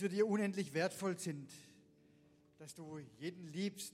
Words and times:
für 0.00 0.08
dir 0.08 0.26
unendlich 0.26 0.72
wertvoll 0.72 1.18
sind, 1.18 1.52
dass 2.56 2.74
du 2.74 2.98
jeden 3.18 3.46
liebst 3.48 3.92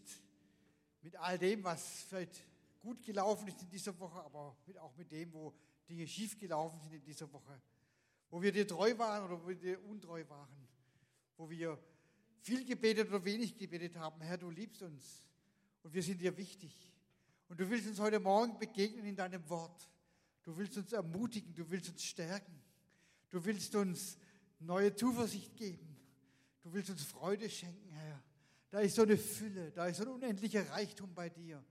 mit 1.02 1.16
all 1.16 1.36
dem, 1.36 1.64
was 1.64 2.04
vielleicht 2.04 2.44
gut 2.78 3.02
gelaufen 3.02 3.48
ist 3.48 3.60
in 3.62 3.68
dieser 3.68 3.98
Woche, 3.98 4.22
aber 4.22 4.56
auch 4.78 4.96
mit 4.96 5.10
dem, 5.10 5.32
wo 5.32 5.52
Dinge 5.88 6.06
schief 6.06 6.38
gelaufen 6.38 6.80
sind 6.80 6.92
in 6.92 7.02
dieser 7.02 7.32
Woche, 7.32 7.60
wo 8.30 8.40
wir 8.40 8.52
dir 8.52 8.68
treu 8.68 8.96
waren 8.96 9.24
oder 9.24 9.42
wo 9.42 9.48
wir 9.48 9.56
dir 9.56 9.84
untreu 9.84 10.24
waren, 10.28 10.68
wo 11.36 11.50
wir 11.50 11.76
viel 12.38 12.64
gebetet 12.64 13.08
oder 13.08 13.24
wenig 13.24 13.56
gebetet 13.56 13.96
haben. 13.96 14.20
Herr, 14.20 14.38
du 14.38 14.48
liebst 14.48 14.82
uns 14.82 15.24
und 15.82 15.92
wir 15.92 16.04
sind 16.04 16.20
dir 16.20 16.36
wichtig. 16.36 16.72
Und 17.48 17.58
du 17.58 17.68
willst 17.68 17.88
uns 17.88 17.98
heute 17.98 18.20
Morgen 18.20 18.56
begegnen 18.60 19.06
in 19.06 19.16
deinem 19.16 19.48
Wort. 19.50 19.90
Du 20.44 20.56
willst 20.56 20.76
uns 20.78 20.92
ermutigen, 20.92 21.52
du 21.52 21.68
willst 21.68 21.88
uns 21.88 22.04
stärken. 22.04 22.62
Du 23.28 23.44
willst 23.44 23.74
uns 23.74 24.16
neue 24.60 24.94
Zuversicht 24.94 25.56
geben. 25.56 25.95
Du 26.66 26.72
willst 26.72 26.90
uns 26.90 27.04
Freude 27.04 27.48
schenken, 27.48 27.92
Herr. 27.92 28.20
Da 28.70 28.80
ist 28.80 28.96
so 28.96 29.02
eine 29.02 29.16
Fülle, 29.16 29.70
da 29.70 29.86
ist 29.86 29.98
so 29.98 30.02
ein 30.02 30.08
unendlicher 30.08 30.68
Reichtum 30.70 31.14
bei 31.14 31.30
dir. 31.30 31.64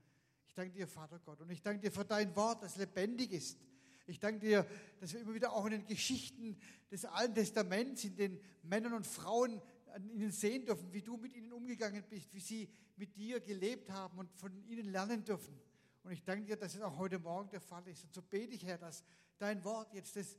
Ich 0.46 0.54
danke 0.54 0.72
dir, 0.72 0.88
Vater 0.88 1.18
Gott, 1.18 1.38
und 1.42 1.50
ich 1.50 1.60
danke 1.60 1.82
dir 1.82 1.92
für 1.92 2.06
dein 2.06 2.34
Wort, 2.34 2.62
das 2.62 2.78
lebendig 2.78 3.30
ist. 3.32 3.58
Ich 4.06 4.18
danke 4.18 4.40
dir, 4.40 4.66
dass 4.98 5.12
wir 5.12 5.20
immer 5.20 5.34
wieder 5.34 5.52
auch 5.52 5.66
in 5.66 5.72
den 5.72 5.86
Geschichten 5.86 6.58
des 6.90 7.04
Alten 7.04 7.34
Testaments, 7.34 8.04
in 8.04 8.16
den 8.16 8.40
Männern 8.62 8.94
und 8.94 9.06
Frauen 9.06 9.60
an 9.92 10.08
ihnen 10.08 10.32
sehen 10.32 10.64
dürfen, 10.64 10.90
wie 10.94 11.02
du 11.02 11.18
mit 11.18 11.36
ihnen 11.36 11.52
umgegangen 11.52 12.02
bist, 12.08 12.32
wie 12.32 12.40
sie 12.40 12.66
mit 12.96 13.14
dir 13.18 13.40
gelebt 13.40 13.90
haben 13.90 14.16
und 14.16 14.32
von 14.32 14.56
ihnen 14.64 14.90
lernen 14.90 15.22
dürfen. 15.22 15.60
Und 16.04 16.12
ich 16.12 16.24
danke 16.24 16.46
dir, 16.46 16.56
dass 16.56 16.74
es 16.74 16.80
auch 16.80 16.96
heute 16.96 17.18
Morgen 17.18 17.50
der 17.50 17.60
Fall 17.60 17.86
ist. 17.86 18.02
Und 18.02 18.14
so 18.14 18.22
bete 18.22 18.54
ich, 18.54 18.64
Herr, 18.64 18.78
dass 18.78 19.04
dein 19.36 19.62
Wort 19.62 19.92
jetzt 19.92 20.16
das 20.16 20.38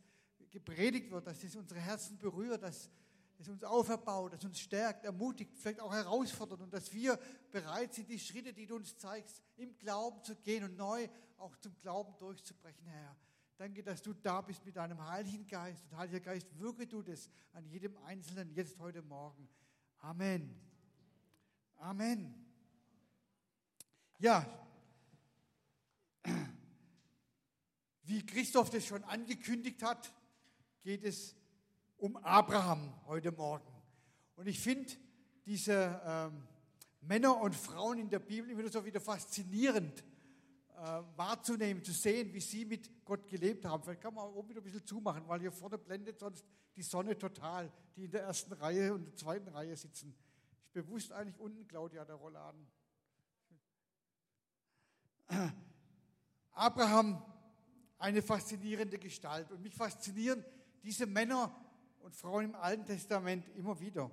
gepredigt 0.50 1.12
wird, 1.12 1.28
dass 1.28 1.44
es 1.44 1.56
unsere 1.56 1.80
Herzen 1.80 2.18
berührt, 2.18 2.64
dass 2.64 2.90
es 3.40 3.48
uns 3.50 3.64
auferbaut, 3.64 4.34
dass 4.34 4.44
uns 4.44 4.60
stärkt, 4.60 5.06
ermutigt, 5.06 5.52
vielleicht 5.58 5.80
auch 5.80 5.94
herausfordert 5.94 6.62
und 6.62 6.74
dass 6.74 6.94
wir 6.94 7.20
bereit 7.52 7.94
sind, 7.94 8.10
die 8.10 8.20
Schritte, 8.20 8.54
die 8.54 8.66
du 8.66 8.76
uns 8.76 8.98
zeigst, 8.98 9.42
im 9.58 9.78
Glauben 9.78 10.24
zu 10.24 10.36
gehen 10.36 10.64
und 10.64 10.76
neu 10.76 11.08
auch 11.38 11.56
zum 11.58 11.76
Glauben 11.78 12.16
durchzubrechen, 12.18 12.86
Herr. 12.88 13.16
Danke, 13.58 13.84
dass 13.84 14.02
du 14.02 14.14
da 14.14 14.42
bist 14.42 14.66
mit 14.66 14.76
deinem 14.76 15.04
Heiligen 15.08 15.48
Geist. 15.48 15.84
Und 15.86 15.98
Heiliger 15.98 16.20
Geist, 16.20 16.48
wirke 16.60 16.86
du 16.86 17.02
das 17.02 17.30
an 17.54 17.66
jedem 17.66 17.98
Einzelnen 17.98 18.52
jetzt 18.54 18.78
heute 18.80 19.02
Morgen. 19.02 19.50
Amen. 20.00 20.56
Amen. 21.78 22.34
Ja, 24.20 24.46
wie 28.08 28.26
Christoph 28.26 28.70
das 28.70 28.86
schon 28.86 29.04
angekündigt 29.04 29.84
hat, 29.84 30.14
geht 30.82 31.04
es 31.04 31.36
um 31.98 32.16
Abraham 32.18 32.94
heute 33.08 33.32
Morgen. 33.32 33.68
Und 34.36 34.48
ich 34.48 34.60
finde 34.60 34.94
diese 35.46 36.02
ähm, 36.06 36.44
Männer 37.02 37.40
und 37.42 37.56
Frauen 37.56 38.00
in 38.00 38.10
der 38.10 38.20
Bibel 38.20 38.50
immer 38.52 38.68
so 38.70 38.86
wieder 38.86 39.02
faszinierend 39.02 40.04
äh, 40.76 41.02
wahrzunehmen, 41.16 41.84
zu 41.84 41.92
sehen, 41.92 42.34
wie 42.34 42.40
sie 42.40 42.66
mit 42.66 43.04
Gott 43.04 43.28
gelebt 43.28 43.66
haben. 43.66 43.82
Vielleicht 43.84 44.02
kann 44.02 44.14
man 44.14 44.28
oben 44.28 44.50
wieder 44.50 44.62
ein 44.62 44.64
bisschen 44.64 44.86
zumachen, 44.86 45.28
weil 45.28 45.40
hier 45.40 45.52
vorne 45.52 45.78
blendet 45.78 46.20
sonst 46.20 46.46
die 46.76 46.84
Sonne 46.84 47.18
total, 47.18 47.72
die 47.96 48.06
in 48.06 48.12
der 48.12 48.24
ersten 48.24 48.54
Reihe 48.54 48.94
und 48.94 49.06
der 49.06 49.16
zweiten 49.16 49.48
Reihe 49.48 49.76
sitzen. 49.76 50.16
Ich 50.68 50.72
bewusst 50.72 51.12
eigentlich 51.12 51.40
unten, 51.40 51.68
Claudia, 51.68 52.06
der 52.06 52.16
Rollladen. 52.16 52.68
Abraham, 56.52 57.24
eine 57.98 58.22
faszinierende 58.22 59.00
Gestalt. 59.00 59.52
Und 59.52 59.64
mich 59.64 59.74
faszinieren 59.74 60.46
diese 60.84 61.08
Männer 61.08 61.56
und 62.08 62.16
Frauen 62.16 62.46
im 62.46 62.56
Alten 62.56 62.86
Testament 62.86 63.46
immer 63.58 63.82
wieder. 63.82 64.10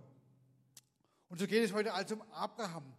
Und 1.28 1.38
so 1.38 1.46
geht 1.46 1.62
es 1.62 1.72
heute 1.72 1.94
also 1.94 2.16
um 2.16 2.22
Abraham. 2.32 2.92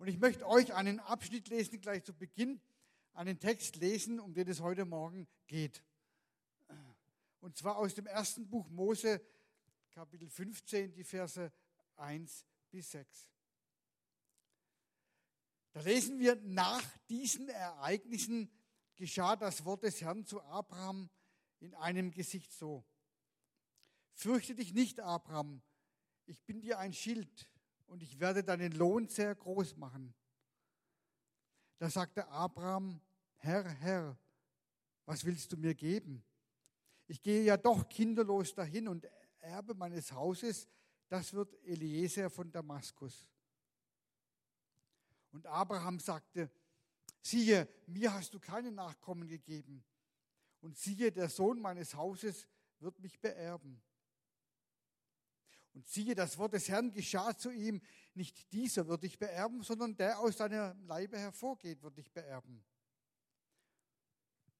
Und 0.00 0.08
ich 0.08 0.18
möchte 0.18 0.44
euch 0.44 0.74
einen 0.74 0.98
Abschnitt 0.98 1.48
lesen, 1.48 1.80
gleich 1.80 2.02
zu 2.02 2.12
Beginn 2.12 2.60
einen 3.14 3.38
Text 3.38 3.76
lesen, 3.76 4.18
um 4.18 4.34
den 4.34 4.48
es 4.48 4.60
heute 4.60 4.86
Morgen 4.86 5.28
geht. 5.46 5.84
Und 7.40 7.56
zwar 7.58 7.76
aus 7.76 7.94
dem 7.94 8.06
ersten 8.06 8.50
Buch 8.50 8.68
Mose, 8.70 9.20
Kapitel 9.92 10.28
15, 10.28 10.94
die 10.94 11.04
Verse 11.04 11.52
1 11.94 12.44
bis 12.72 12.90
6. 12.90 13.28
Da 15.74 15.80
lesen 15.82 16.18
wir, 16.18 16.34
nach 16.42 16.82
diesen 17.08 17.48
Ereignissen 17.48 18.50
geschah 18.96 19.36
das 19.36 19.64
Wort 19.64 19.84
des 19.84 20.00
Herrn 20.00 20.26
zu 20.26 20.42
Abraham 20.42 21.08
in 21.60 21.72
einem 21.76 22.10
Gesicht 22.10 22.52
so. 22.52 22.84
Fürchte 24.12 24.54
dich 24.54 24.74
nicht, 24.74 25.00
Abraham, 25.00 25.62
ich 26.26 26.42
bin 26.44 26.60
dir 26.60 26.78
ein 26.78 26.92
Schild 26.92 27.48
und 27.86 28.02
ich 28.02 28.20
werde 28.20 28.44
deinen 28.44 28.72
Lohn 28.72 29.08
sehr 29.08 29.34
groß 29.34 29.76
machen. 29.76 30.14
Da 31.78 31.90
sagte 31.90 32.28
Abraham, 32.28 33.00
Herr, 33.36 33.68
Herr, 33.68 34.18
was 35.06 35.24
willst 35.24 35.52
du 35.52 35.56
mir 35.56 35.74
geben? 35.74 36.22
Ich 37.06 37.22
gehe 37.22 37.42
ja 37.42 37.56
doch 37.56 37.88
kinderlos 37.88 38.54
dahin 38.54 38.86
und 38.86 39.08
Erbe 39.40 39.74
meines 39.74 40.12
Hauses, 40.12 40.68
das 41.08 41.32
wird 41.32 41.52
Eliezer 41.64 42.30
von 42.30 42.52
Damaskus. 42.52 43.28
Und 45.32 45.46
Abraham 45.46 45.98
sagte, 45.98 46.50
siehe, 47.22 47.68
mir 47.86 48.12
hast 48.12 48.34
du 48.34 48.38
keine 48.38 48.70
Nachkommen 48.70 49.26
gegeben. 49.26 49.84
Und 50.60 50.76
siehe, 50.76 51.10
der 51.10 51.28
Sohn 51.28 51.60
meines 51.60 51.94
Hauses 51.94 52.46
wird 52.78 52.98
mich 53.00 53.18
beerben. 53.20 53.80
Und 55.72 55.86
siehe, 55.86 56.14
das 56.14 56.36
Wort 56.38 56.52
des 56.54 56.68
Herrn 56.68 56.92
geschah 56.92 57.36
zu 57.36 57.50
ihm, 57.50 57.80
nicht 58.14 58.52
dieser 58.52 58.88
wird 58.88 59.04
dich 59.04 59.18
beerben, 59.18 59.62
sondern 59.62 59.96
der 59.96 60.18
aus 60.18 60.36
deiner 60.36 60.74
Leibe 60.86 61.18
hervorgeht, 61.18 61.82
wird 61.82 61.96
dich 61.96 62.10
beerben. 62.10 62.64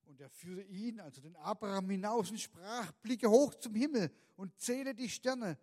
Und 0.04 0.20
er 0.20 0.30
führte 0.30 0.62
ihn, 0.62 1.00
also 1.00 1.20
den 1.20 1.36
Abraham, 1.36 1.90
hinaus 1.90 2.30
und 2.30 2.40
sprach, 2.40 2.92
blicke 2.94 3.28
hoch 3.28 3.54
zum 3.54 3.74
Himmel 3.74 4.12
und 4.36 4.58
zähle 4.60 4.94
die 4.94 5.08
Sterne, 5.08 5.58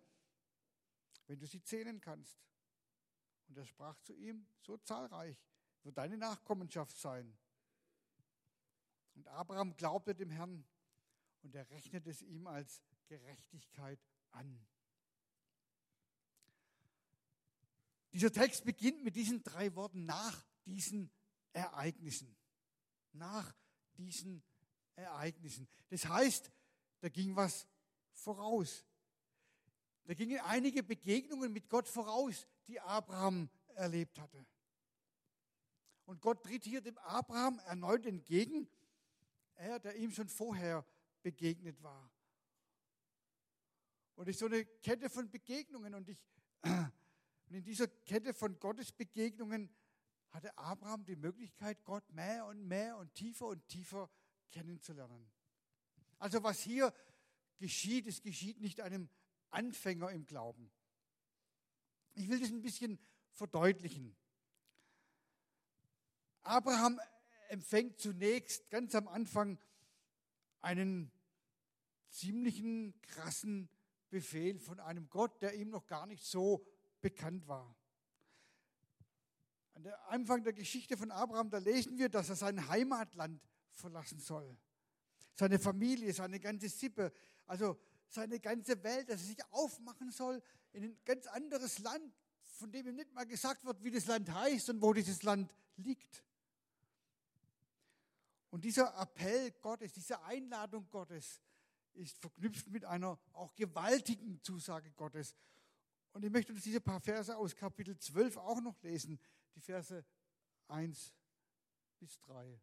wenn 1.26 1.38
du 1.38 1.46
sie 1.46 1.62
zählen 1.62 2.00
kannst. 2.00 2.38
Und 3.48 3.56
er 3.56 3.64
sprach 3.64 3.98
zu 4.00 4.14
ihm, 4.14 4.46
so 4.60 4.76
zahlreich 4.78 5.36
wird 5.82 5.96
deine 5.96 6.16
Nachkommenschaft 6.18 6.96
sein. 6.98 7.36
Und 9.14 9.26
Abraham 9.28 9.76
glaubte 9.76 10.14
dem 10.14 10.30
Herrn 10.30 10.64
und 11.42 11.54
er 11.54 11.68
rechnete 11.70 12.10
es 12.10 12.22
ihm 12.22 12.46
als 12.46 12.82
Gerechtigkeit 13.06 13.98
an. 14.30 14.60
Dieser 18.12 18.32
Text 18.32 18.64
beginnt 18.64 19.04
mit 19.04 19.16
diesen 19.16 19.42
drei 19.42 19.74
Worten 19.74 20.06
nach 20.06 20.46
diesen 20.64 21.10
Ereignissen. 21.52 22.36
Nach 23.12 23.54
diesen 23.96 24.42
Ereignissen. 24.96 25.68
Das 25.88 26.06
heißt, 26.06 26.50
da 27.00 27.08
ging 27.08 27.36
was 27.36 27.66
voraus. 28.12 28.84
Da 30.04 30.14
gingen 30.14 30.40
einige 30.40 30.82
Begegnungen 30.82 31.52
mit 31.52 31.68
Gott 31.68 31.86
voraus, 31.86 32.46
die 32.66 32.80
Abraham 32.80 33.50
erlebt 33.74 34.18
hatte. 34.18 34.46
Und 36.06 36.22
Gott 36.22 36.42
tritt 36.42 36.64
hier 36.64 36.80
dem 36.80 36.96
Abraham 36.98 37.58
erneut 37.66 38.06
entgegen, 38.06 38.68
er, 39.56 39.78
der 39.78 39.96
ihm 39.96 40.10
schon 40.10 40.28
vorher 40.28 40.86
begegnet 41.22 41.82
war. 41.82 42.10
Und 44.14 44.28
es 44.28 44.36
ist 44.36 44.40
so 44.40 44.46
eine 44.46 44.64
Kette 44.64 45.10
von 45.10 45.30
Begegnungen. 45.30 45.94
Und 45.94 46.08
ich 46.08 46.18
und 47.48 47.56
in 47.56 47.64
dieser 47.64 47.88
Kette 47.88 48.34
von 48.34 48.58
Gottesbegegnungen 48.58 49.70
hatte 50.30 50.56
Abraham 50.58 51.04
die 51.06 51.16
Möglichkeit, 51.16 51.82
Gott 51.84 52.08
mehr 52.12 52.44
und 52.46 52.66
mehr 52.66 52.98
und 52.98 53.14
tiefer 53.14 53.46
und 53.46 53.66
tiefer 53.68 54.10
kennenzulernen. 54.50 55.30
Also 56.18 56.42
was 56.42 56.60
hier 56.60 56.92
geschieht, 57.58 58.06
es 58.06 58.20
geschieht 58.20 58.60
nicht 58.60 58.82
einem 58.82 59.08
Anfänger 59.50 60.10
im 60.10 60.26
Glauben. 60.26 60.70
Ich 62.14 62.28
will 62.28 62.38
das 62.38 62.50
ein 62.50 62.60
bisschen 62.60 62.98
verdeutlichen. 63.32 64.14
Abraham 66.42 67.00
empfängt 67.48 67.98
zunächst 67.98 68.68
ganz 68.68 68.94
am 68.94 69.08
Anfang 69.08 69.58
einen 70.60 71.10
ziemlichen 72.10 73.00
krassen 73.00 73.70
Befehl 74.10 74.58
von 74.58 74.80
einem 74.80 75.08
Gott, 75.08 75.40
der 75.40 75.54
ihm 75.54 75.70
noch 75.70 75.86
gar 75.86 76.06
nicht 76.06 76.24
so 76.26 76.66
bekannt 77.08 77.46
war. 77.48 77.74
An 79.74 79.82
der 79.82 80.08
Anfang 80.08 80.42
der 80.42 80.52
Geschichte 80.52 80.96
von 80.96 81.10
Abraham, 81.10 81.50
da 81.50 81.58
lesen 81.58 81.96
wir, 81.98 82.08
dass 82.08 82.28
er 82.28 82.36
sein 82.36 82.68
Heimatland 82.68 83.40
verlassen 83.72 84.18
soll. 84.18 84.56
Seine 85.34 85.58
Familie, 85.58 86.12
seine 86.12 86.40
ganze 86.40 86.68
Sippe, 86.68 87.12
also 87.46 87.78
seine 88.08 88.40
ganze 88.40 88.82
Welt, 88.82 89.08
dass 89.08 89.20
er 89.22 89.26
sich 89.28 89.44
aufmachen 89.52 90.10
soll 90.10 90.42
in 90.72 90.84
ein 90.84 90.98
ganz 91.04 91.26
anderes 91.26 91.78
Land, 91.78 92.12
von 92.42 92.70
dem 92.72 92.88
ihm 92.88 92.96
nicht 92.96 93.12
mal 93.12 93.24
gesagt 93.24 93.64
wird, 93.64 93.82
wie 93.84 93.90
das 93.90 94.06
Land 94.06 94.30
heißt 94.30 94.68
und 94.70 94.82
wo 94.82 94.92
dieses 94.92 95.22
Land 95.22 95.54
liegt. 95.76 96.24
Und 98.50 98.64
dieser 98.64 98.98
Appell 99.00 99.52
Gottes, 99.60 99.92
diese 99.92 100.22
Einladung 100.24 100.88
Gottes 100.90 101.40
ist 101.94 102.18
verknüpft 102.18 102.68
mit 102.68 102.84
einer 102.84 103.18
auch 103.32 103.54
gewaltigen 103.54 104.42
Zusage 104.42 104.90
Gottes. 104.92 105.34
Und 106.12 106.24
ich 106.24 106.30
möchte 106.30 106.52
uns 106.52 106.62
diese 106.62 106.80
paar 106.80 107.00
Verse 107.00 107.36
aus 107.36 107.54
Kapitel 107.54 107.96
12 107.96 108.36
auch 108.36 108.60
noch 108.60 108.80
lesen, 108.82 109.20
die 109.54 109.60
Verse 109.60 110.04
1 110.68 111.14
bis 111.98 112.18
3. 112.20 112.60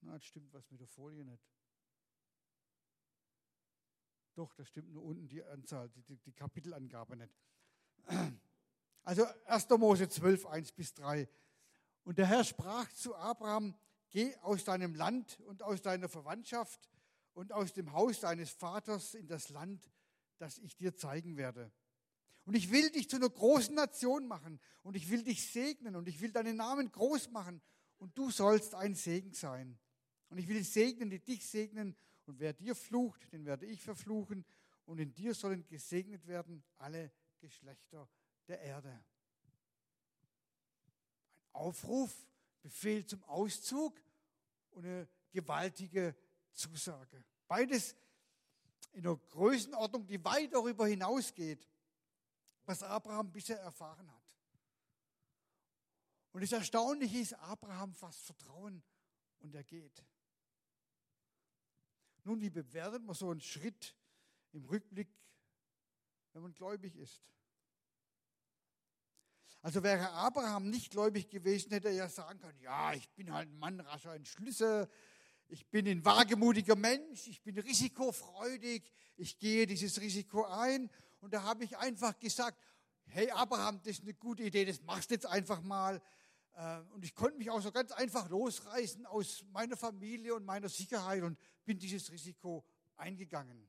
Na, 0.00 0.14
jetzt 0.14 0.26
stimmt 0.26 0.52
was 0.52 0.70
mit 0.70 0.80
der 0.80 0.88
Folie 0.88 1.24
nicht. 1.24 1.42
Doch, 4.34 4.54
das 4.54 4.68
stimmt 4.68 4.92
nur 4.92 5.02
unten 5.02 5.28
die 5.28 5.42
Anzahl, 5.42 5.88
die, 5.88 6.16
die 6.16 6.32
Kapitelangabe 6.32 7.16
nicht. 7.16 7.34
Also 9.04 9.24
1. 9.46 9.70
Mose 9.70 10.06
12, 10.06 10.44
1 10.44 10.72
bis 10.72 10.92
3. 10.92 11.26
Und 12.04 12.18
der 12.18 12.26
Herr 12.26 12.44
sprach 12.44 12.92
zu 12.92 13.16
Abraham, 13.16 13.74
geh 14.10 14.36
aus 14.42 14.64
deinem 14.64 14.94
Land 14.94 15.40
und 15.40 15.62
aus 15.62 15.80
deiner 15.80 16.10
Verwandtschaft 16.10 16.90
und 17.32 17.52
aus 17.52 17.72
dem 17.72 17.92
Haus 17.92 18.20
deines 18.20 18.50
Vaters 18.50 19.14
in 19.14 19.26
das 19.26 19.48
Land, 19.48 19.90
das 20.38 20.58
ich 20.58 20.76
dir 20.76 20.96
zeigen 20.96 21.36
werde. 21.36 21.70
Und 22.44 22.54
ich 22.54 22.70
will 22.70 22.90
dich 22.90 23.10
zu 23.10 23.16
einer 23.16 23.28
großen 23.28 23.74
Nation 23.74 24.26
machen 24.26 24.58
und 24.82 24.96
ich 24.96 25.10
will 25.10 25.22
dich 25.22 25.50
segnen 25.50 25.96
und 25.96 26.08
ich 26.08 26.20
will 26.20 26.32
deinen 26.32 26.56
Namen 26.56 26.90
groß 26.90 27.30
machen 27.30 27.60
und 27.98 28.16
du 28.16 28.30
sollst 28.30 28.74
ein 28.74 28.94
Segen 28.94 29.34
sein. 29.34 29.78
Und 30.30 30.38
ich 30.38 30.48
will 30.48 30.64
segnen, 30.64 31.10
die 31.10 31.20
dich 31.20 31.46
segnen 31.46 31.94
und 32.24 32.38
wer 32.38 32.52
dir 32.52 32.74
flucht, 32.74 33.32
den 33.32 33.44
werde 33.44 33.66
ich 33.66 33.82
verfluchen 33.82 34.44
und 34.86 34.98
in 34.98 35.14
dir 35.14 35.34
sollen 35.34 35.66
gesegnet 35.66 36.26
werden 36.26 36.64
alle 36.78 37.12
Geschlechter 37.40 38.08
der 38.46 38.60
Erde. 38.60 38.88
Ein 38.88 39.04
Aufruf, 41.52 42.14
Befehl 42.62 43.04
zum 43.04 43.22
Auszug 43.24 44.00
und 44.70 44.86
eine 44.86 45.08
gewaltige 45.30 46.16
Zusage. 46.52 47.24
Beides 47.46 47.94
in 48.98 49.06
einer 49.06 49.16
Größenordnung, 49.16 50.08
die 50.08 50.22
weit 50.24 50.52
darüber 50.52 50.88
hinausgeht, 50.88 51.68
was 52.64 52.82
Abraham 52.82 53.30
bisher 53.30 53.60
erfahren 53.60 54.10
hat. 54.10 54.22
Und 56.32 56.42
das 56.42 56.50
Erstaunliche 56.50 57.18
ist, 57.18 57.34
Abraham 57.34 57.94
fasst 57.94 58.26
Vertrauen 58.26 58.82
und 59.38 59.54
er 59.54 59.62
geht. 59.62 60.04
Nun, 62.24 62.40
wie 62.40 62.50
bewertet 62.50 63.04
man 63.04 63.14
so 63.14 63.30
einen 63.30 63.40
Schritt 63.40 63.94
im 64.50 64.64
Rückblick, 64.64 65.08
wenn 66.32 66.42
man 66.42 66.52
gläubig 66.52 66.96
ist? 66.96 67.22
Also 69.62 69.84
wäre 69.84 70.10
Abraham 70.10 70.70
nicht 70.70 70.90
gläubig 70.90 71.30
gewesen, 71.30 71.70
hätte 71.70 71.88
er 71.88 71.94
ja 71.94 72.08
sagen 72.08 72.40
können, 72.40 72.58
ja, 72.58 72.92
ich 72.94 73.08
bin 73.10 73.32
halt 73.32 73.48
ein 73.48 73.58
Mann 73.60 73.78
rascher 73.78 74.16
Entschlüsse, 74.16 74.90
ich 75.48 75.66
bin 75.68 75.88
ein 75.88 76.04
wagemutiger 76.04 76.76
Mensch, 76.76 77.26
ich 77.26 77.42
bin 77.42 77.58
risikofreudig, 77.58 78.84
ich 79.16 79.38
gehe 79.38 79.66
dieses 79.66 80.00
Risiko 80.00 80.44
ein. 80.44 80.90
Und 81.20 81.32
da 81.32 81.42
habe 81.42 81.64
ich 81.64 81.76
einfach 81.78 82.18
gesagt, 82.18 82.62
hey 83.06 83.30
Abraham, 83.30 83.80
das 83.82 83.98
ist 83.98 84.02
eine 84.02 84.14
gute 84.14 84.42
Idee, 84.44 84.64
das 84.64 84.82
machst 84.82 85.10
du 85.10 85.14
jetzt 85.14 85.26
einfach 85.26 85.62
mal. 85.62 86.02
Äh, 86.54 86.80
und 86.92 87.04
ich 87.04 87.14
konnte 87.14 87.38
mich 87.38 87.50
auch 87.50 87.60
so 87.60 87.72
ganz 87.72 87.92
einfach 87.92 88.28
losreißen 88.28 89.06
aus 89.06 89.44
meiner 89.50 89.76
Familie 89.76 90.34
und 90.34 90.44
meiner 90.44 90.68
Sicherheit 90.68 91.22
und 91.22 91.38
bin 91.64 91.78
dieses 91.78 92.12
Risiko 92.12 92.64
eingegangen. 92.96 93.68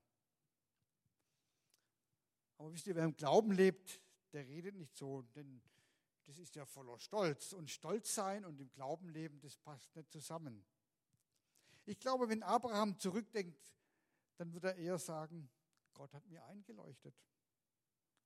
Aber 2.57 2.73
wisst 2.73 2.87
ihr, 2.87 2.95
wer 2.95 3.05
im 3.05 3.15
Glauben 3.15 3.53
lebt, 3.53 4.01
der 4.33 4.45
redet 4.45 4.75
nicht 4.75 4.95
so, 4.97 5.21
denn 5.33 5.61
das 6.25 6.37
ist 6.37 6.55
ja 6.55 6.65
voller 6.65 6.99
Stolz. 6.99 7.53
Und 7.53 7.71
Stolz 7.71 8.13
sein 8.13 8.43
und 8.43 8.59
im 8.59 8.69
Glauben 8.71 9.07
leben, 9.07 9.39
das 9.39 9.55
passt 9.57 9.95
nicht 9.95 10.11
zusammen. 10.11 10.65
Ich 11.89 11.99
glaube, 11.99 12.29
wenn 12.29 12.43
Abraham 12.43 12.99
zurückdenkt, 12.99 13.59
dann 14.37 14.53
wird 14.53 14.63
er 14.63 14.75
eher 14.75 14.99
sagen, 14.99 15.49
Gott 15.95 16.13
hat 16.13 16.23
mir 16.27 16.45
eingeleuchtet. 16.45 17.15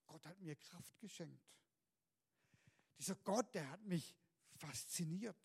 Gott 0.06 0.25
hat 0.25 0.38
mir 0.42 0.57
Kraft 0.57 1.00
geschenkt. 1.00 1.42
Dieser 2.98 3.15
Gott, 3.15 3.56
der 3.56 3.69
hat 3.69 3.81
mich 3.86 4.18
fasziniert. 4.51 5.38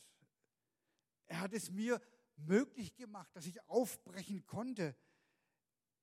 Er 1.28 1.38
hat 1.38 1.52
es 1.52 1.70
mir 1.70 2.00
möglich 2.34 2.96
gemacht, 2.96 3.30
dass 3.36 3.46
ich 3.46 3.62
aufbrechen 3.68 4.44
konnte. 4.46 4.96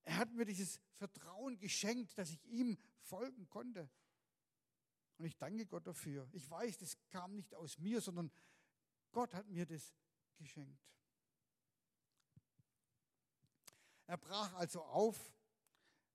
Er 0.03 0.15
hat 0.15 0.31
mir 0.31 0.45
dieses 0.45 0.79
Vertrauen 0.93 1.59
geschenkt, 1.59 2.17
dass 2.17 2.29
ich 2.29 2.41
ihm 2.45 2.77
folgen 3.01 3.49
konnte. 3.49 3.89
Und 5.17 5.25
ich 5.25 5.35
danke 5.35 5.65
Gott 5.65 5.85
dafür. 5.85 6.29
Ich 6.31 6.49
weiß, 6.49 6.77
das 6.77 6.95
kam 7.09 7.35
nicht 7.35 7.53
aus 7.55 7.77
mir, 7.77 7.99
sondern 7.99 8.31
Gott 9.11 9.33
hat 9.33 9.49
mir 9.49 9.65
das 9.65 9.93
geschenkt. 10.37 10.81
Er 14.07 14.17
brach 14.17 14.53
also 14.53 14.83
auf, 14.83 15.33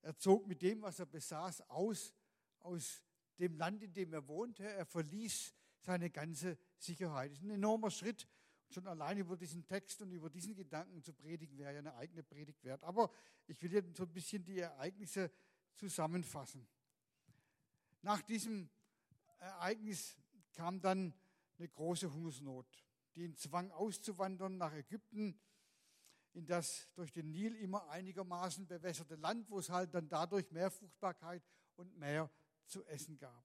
er 0.03 0.17
zog 0.17 0.47
mit 0.47 0.63
dem, 0.63 0.83
was 0.83 0.99
er 0.99 1.07
besaß, 1.07 1.69
aus, 1.69 2.15
aus 2.61 3.03
dem 3.39 3.55
Land, 3.57 3.83
in 3.83 3.93
dem 3.93 4.13
er 4.13 4.27
wohnte. 4.29 4.65
Er 4.65 4.87
verließ 4.87 5.55
seine 5.81 6.11
ganze 6.11 6.57
Sicherheit. 6.79 7.33
Das 7.33 7.39
ist 7.39 7.45
ein 7.45 7.51
enormer 7.51 7.91
Schritt. 7.91 8.29
Schon 8.69 8.87
allein 8.87 9.19
über 9.19 9.37
diesen 9.37 9.67
Text 9.67 10.01
und 10.03 10.13
über 10.13 10.31
diesen 10.31 10.55
Gedanken 10.55 11.03
zu 11.03 11.13
predigen, 11.13 11.59
wäre 11.59 11.73
ja 11.73 11.79
eine 11.81 11.95
eigene 11.97 12.23
Predigt 12.23 12.63
wert. 12.63 12.85
Aber 12.85 13.11
ich 13.47 13.61
will 13.63 13.73
jetzt 13.73 13.97
so 13.97 14.05
ein 14.05 14.13
bisschen 14.13 14.45
die 14.45 14.61
Ereignisse 14.61 15.31
zusammenfassen. 15.75 16.67
Nach 18.03 18.23
diesem 18.23 18.71
Ereignis 19.39 20.17
kam 20.53 20.81
dann 20.81 21.13
eine 21.59 21.69
große 21.69 22.13
Hungersnot, 22.13 22.67
die 23.15 23.25
ihn 23.25 23.37
zwang 23.37 23.71
auszuwandern 23.73 24.57
nach 24.57 24.73
Ägypten 24.73 25.39
in 26.33 26.47
das 26.47 26.89
durch 26.95 27.13
den 27.13 27.31
Nil 27.31 27.57
immer 27.57 27.89
einigermaßen 27.91 28.67
bewässerte 28.67 29.17
Land, 29.17 29.51
wo 29.51 29.59
es 29.59 29.71
halt 29.71 29.95
dann 29.95 30.09
dadurch 30.09 30.51
mehr 30.51 30.71
Fruchtbarkeit 30.71 31.43
und 31.77 31.97
mehr 31.99 32.31
zu 32.67 32.85
essen 32.85 33.19
gab. 33.19 33.45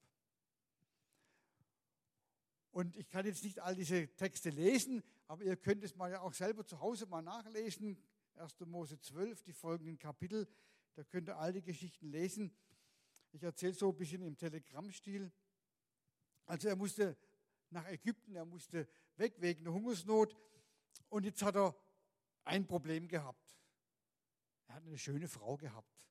Und 2.72 2.98
ich 2.98 3.08
kann 3.08 3.26
jetzt 3.26 3.44
nicht 3.44 3.60
all 3.60 3.76
diese 3.76 4.08
Texte 4.16 4.50
lesen, 4.50 5.02
aber 5.28 5.44
ihr 5.44 5.56
könnt 5.56 5.84
es 5.84 5.96
mal 5.96 6.12
ja 6.12 6.20
auch 6.22 6.34
selber 6.34 6.66
zu 6.66 6.80
Hause 6.82 7.06
mal 7.06 7.22
nachlesen. 7.22 7.98
1. 8.36 8.60
Mose 8.66 9.00
12, 9.00 9.44
die 9.44 9.54
folgenden 9.54 9.98
Kapitel, 9.98 10.48
da 10.94 11.04
könnt 11.04 11.30
ihr 11.30 11.38
all 11.38 11.54
die 11.54 11.62
Geschichten 11.62 12.10
lesen. 12.10 12.54
Ich 13.32 13.42
erzähle 13.44 13.74
so 13.74 13.90
ein 13.90 13.96
bisschen 13.96 14.22
im 14.22 14.38
Telegrammstil. 14.38 15.32
Also 16.46 16.68
er 16.68 16.76
musste 16.76 17.18
nach 17.70 17.88
Ägypten, 17.88 18.36
er 18.36 18.46
musste 18.46 18.88
weg 19.16 19.36
wegen 19.40 19.64
der 19.64 19.74
Hungersnot. 19.74 20.36
Und 21.10 21.24
jetzt 21.24 21.42
hat 21.42 21.56
er 21.56 21.76
ein 22.46 22.66
Problem 22.66 23.08
gehabt. 23.08 23.56
Er 24.68 24.76
hat 24.76 24.84
eine 24.84 24.98
schöne 24.98 25.28
Frau 25.28 25.58
gehabt. 25.58 26.08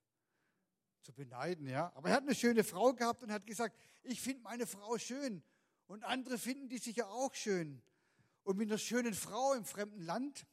Zu 1.01 1.13
beneiden, 1.13 1.67
ja. 1.67 1.91
Aber 1.95 2.09
er 2.09 2.15
hat 2.15 2.23
eine 2.23 2.35
schöne 2.35 2.63
Frau 2.63 2.93
gehabt 2.93 3.23
und 3.23 3.31
hat 3.31 3.45
gesagt, 3.45 3.77
ich 4.03 4.21
finde 4.21 4.43
meine 4.43 4.65
Frau 4.65 4.97
schön. 4.97 5.43
Und 5.87 6.03
andere 6.03 6.37
finden 6.37 6.67
die 6.67 6.77
sicher 6.77 7.09
auch 7.09 7.33
schön. 7.33 7.81
Und 8.43 8.57
mit 8.57 8.69
einer 8.69 8.77
schönen 8.77 9.13
Frau 9.13 9.53
im 9.53 9.65
fremden 9.65 10.01
Land 10.01 10.45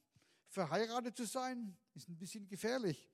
verheiratet 0.48 1.16
zu 1.16 1.24
sein, 1.24 1.76
ist 1.94 2.08
ein 2.08 2.16
bisschen 2.16 2.48
gefährlich. 2.48 3.10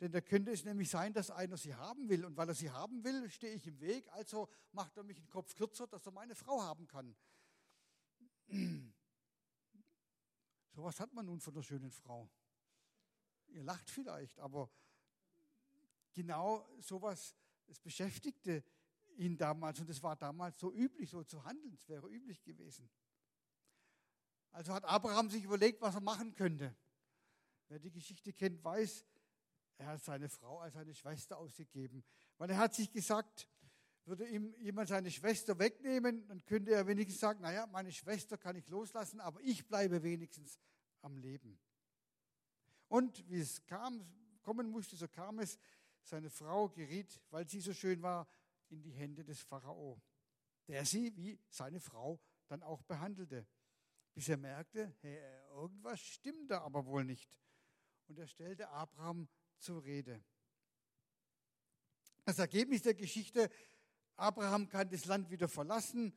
Denn 0.00 0.12
da 0.12 0.20
könnte 0.20 0.50
es 0.50 0.64
nämlich 0.64 0.90
sein, 0.90 1.12
dass 1.12 1.30
einer 1.30 1.56
sie 1.56 1.74
haben 1.74 2.08
will. 2.08 2.24
Und 2.24 2.36
weil 2.36 2.48
er 2.48 2.54
sie 2.54 2.70
haben 2.70 3.04
will, 3.04 3.30
stehe 3.30 3.54
ich 3.54 3.66
im 3.66 3.80
Weg. 3.80 4.10
Also 4.12 4.48
macht 4.72 4.96
er 4.96 5.02
mich 5.02 5.18
den 5.18 5.30
Kopf 5.30 5.54
kürzer, 5.54 5.86
dass 5.86 6.04
er 6.04 6.12
meine 6.12 6.34
Frau 6.34 6.62
haben 6.62 6.86
kann. 6.86 7.16
Sowas 10.74 10.98
hat 10.98 11.12
man 11.12 11.26
nun 11.26 11.40
von 11.40 11.54
der 11.54 11.62
schönen 11.62 11.92
Frau. 11.92 12.28
Ihr 13.46 13.62
lacht 13.62 13.88
vielleicht, 13.88 14.40
aber 14.40 14.68
genau 16.12 16.66
sowas, 16.80 17.36
es 17.68 17.78
beschäftigte 17.78 18.64
ihn 19.16 19.36
damals 19.36 19.78
und 19.78 19.88
es 19.88 20.02
war 20.02 20.16
damals 20.16 20.58
so 20.58 20.72
üblich, 20.72 21.10
so 21.10 21.22
zu 21.22 21.44
handeln. 21.44 21.72
Es 21.74 21.88
wäre 21.88 22.08
üblich 22.08 22.42
gewesen. 22.42 22.90
Also 24.50 24.74
hat 24.74 24.84
Abraham 24.84 25.30
sich 25.30 25.44
überlegt, 25.44 25.80
was 25.80 25.94
er 25.94 26.00
machen 26.00 26.34
könnte. 26.34 26.74
Wer 27.68 27.78
die 27.78 27.92
Geschichte 27.92 28.32
kennt, 28.32 28.62
weiß, 28.64 29.04
er 29.78 29.86
hat 29.86 30.02
seine 30.02 30.28
Frau 30.28 30.58
als 30.58 30.74
seine 30.74 30.94
Schwester 30.94 31.38
ausgegeben. 31.38 32.04
Weil 32.36 32.50
er 32.50 32.58
hat 32.58 32.74
sich 32.74 32.90
gesagt, 32.90 33.48
würde 34.06 34.26
ihm 34.28 34.54
jemand 34.58 34.88
seine 34.88 35.10
Schwester 35.10 35.58
wegnehmen, 35.58 36.26
dann 36.26 36.44
könnte 36.44 36.72
er 36.72 36.86
wenigstens 36.86 37.20
sagen, 37.20 37.40
naja, 37.40 37.66
meine 37.66 37.92
Schwester 37.92 38.36
kann 38.36 38.56
ich 38.56 38.68
loslassen, 38.68 39.20
aber 39.20 39.40
ich 39.40 39.66
bleibe 39.66 40.02
wenigstens 40.02 40.58
am 41.02 41.16
Leben. 41.16 41.58
Und 42.88 43.28
wie 43.30 43.40
es 43.40 43.64
kam, 43.66 44.06
kommen 44.42 44.68
musste, 44.68 44.96
so 44.96 45.08
kam 45.08 45.38
es, 45.38 45.58
seine 46.02 46.28
Frau 46.28 46.68
geriet, 46.68 47.20
weil 47.30 47.48
sie 47.48 47.60
so 47.60 47.72
schön 47.72 48.02
war, 48.02 48.28
in 48.68 48.82
die 48.82 48.92
Hände 48.92 49.24
des 49.24 49.40
Pharao, 49.40 50.00
der 50.68 50.84
sie 50.84 51.16
wie 51.16 51.38
seine 51.48 51.80
Frau 51.80 52.20
dann 52.48 52.62
auch 52.62 52.82
behandelte, 52.82 53.46
bis 54.12 54.28
er 54.28 54.36
merkte, 54.36 54.94
hey, 55.00 55.18
irgendwas 55.50 56.00
stimmt 56.00 56.50
da 56.50 56.60
aber 56.60 56.84
wohl 56.86 57.04
nicht. 57.04 57.40
Und 58.06 58.18
er 58.18 58.26
stellte 58.26 58.68
Abraham 58.68 59.28
zur 59.58 59.82
Rede. 59.82 60.22
Das 62.24 62.38
Ergebnis 62.38 62.82
der 62.82 62.94
Geschichte, 62.94 63.50
Abraham 64.16 64.68
kann 64.68 64.88
das 64.90 65.04
Land 65.06 65.30
wieder 65.30 65.48
verlassen. 65.48 66.16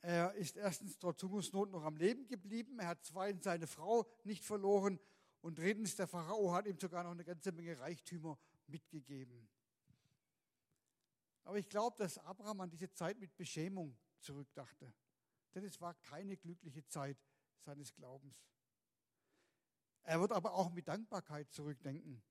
Er 0.00 0.34
ist 0.34 0.56
erstens 0.56 0.98
trotz 0.98 1.22
Hungersnot 1.22 1.70
noch 1.70 1.84
am 1.84 1.96
Leben 1.96 2.26
geblieben. 2.26 2.78
Er 2.78 2.88
hat 2.88 3.04
zweitens 3.04 3.44
seine 3.44 3.66
Frau 3.66 4.06
nicht 4.24 4.44
verloren. 4.44 4.98
Und 5.40 5.58
drittens, 5.58 5.96
der 5.96 6.06
Pharao 6.06 6.52
hat 6.52 6.66
ihm 6.66 6.78
sogar 6.78 7.04
noch 7.04 7.12
eine 7.12 7.24
ganze 7.24 7.52
Menge 7.52 7.78
Reichtümer 7.78 8.38
mitgegeben. 8.66 9.48
Aber 11.44 11.58
ich 11.58 11.68
glaube, 11.68 11.96
dass 11.98 12.18
Abraham 12.18 12.62
an 12.62 12.70
diese 12.70 12.90
Zeit 12.92 13.18
mit 13.18 13.36
Beschämung 13.36 13.96
zurückdachte. 14.20 14.92
Denn 15.54 15.64
es 15.64 15.80
war 15.80 15.94
keine 15.94 16.36
glückliche 16.36 16.86
Zeit 16.86 17.18
seines 17.60 17.94
Glaubens. 17.94 18.34
Er 20.02 20.20
wird 20.20 20.32
aber 20.32 20.54
auch 20.54 20.70
mit 20.70 20.88
Dankbarkeit 20.88 21.50
zurückdenken, 21.52 22.22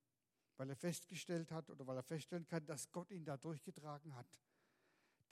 weil 0.57 0.69
er 0.69 0.75
festgestellt 0.75 1.51
hat 1.51 1.69
oder 1.69 1.87
weil 1.87 1.97
er 1.97 2.03
feststellen 2.03 2.45
kann, 2.45 2.65
dass 2.65 2.91
Gott 2.91 3.09
ihn 3.11 3.25
da 3.25 3.37
durchgetragen 3.37 4.15
hat. 4.15 4.27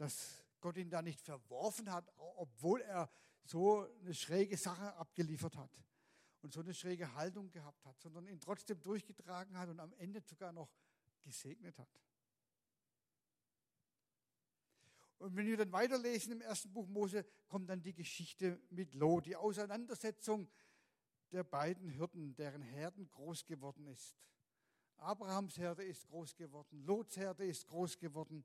Dass 0.02 0.44
Gott 0.62 0.78
ihn 0.78 0.90
da 0.90 1.04
nicht 1.04 1.22
verworfen 1.22 1.92
hat, 1.92 2.12
obwohl 2.18 2.82
er 2.82 3.08
so 3.44 3.88
eine 4.02 4.16
schräge 4.16 4.58
Sache 4.58 4.96
abgeliefert 4.96 5.56
hat 5.56 5.80
und 6.42 6.52
so 6.52 6.62
eine 6.62 6.74
schräge 6.74 7.14
Haltung 7.14 7.52
gehabt 7.52 7.86
hat, 7.86 8.02
sondern 8.02 8.26
ihn 8.26 8.40
trotzdem 8.40 8.82
durchgetragen 8.82 9.56
hat 9.60 9.70
und 9.70 9.80
am 9.80 9.94
Ende 9.94 10.20
sogar 10.22 10.54
noch 10.54 10.72
gesegnet 11.22 11.78
hat. 11.78 12.02
Und 15.20 15.36
wenn 15.36 15.46
wir 15.46 15.58
dann 15.58 15.72
weiterlesen 15.72 16.32
im 16.32 16.42
ersten 16.42 16.74
Buch 16.74 16.88
Mose, 16.88 17.24
kommt 17.48 17.70
dann 17.70 17.84
die 17.84 17.94
Geschichte 17.94 18.60
mit 18.72 18.96
Lot, 18.96 19.28
die 19.28 19.36
Auseinandersetzung 19.36 20.50
der 21.32 21.44
beiden 21.44 21.88
Hirten, 21.88 22.36
deren 22.36 22.64
Herden 22.64 23.08
groß 23.08 23.46
geworden 23.46 23.86
ist. 23.86 24.18
Abrahams 24.98 25.60
Herde 25.60 25.84
ist 25.84 26.08
groß 26.08 26.36
geworden, 26.36 26.82
Lots 26.86 27.18
Herde 27.18 27.46
ist 27.46 27.68
groß 27.68 28.00
geworden 28.00 28.44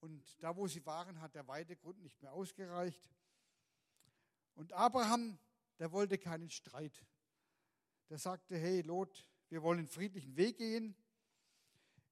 und 0.00 0.42
da, 0.42 0.56
wo 0.56 0.66
sie 0.66 0.84
waren, 0.86 1.20
hat 1.20 1.34
der 1.34 1.46
Weidegrund 1.48 2.00
nicht 2.02 2.20
mehr 2.22 2.32
ausgereicht. 2.32 3.10
Und 4.54 4.72
Abraham, 4.72 5.38
der 5.78 5.92
wollte 5.92 6.18
keinen 6.18 6.50
Streit. 6.50 7.06
Der 8.08 8.18
sagte, 8.18 8.56
hey 8.56 8.82
Lot, 8.82 9.28
wir 9.48 9.62
wollen 9.62 9.80
einen 9.80 9.88
friedlichen 9.88 10.36
Weg 10.36 10.58
gehen. 10.58 10.96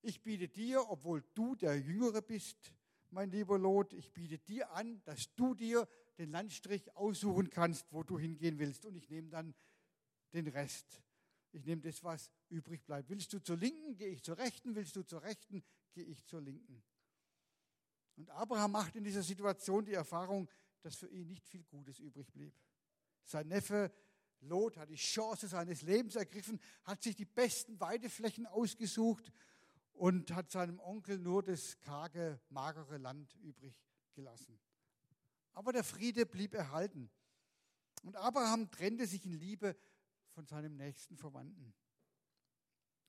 Ich 0.03 0.23
biete 0.23 0.49
dir, 0.49 0.89
obwohl 0.91 1.25
du 1.35 1.55
der 1.55 1.79
Jüngere 1.81 2.21
bist, 2.21 2.75
mein 3.11 3.31
lieber 3.31 3.59
Lot, 3.59 3.93
ich 3.93 4.13
biete 4.13 4.39
dir 4.39 4.71
an, 4.73 5.03
dass 5.05 5.35
du 5.35 5.55
dir 5.55 5.89
den 6.19 6.31
Landstrich 6.31 6.95
aussuchen 6.97 7.49
kannst, 7.49 7.93
wo 7.93 8.03
du 8.03 8.19
hingehen 8.19 8.59
willst. 8.59 8.85
Und 8.85 8.97
ich 8.97 9.09
nehme 9.09 9.31
dann 9.31 9.55
den 10.33 10.49
Rest. 10.49 11.01
Ich 11.53 11.65
nehme 11.65 11.81
das, 11.81 12.03
was 12.03 12.31
übrig 12.49 12.85
bleibt. 12.85 13.09
Willst 13.09 13.33
du 13.33 13.39
zur 13.39 13.57
Linken, 13.57 13.97
gehe 13.97 14.09
ich 14.09 14.23
zur 14.23 14.37
Rechten. 14.37 14.75
Willst 14.75 14.97
du 14.97 15.03
zur 15.03 15.23
Rechten, 15.23 15.63
gehe 15.93 16.05
ich 16.05 16.25
zur 16.27 16.41
Linken. 16.41 16.83
Und 18.17 18.31
Abraham 18.31 18.73
macht 18.73 18.97
in 18.97 19.05
dieser 19.05 19.23
Situation 19.23 19.85
die 19.85 19.95
Erfahrung, 19.95 20.49
dass 20.83 20.97
für 20.97 21.09
ihn 21.09 21.27
nicht 21.27 21.47
viel 21.47 21.65
Gutes 21.65 21.99
übrig 21.99 22.33
blieb. 22.33 22.55
Sein 23.25 23.49
Neffe 23.49 23.93
Lot 24.41 24.77
hat 24.77 24.91
die 24.91 24.97
Chance 24.97 25.49
seines 25.49 25.83
Lebens 25.83 26.17
ergriffen, 26.17 26.61
hat 26.85 27.03
sich 27.03 27.17
die 27.17 27.25
besten 27.25 27.81
Weideflächen 27.81 28.47
ausgesucht 28.47 29.33
und 29.95 30.33
hat 30.33 30.51
seinem 30.51 30.79
Onkel 30.81 31.19
nur 31.19 31.43
das 31.43 31.81
karge, 31.81 32.41
magere 32.51 32.99
Land 32.99 33.35
übrig 33.37 33.75
gelassen. 34.13 34.59
Aber 35.53 35.73
der 35.73 35.85
Friede 35.85 36.27
blieb 36.27 36.55
erhalten. 36.55 37.11
Und 38.03 38.17
Abraham 38.17 38.71
trennte 38.71 39.07
sich 39.07 39.25
in 39.25 39.33
Liebe 39.33 39.77
von 40.31 40.47
seinem 40.47 40.77
nächsten 40.77 41.17
Verwandten. 41.17 41.73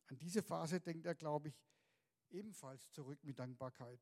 An 0.07 0.17
diese 0.19 0.43
Phase 0.43 0.79
denkt 0.79 1.05
er, 1.05 1.15
glaube 1.15 1.49
ich, 1.49 1.55
ebenfalls 2.29 2.89
zurück 2.91 3.19
mit 3.23 3.39
Dankbarkeit. 3.39 3.99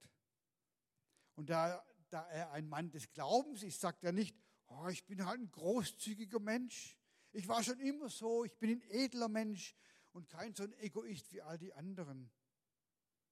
Und 1.36 1.50
da, 1.50 1.84
da 2.10 2.28
er 2.30 2.52
ein 2.52 2.68
Mann 2.68 2.92
des 2.92 3.12
Glaubens 3.12 3.64
ist, 3.64 3.80
sagt 3.80 4.04
er 4.04 4.12
nicht, 4.12 4.36
oh, 4.68 4.88
ich 4.88 5.06
bin 5.06 5.26
halt 5.26 5.40
ein 5.40 5.52
großzügiger 5.52 6.40
Mensch. 6.40 6.98
Ich 7.32 7.48
war 7.48 7.64
schon 7.64 7.80
immer 7.80 8.10
so, 8.10 8.46
ich 8.46 8.58
bin 8.58 8.72
ein 8.72 8.82
edler 8.90 9.28
Mensch 9.28 9.76
und 10.12 10.30
kein 10.30 10.54
so 10.54 10.64
ein 10.64 10.74
Egoist 10.74 11.32
wie 11.34 11.42
all 11.42 11.58
die 11.58 11.74
anderen. 11.74 12.32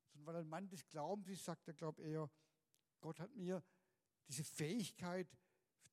Sondern 0.09 0.25
weil 0.25 0.35
er 0.35 0.41
ein 0.41 0.49
Mann 0.49 0.69
des 0.69 0.87
Glaubens 0.87 1.29
ist, 1.29 1.45
sagt 1.45 1.67
er, 1.67 1.73
glaube 1.73 2.01
eher, 2.01 2.29
Gott 2.99 3.19
hat 3.19 3.35
mir 3.35 3.63
diese 4.27 4.43
Fähigkeit, 4.43 5.27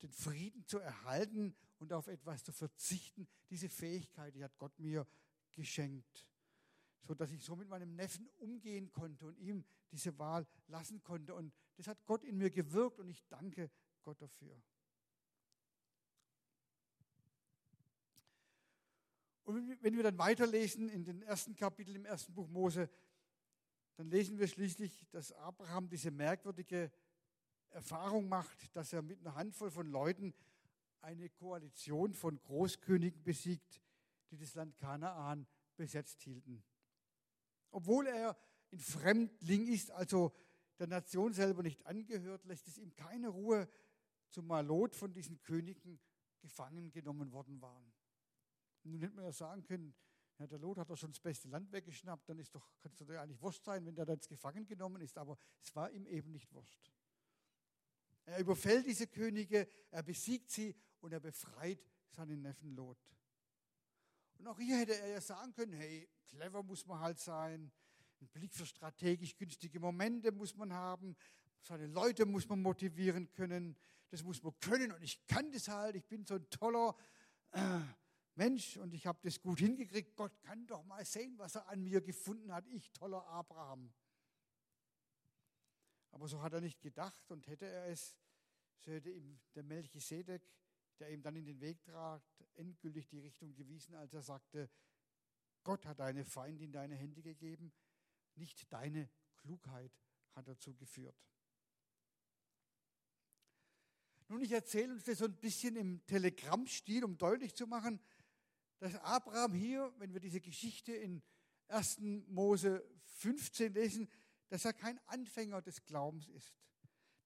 den 0.01 0.11
Frieden 0.11 0.65
zu 0.65 0.79
erhalten 0.79 1.55
und 1.77 1.93
auf 1.93 2.07
etwas 2.07 2.43
zu 2.43 2.51
verzichten, 2.51 3.27
diese 3.49 3.69
Fähigkeit, 3.69 4.33
die 4.35 4.43
hat 4.43 4.57
Gott 4.57 4.77
mir 4.79 5.05
geschenkt, 5.51 6.27
so 7.01 7.13
dass 7.13 7.31
ich 7.31 7.43
so 7.43 7.55
mit 7.55 7.67
meinem 7.67 7.95
Neffen 7.95 8.27
umgehen 8.37 8.91
konnte 8.91 9.25
und 9.25 9.37
ihm 9.37 9.65
diese 9.91 10.17
Wahl 10.19 10.45
lassen 10.67 11.01
konnte. 11.03 11.33
Und 11.33 11.53
das 11.75 11.87
hat 11.87 12.05
Gott 12.05 12.23
in 12.23 12.37
mir 12.37 12.49
gewirkt 12.49 12.99
und 12.99 13.09
ich 13.09 13.25
danke 13.27 13.71
Gott 14.03 14.21
dafür. 14.21 14.61
Und 19.43 19.81
wenn 19.81 19.95
wir 19.95 20.03
dann 20.03 20.17
weiterlesen 20.19 20.89
in 20.89 21.03
den 21.03 21.23
ersten 21.23 21.55
Kapiteln 21.55 21.95
im 21.95 22.05
ersten 22.05 22.33
Buch 22.35 22.47
Mose, 22.47 22.87
dann 23.95 24.09
lesen 24.11 24.37
wir 24.37 24.47
schließlich, 24.47 25.07
dass 25.09 25.31
Abraham 25.31 25.89
diese 25.89 26.11
merkwürdige 26.11 26.91
Erfahrung 27.71 28.29
macht, 28.29 28.75
dass 28.75 28.93
er 28.93 29.01
mit 29.01 29.19
einer 29.19 29.35
Handvoll 29.35 29.71
von 29.71 29.87
Leuten 29.87 30.33
eine 31.01 31.29
Koalition 31.29 32.13
von 32.13 32.39
Großkönigen 32.43 33.23
besiegt, 33.23 33.81
die 34.31 34.37
das 34.37 34.53
Land 34.55 34.77
Kanaan 34.77 35.47
besetzt 35.75 36.21
hielten. 36.21 36.63
Obwohl 37.71 38.07
er 38.07 38.37
ein 38.71 38.79
Fremdling 38.79 39.67
ist, 39.67 39.91
also 39.91 40.33
der 40.79 40.87
Nation 40.87 41.33
selber 41.33 41.63
nicht 41.63 41.85
angehört, 41.85 42.45
lässt 42.45 42.67
es 42.67 42.77
ihm 42.77 42.95
keine 42.95 43.29
Ruhe, 43.29 43.67
zumal 44.29 44.65
Lot 44.65 44.95
von 44.95 45.13
diesen 45.13 45.41
Königen 45.41 45.99
gefangen 46.39 46.91
genommen 46.91 47.31
worden 47.31 47.61
waren. 47.61 47.93
Nun 48.83 49.01
hätte 49.01 49.15
man 49.15 49.25
ja 49.25 49.31
sagen 49.31 49.63
können, 49.63 49.93
ja, 50.37 50.47
der 50.47 50.59
Lot 50.59 50.77
hat 50.77 50.89
doch 50.89 50.95
schon 50.95 51.11
das 51.11 51.19
beste 51.19 51.49
Land 51.49 51.71
weggeschnappt, 51.71 52.29
dann 52.29 52.39
ist 52.39 52.55
doch, 52.55 52.65
kann 52.79 52.91
es 52.93 52.97
doch 52.97 53.09
eigentlich 53.09 53.41
wurscht 53.41 53.63
sein, 53.65 53.85
wenn 53.85 53.95
der 53.95 54.05
da 54.05 54.13
jetzt 54.13 54.29
gefangen 54.29 54.65
genommen 54.65 55.01
ist, 55.01 55.17
aber 55.17 55.37
es 55.61 55.75
war 55.75 55.91
ihm 55.91 56.07
eben 56.07 56.31
nicht 56.31 56.51
wurscht. 56.53 56.93
Er 58.23 58.39
überfällt 58.39 58.85
diese 58.85 59.07
Könige, 59.07 59.67
er 59.91 60.03
besiegt 60.03 60.49
sie 60.49 60.75
und 61.01 61.11
er 61.11 61.19
befreit 61.19 61.83
seinen 62.09 62.41
Neffen 62.41 62.73
Lot. 62.75 62.97
Und 64.39 64.47
auch 64.47 64.57
hier 64.57 64.77
hätte 64.77 64.97
er 64.97 65.09
ja 65.09 65.21
sagen 65.21 65.53
können, 65.53 65.73
hey, 65.73 66.09
clever 66.27 66.63
muss 66.63 66.85
man 66.85 66.99
halt 66.99 67.19
sein, 67.19 67.71
ein 68.21 68.27
Blick 68.29 68.53
für 68.53 68.65
strategisch 68.65 69.35
günstige 69.35 69.79
Momente 69.79 70.31
muss 70.31 70.55
man 70.55 70.73
haben, 70.73 71.15
seine 71.61 71.87
Leute 71.87 72.25
muss 72.25 72.47
man 72.47 72.61
motivieren 72.61 73.31
können, 73.33 73.75
das 74.09 74.23
muss 74.23 74.41
man 74.41 74.57
können 74.59 74.93
und 74.93 75.03
ich 75.03 75.27
kann 75.27 75.51
das 75.51 75.67
halt, 75.67 75.97
ich 75.97 76.05
bin 76.05 76.25
so 76.25 76.35
ein 76.35 76.49
toller 76.49 76.95
äh, 77.51 77.81
Mensch 78.35 78.77
und 78.77 78.93
ich 78.93 79.05
habe 79.05 79.19
das 79.23 79.41
gut 79.41 79.59
hingekriegt. 79.59 80.15
Gott 80.15 80.41
kann 80.41 80.65
doch 80.65 80.83
mal 80.85 81.03
sehen, 81.03 81.37
was 81.37 81.55
er 81.55 81.67
an 81.67 81.83
mir 81.83 81.99
gefunden 81.99 82.53
hat, 82.53 82.65
ich 82.67 82.89
toller 82.93 83.25
Abraham. 83.27 83.93
Aber 86.11 86.29
so 86.29 86.41
hat 86.41 86.53
er 86.53 86.61
nicht 86.61 86.79
gedacht 86.79 87.29
und 87.29 87.45
hätte 87.47 87.65
er 87.65 87.87
es, 87.87 88.15
so 88.79 88.91
hätte 88.91 89.09
ihm 89.11 89.37
der 89.53 89.63
Melchisedek, 89.63 90.41
der 90.99 91.11
ihm 91.11 91.21
dann 91.21 91.35
in 91.35 91.45
den 91.45 91.61
Weg 91.61 91.83
trat, 91.83 92.23
endgültig 92.55 93.07
die 93.07 93.19
Richtung 93.19 93.53
gewiesen, 93.55 93.95
als 93.95 94.13
er 94.13 94.21
sagte, 94.21 94.69
Gott 95.63 95.85
hat 95.85 95.99
deine 95.99 96.25
Feinde 96.25 96.63
in 96.63 96.71
deine 96.71 96.95
Hände 96.95 97.21
gegeben, 97.21 97.71
nicht 98.35 98.71
deine 98.71 99.09
Klugheit 99.37 99.91
hat 100.35 100.47
dazu 100.47 100.75
geführt. 100.75 101.17
Nun, 104.27 104.41
ich 104.41 104.51
erzähle 104.51 104.93
uns 104.93 105.03
das 105.05 105.17
so 105.17 105.25
ein 105.25 105.35
bisschen 105.35 105.75
im 105.75 106.05
Telegrammstil, 106.05 107.03
um 107.03 107.17
deutlich 107.17 107.55
zu 107.55 107.65
machen, 107.65 107.99
dass 108.77 108.95
Abraham 108.95 109.53
hier, 109.53 109.91
wenn 109.97 110.13
wir 110.13 110.19
diese 110.19 110.39
Geschichte 110.39 110.93
in 110.93 111.23
1. 111.67 111.99
Mose 112.27 112.87
15 113.17 113.73
lesen, 113.73 114.09
dass 114.49 114.65
er 114.65 114.73
kein 114.73 114.99
Anfänger 115.07 115.61
des 115.61 115.83
Glaubens 115.83 116.27
ist. 116.29 116.55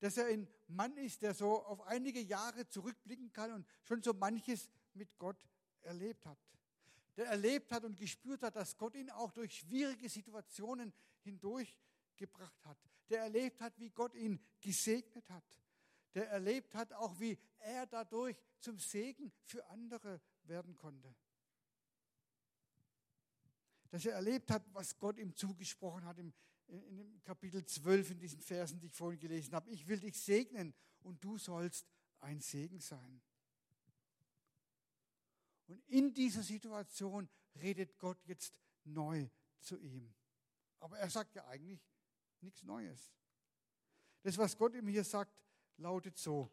Dass 0.04 0.18
er 0.18 0.26
ein 0.26 0.50
Mann 0.68 0.98
ist, 0.98 1.22
der 1.22 1.34
so 1.34 1.64
auf 1.64 1.80
einige 1.84 2.20
Jahre 2.20 2.68
zurückblicken 2.68 3.32
kann 3.32 3.54
und 3.54 3.66
schon 3.84 4.04
so 4.04 4.14
manches 4.14 4.70
mit 4.94 5.18
Gott 5.18 5.48
erlebt 5.80 6.26
hat. 6.26 6.38
Der 7.16 7.28
erlebt 7.28 7.72
hat 7.72 7.86
und 7.86 7.96
gespürt 7.96 8.44
hat, 8.44 8.58
dass 8.58 8.76
Gott 8.76 8.96
ihn 8.96 9.10
auch 9.12 9.32
durch 9.32 9.60
schwierige 9.60 10.10
Situationen 10.10 10.92
hindurchgebracht 11.22 12.66
hat. 12.66 12.78
Der 13.10 13.22
erlebt 13.22 13.62
hat, 13.62 13.80
wie 13.80 13.92
Gott 13.92 14.14
ihn 14.14 14.44
gesegnet 14.60 15.30
hat. 15.30 15.46
Der 16.14 16.30
erlebt 16.30 16.76
hat 16.76 16.92
auch, 16.92 17.18
wie 17.22 17.40
er 17.60 17.88
dadurch 17.88 18.36
zum 18.60 18.80
Segen 18.80 19.32
für 19.46 19.66
andere 19.70 20.20
werden 20.44 20.76
konnte 20.76 21.16
dass 23.94 24.08
er 24.08 24.14
erlebt 24.14 24.50
hat, 24.50 24.64
was 24.74 24.98
Gott 24.98 25.20
ihm 25.20 25.36
zugesprochen 25.36 26.04
hat 26.06 26.18
im, 26.18 26.34
in 26.78 26.98
dem 26.98 27.24
Kapitel 27.24 27.64
12 27.64 28.12
in 28.12 28.20
diesen 28.20 28.42
Versen, 28.42 28.80
die 28.80 28.88
ich 28.88 28.94
vorhin 28.94 29.20
gelesen 29.20 29.54
habe. 29.54 29.70
Ich 29.70 29.88
will 29.88 30.00
dich 30.00 30.20
segnen 30.20 30.74
und 31.02 31.24
du 31.24 31.38
sollst 31.38 31.88
ein 32.20 32.40
Segen 32.40 32.80
sein. 32.80 33.22
Und 35.68 35.82
in 35.88 36.14
dieser 36.14 36.44
Situation 36.44 37.30
redet 37.56 37.98
Gott 37.98 38.18
jetzt 38.26 38.58
neu 38.84 39.30
zu 39.60 39.78
ihm. 39.80 40.14
Aber 40.80 40.98
er 40.98 41.10
sagt 41.10 41.36
ja 41.36 41.48
eigentlich 41.48 41.82
nichts 42.42 42.64
Neues. 42.64 43.14
Das, 44.22 44.38
was 44.38 44.58
Gott 44.58 44.76
ihm 44.76 44.88
hier 44.88 45.04
sagt, 45.04 45.34
lautet 45.78 46.18
so. 46.18 46.52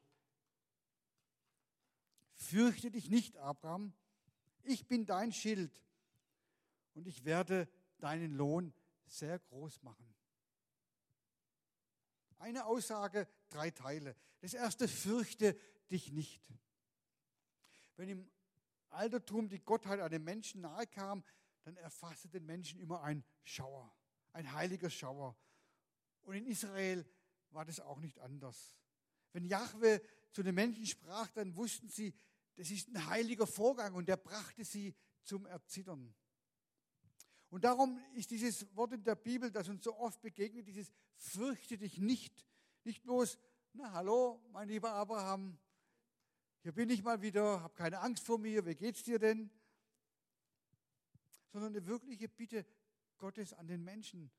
Fürchte 2.35 2.91
dich 2.91 3.11
nicht, 3.11 3.37
Abraham. 3.37 3.93
Ich 4.63 4.87
bin 4.87 5.07
dein 5.07 5.33
Schild 5.33 5.83
und 6.95 7.07
ich 7.07 7.25
werde 7.25 7.69
deinen 7.99 8.35
Lohn 8.35 8.73
sehr 9.07 9.39
groß 9.39 9.83
machen. 9.83 10.10
Eine 12.41 12.65
Aussage, 12.65 13.29
drei 13.51 13.71
Teile. 13.71 14.17
Das 14.41 14.55
erste, 14.55 14.89
fürchte 14.89 15.57
dich 15.91 16.11
nicht. 16.11 16.43
Wenn 17.97 18.09
im 18.09 18.31
Altertum 18.89 19.49
die 19.51 19.61
Gottheit 19.61 20.01
einem 20.01 20.25
Menschen 20.25 20.63
nahe 20.63 20.87
kam, 20.87 21.23
dann 21.65 21.77
erfasste 21.77 22.31
den 22.31 22.47
Menschen 22.47 22.81
immer 22.81 23.03
ein 23.03 23.23
Schauer, 23.45 23.95
ein 24.33 24.53
heiliger 24.53 24.89
Schauer. 24.89 25.37
Und 26.23 26.35
in 26.35 26.47
Israel 26.47 27.07
war 27.51 27.67
das 27.67 27.79
auch 27.79 28.01
nicht 28.01 28.19
anders. 28.21 28.75
Wenn 29.33 29.45
Jahwe 29.45 30.01
zu 30.33 30.43
den 30.43 30.55
Menschen 30.55 30.87
sprach, 30.87 31.31
dann 31.33 31.55
wussten 31.57 31.91
sie, 31.91 32.15
das 32.57 32.71
ist 32.71 32.89
ein 32.89 33.07
heiliger 33.07 33.47
Vorgang 33.47 33.95
und 33.95 34.09
der 34.09 34.17
brachte 34.17 34.65
sie 34.65 34.95
zum 35.25 35.45
Erzittern. 35.45 36.15
Und 37.51 37.65
darum 37.65 38.01
ist 38.15 38.31
dieses 38.31 38.75
Wort 38.77 38.93
in 38.93 39.03
der 39.03 39.17
Bibel, 39.17 39.51
das 39.51 39.69
uns 39.69 39.85
so 39.85 39.97
oft 39.97 40.21
begegnet, 40.23 40.69
dieses 40.69 40.93
fürchte 41.17 41.77
dich 41.77 41.99
nicht. 41.99 42.47
Nicht 42.85 43.03
bloß, 43.03 43.39
na 43.73 43.93
hallo, 43.93 44.41
mein 44.53 44.69
lieber 44.69 44.93
Abraham, 44.93 45.59
hier 46.63 46.73
bin 46.73 46.91
ich 46.91 47.03
mal 47.03 47.23
wieder, 47.23 47.63
hab 47.63 47.75
keine 47.75 48.01
Angst 48.01 48.25
vor 48.25 48.39
mir, 48.39 48.65
wie 48.67 48.75
geht's 48.75 49.03
dir 49.03 49.19
denn? 49.19 49.51
Sondern 51.53 51.75
eine 51.75 51.87
wirkliche 51.87 52.29
Bitte 52.29 52.65
Gottes 53.17 53.53
an 53.53 53.67
den 53.67 53.83
Menschen. 53.83 54.31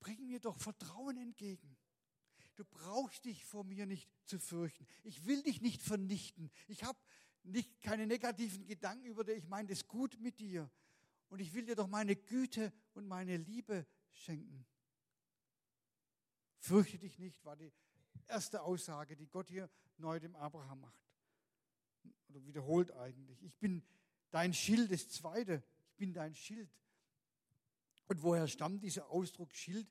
Bring 0.00 0.26
mir 0.26 0.40
doch 0.40 0.56
Vertrauen 0.56 1.16
entgegen. 1.16 1.76
Du 2.56 2.64
brauchst 2.64 3.24
dich 3.24 3.44
vor 3.44 3.64
mir 3.64 3.86
nicht 3.86 4.10
zu 4.26 4.38
fürchten. 4.38 4.86
Ich 5.02 5.24
will 5.24 5.42
dich 5.42 5.62
nicht 5.62 5.80
vernichten. 5.80 6.50
Ich 6.68 6.84
habe 6.84 6.98
nicht 7.42 7.80
keine 7.80 8.06
negativen 8.06 8.66
Gedanken 8.66 9.06
über 9.06 9.24
dich. 9.24 9.38
Ich 9.38 9.48
meine 9.48 9.68
das 9.68 9.86
gut 9.86 10.18
mit 10.20 10.40
dir. 10.40 10.70
Und 11.30 11.40
ich 11.40 11.54
will 11.54 11.64
dir 11.64 11.76
doch 11.76 11.86
meine 11.86 12.16
Güte 12.16 12.72
und 12.94 13.06
meine 13.06 13.36
Liebe 13.36 13.86
schenken. 14.10 14.66
Fürchte 16.58 16.98
dich 16.98 17.18
nicht, 17.18 17.42
war 17.44 17.56
die 17.56 17.72
erste 18.26 18.62
Aussage, 18.62 19.16
die 19.16 19.28
Gott 19.28 19.48
hier 19.48 19.70
neu 19.96 20.20
dem 20.20 20.36
Abraham 20.36 20.80
macht. 20.80 21.00
Oder 22.28 22.44
wiederholt 22.44 22.92
eigentlich. 22.92 23.42
Ich 23.42 23.56
bin 23.58 23.82
dein 24.30 24.52
Schild, 24.52 24.92
das 24.92 25.08
zweite. 25.08 25.62
Ich 25.86 25.96
bin 25.96 26.12
dein 26.12 26.34
Schild. 26.34 26.70
Und 28.08 28.22
woher 28.22 28.48
stammt 28.48 28.82
dieser 28.82 29.08
Ausdruck 29.08 29.54
Schild? 29.54 29.88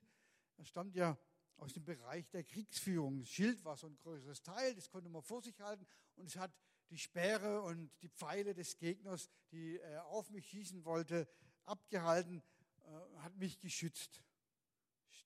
Er 0.58 0.64
stammt 0.64 0.94
ja 0.94 1.18
aus 1.56 1.72
dem 1.72 1.84
Bereich 1.84 2.28
der 2.30 2.44
Kriegsführung. 2.44 3.24
Schild 3.24 3.64
war 3.64 3.76
so 3.76 3.86
ein 3.86 3.96
größeres 3.96 4.42
Teil, 4.42 4.74
das 4.74 4.90
konnte 4.90 5.08
man 5.08 5.22
vor 5.22 5.42
sich 5.42 5.58
halten 5.60 5.86
und 6.16 6.26
es 6.26 6.36
hat 6.36 6.52
die 6.90 6.98
Speere 6.98 7.62
und 7.62 7.90
die 8.02 8.08
Pfeile 8.08 8.52
des 8.52 8.76
Gegners, 8.76 9.30
die 9.52 9.78
er 9.78 10.06
auf 10.06 10.30
mich 10.30 10.48
schießen 10.48 10.84
wollte, 10.84 11.28
abgehalten, 11.64 12.42
äh, 12.78 13.18
hat 13.18 13.36
mich 13.36 13.60
geschützt. 13.60 14.22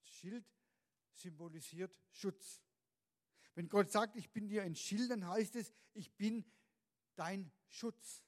Schild 0.05 0.45
symbolisiert 1.13 1.99
Schutz. 2.11 2.61
Wenn 3.55 3.69
Gott 3.69 3.91
sagt, 3.91 4.17
ich 4.17 4.31
bin 4.31 4.49
dir 4.49 4.63
ein 4.63 4.75
Schild, 4.75 5.11
dann 5.11 5.27
heißt 5.27 5.57
es, 5.57 5.73
ich 5.95 6.15
bin 6.17 6.45
dein 7.15 7.51
Schutz. 7.69 8.23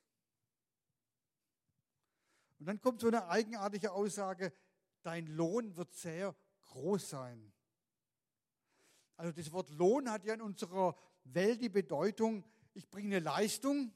Und 2.59 2.67
dann 2.67 2.81
kommt 2.81 3.01
so 3.01 3.09
eine 3.09 3.29
eigenartige 3.29 3.93
Aussage, 3.93 4.53
dein 5.03 5.27
Lohn 5.27 5.77
wird 5.77 5.95
sehr 5.95 6.35
groß 6.63 7.11
sein. 7.11 7.53
Also 9.17 9.33
das 9.33 9.53
Wort 9.53 9.69
Lohn 9.71 10.11
hat 10.11 10.25
ja 10.25 10.35
in 10.35 10.43
unserer 10.43 10.97
Welt 11.25 11.61
die 11.61 11.69
Bedeutung, 11.69 12.45
ich 12.77 12.91
bringe 12.91 13.17
eine 13.17 13.25
Leistung 13.25 13.91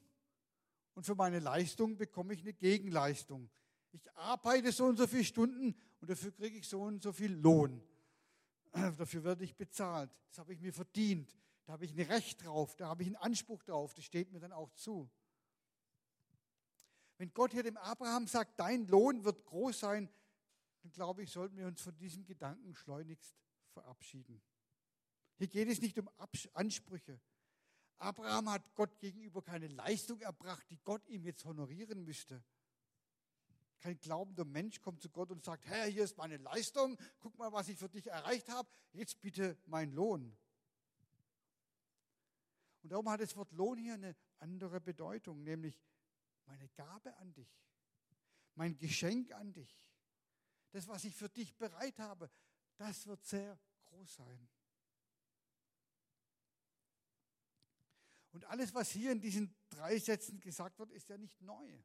und 0.95 1.05
für 1.05 1.15
meine 1.15 1.39
Leistung 1.39 1.97
bekomme 1.97 2.33
ich 2.33 2.41
eine 2.41 2.55
Gegenleistung. 2.55 3.51
Ich 3.93 4.11
arbeite 4.17 4.73
so 4.73 4.87
und 4.87 4.97
so 4.97 5.07
viele 5.07 5.25
Stunden 5.25 5.75
und 6.01 6.11
dafür 6.11 6.33
kriege 6.33 6.59
ich 6.59 6.67
so 6.67 6.81
und 6.83 7.03
so 7.03 7.13
viel 7.13 7.33
Lohn. 7.33 7.83
Dafür 8.73 9.25
werde 9.25 9.43
ich 9.43 9.57
bezahlt. 9.57 10.11
Das 10.29 10.39
habe 10.39 10.55
ich 10.55 10.61
mir 10.61 10.73
verdient. 10.73 11.37
Da 11.65 11.73
habe 11.73 11.85
ich 11.85 11.93
ein 11.93 12.07
Recht 12.07 12.45
drauf, 12.45 12.77
da 12.77 12.87
habe 12.87 13.03
ich 13.03 13.09
einen 13.09 13.17
Anspruch 13.17 13.65
drauf. 13.65 13.95
Das 13.95 14.05
steht 14.05 14.33
mir 14.33 14.39
dann 14.39 14.53
auch 14.53 14.71
zu. 14.75 15.11
Wenn 17.19 17.35
Gott 17.35 17.53
hier 17.53 17.65
dem 17.65 17.77
Abraham 17.77 18.29
sagt, 18.29 18.59
dein 18.59 18.87
Lohn 18.87 19.25
wird 19.25 19.45
groß 19.45 19.81
sein, 19.81 20.09
dann 20.83 20.93
glaube 20.93 21.23
ich, 21.23 21.31
sollten 21.31 21.57
wir 21.59 21.67
uns 21.67 21.83
von 21.83 21.97
diesem 21.99 22.25
Gedanken 22.25 22.75
schleunigst 22.75 23.35
verabschieden. 23.73 24.41
Hier 25.37 25.49
geht 25.49 25.69
es 25.69 25.81
nicht 25.81 25.99
um 25.99 26.09
Ansprüche. 26.55 27.21
Abraham 28.01 28.49
hat 28.49 28.75
Gott 28.75 28.99
gegenüber 28.99 29.43
keine 29.43 29.69
Leistung 29.69 30.21
erbracht, 30.21 30.67
die 30.71 30.79
Gott 30.79 31.07
ihm 31.09 31.23
jetzt 31.25 31.45
honorieren 31.45 32.03
müsste. 32.03 32.43
Kein 33.79 33.99
glaubender 33.99 34.45
Mensch 34.45 34.81
kommt 34.81 35.03
zu 35.03 35.11
Gott 35.11 35.31
und 35.31 35.45
sagt, 35.45 35.67
Herr, 35.67 35.87
hier 35.87 36.05
ist 36.05 36.17
meine 36.17 36.39
Leistung, 36.39 36.99
guck 37.19 37.37
mal, 37.39 37.53
was 37.53 37.69
ich 37.69 37.79
für 37.79 37.89
dich 37.89 38.07
erreicht 38.07 38.49
habe, 38.49 38.69
jetzt 38.93 39.21
bitte 39.21 39.59
mein 39.67 39.93
Lohn. 39.93 40.37
Und 42.83 42.91
darum 42.91 43.09
hat 43.11 43.21
das 43.21 43.37
Wort 43.37 43.53
Lohn 43.53 43.79
hier 43.79 43.95
eine 43.95 44.17
andere 44.39 44.81
Bedeutung, 44.81 45.43
nämlich 45.43 45.79
meine 46.47 46.69
Gabe 46.71 47.15
an 47.19 47.35
dich, 47.35 47.55
mein 48.55 48.79
Geschenk 48.79 49.33
an 49.33 49.53
dich, 49.53 49.79
das, 50.71 50.89
was 50.89 51.05
ich 51.05 51.15
für 51.15 51.29
dich 51.29 51.55
bereit 51.57 51.99
habe, 51.99 52.31
das 52.77 53.07
wird 53.07 53.23
sehr 53.27 53.59
groß 53.85 54.15
sein. 54.15 54.49
Und 58.33 58.45
alles, 58.47 58.75
was 58.75 58.91
hier 58.91 59.13
in 59.13 59.21
diesen 59.21 59.55
drei 59.71 59.99
Sätzen 59.99 60.41
gesagt 60.41 60.79
wird, 60.79 60.91
ist 60.93 61.09
ja 61.09 61.19
nicht 61.19 61.41
neu. 61.43 61.83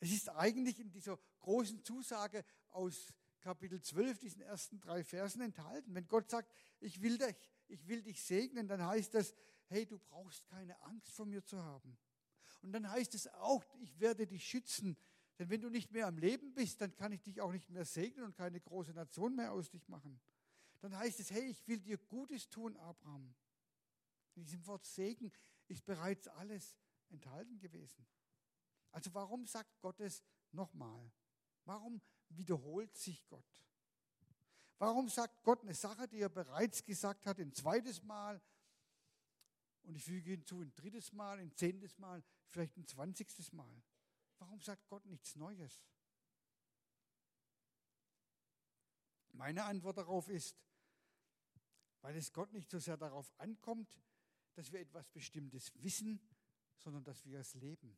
Es 0.00 0.12
ist 0.12 0.28
eigentlich 0.28 0.78
in 0.78 0.90
dieser 0.90 1.18
großen 1.40 1.82
Zusage 1.82 2.44
aus 2.70 3.12
Kapitel 3.40 3.80
12, 3.80 4.18
diesen 4.18 4.42
ersten 4.42 4.80
drei 4.80 5.02
Versen 5.02 5.40
enthalten. 5.40 5.94
Wenn 5.94 6.06
Gott 6.06 6.30
sagt, 6.30 6.52
ich 6.80 7.00
will 7.00 7.18
dich, 7.18 7.36
ich 7.68 7.86
will 7.88 8.02
dich 8.02 8.22
segnen, 8.22 8.68
dann 8.68 8.84
heißt 8.84 9.14
das, 9.14 9.34
hey, 9.66 9.86
du 9.86 9.98
brauchst 9.98 10.46
keine 10.46 10.78
Angst 10.82 11.10
vor 11.10 11.26
mir 11.26 11.44
zu 11.44 11.62
haben. 11.62 11.96
Und 12.62 12.72
dann 12.72 12.90
heißt 12.90 13.14
es 13.14 13.28
auch, 13.28 13.64
ich 13.80 13.98
werde 14.00 14.26
dich 14.26 14.44
schützen. 14.44 14.96
Denn 15.38 15.50
wenn 15.50 15.60
du 15.60 15.70
nicht 15.70 15.92
mehr 15.92 16.06
am 16.06 16.18
Leben 16.18 16.52
bist, 16.54 16.80
dann 16.80 16.94
kann 16.94 17.12
ich 17.12 17.22
dich 17.22 17.40
auch 17.40 17.52
nicht 17.52 17.70
mehr 17.70 17.84
segnen 17.84 18.24
und 18.24 18.36
keine 18.36 18.60
große 18.60 18.92
Nation 18.92 19.36
mehr 19.36 19.52
aus 19.52 19.70
dich 19.70 19.88
machen. 19.88 20.20
Dann 20.80 20.96
heißt 20.96 21.20
es, 21.20 21.30
hey, 21.30 21.48
ich 21.48 21.66
will 21.68 21.80
dir 21.80 21.98
Gutes 21.98 22.48
tun, 22.48 22.76
Abraham. 22.76 23.34
In 24.38 24.44
diesem 24.44 24.64
Wort 24.68 24.86
Segen 24.86 25.32
ist 25.66 25.84
bereits 25.84 26.28
alles 26.28 26.76
enthalten 27.08 27.58
gewesen. 27.58 28.06
Also 28.92 29.12
warum 29.12 29.44
sagt 29.46 29.80
Gott 29.80 29.98
es 29.98 30.22
nochmal? 30.52 31.12
Warum 31.64 32.00
wiederholt 32.28 32.96
sich 32.96 33.26
Gott? 33.26 33.44
Warum 34.78 35.08
sagt 35.08 35.42
Gott 35.42 35.62
eine 35.62 35.74
Sache, 35.74 36.06
die 36.06 36.20
er 36.20 36.28
bereits 36.28 36.84
gesagt 36.84 37.26
hat, 37.26 37.40
ein 37.40 37.52
zweites 37.52 38.00
Mal 38.04 38.40
und 39.82 39.96
ich 39.96 40.04
füge 40.04 40.30
hinzu 40.30 40.60
ein 40.60 40.72
drittes 40.76 41.12
Mal, 41.12 41.40
ein 41.40 41.52
zehntes 41.56 41.98
Mal, 41.98 42.22
vielleicht 42.46 42.76
ein 42.76 42.86
zwanzigstes 42.86 43.52
Mal. 43.52 43.82
Warum 44.38 44.60
sagt 44.60 44.86
Gott 44.86 45.04
nichts 45.06 45.34
Neues? 45.34 45.82
Meine 49.32 49.64
Antwort 49.64 49.98
darauf 49.98 50.28
ist, 50.28 50.56
weil 52.02 52.14
es 52.16 52.32
Gott 52.32 52.52
nicht 52.52 52.70
so 52.70 52.78
sehr 52.78 52.96
darauf 52.96 53.32
ankommt, 53.40 53.92
dass 54.58 54.72
wir 54.72 54.80
etwas 54.80 55.08
Bestimmtes 55.10 55.72
wissen, 55.84 56.20
sondern 56.78 57.04
dass 57.04 57.24
wir 57.24 57.38
es 57.38 57.54
leben. 57.54 57.96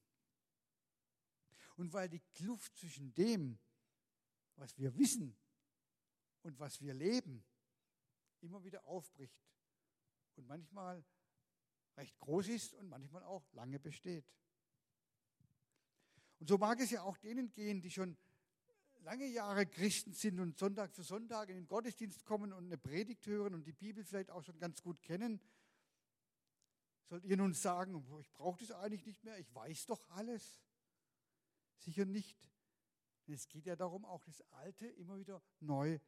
Und 1.76 1.90
weil 1.94 2.10
die 2.10 2.20
Kluft 2.34 2.76
zwischen 2.76 3.14
dem, 3.14 3.58
was 4.56 4.76
wir 4.76 4.94
wissen 4.98 5.34
und 6.42 6.58
was 6.58 6.82
wir 6.82 6.92
leben, 6.92 7.42
immer 8.42 8.62
wieder 8.62 8.84
aufbricht 8.84 9.40
und 10.36 10.48
manchmal 10.48 11.02
recht 11.96 12.18
groß 12.18 12.48
ist 12.48 12.74
und 12.74 12.90
manchmal 12.90 13.22
auch 13.22 13.50
lange 13.54 13.80
besteht. 13.80 14.30
Und 16.40 16.48
so 16.50 16.58
mag 16.58 16.78
es 16.80 16.90
ja 16.90 17.00
auch 17.04 17.16
denen 17.16 17.50
gehen, 17.54 17.80
die 17.80 17.90
schon 17.90 18.18
lange 18.98 19.26
Jahre 19.28 19.64
Christen 19.64 20.12
sind 20.12 20.38
und 20.40 20.58
Sonntag 20.58 20.92
für 20.92 21.04
Sonntag 21.04 21.48
in 21.48 21.54
den 21.54 21.68
Gottesdienst 21.68 22.26
kommen 22.26 22.52
und 22.52 22.66
eine 22.66 22.76
Predigt 22.76 23.26
hören 23.26 23.54
und 23.54 23.66
die 23.66 23.72
Bibel 23.72 24.04
vielleicht 24.04 24.30
auch 24.30 24.44
schon 24.44 24.58
ganz 24.58 24.82
gut 24.82 25.00
kennen. 25.00 25.40
Sollt 27.10 27.24
ihr 27.24 27.36
nun 27.36 27.54
sagen, 27.54 28.06
ich 28.20 28.30
brauche 28.30 28.60
das 28.60 28.70
eigentlich 28.70 29.04
nicht 29.04 29.24
mehr, 29.24 29.36
ich 29.36 29.52
weiß 29.52 29.86
doch 29.86 30.08
alles? 30.10 30.62
Sicher 31.78 32.04
nicht. 32.04 32.38
Es 33.26 33.48
geht 33.48 33.66
ja 33.66 33.74
darum, 33.74 34.04
auch 34.04 34.22
das 34.24 34.40
Alte 34.52 34.86
immer 34.86 35.18
wieder 35.18 35.42
neu 35.58 35.98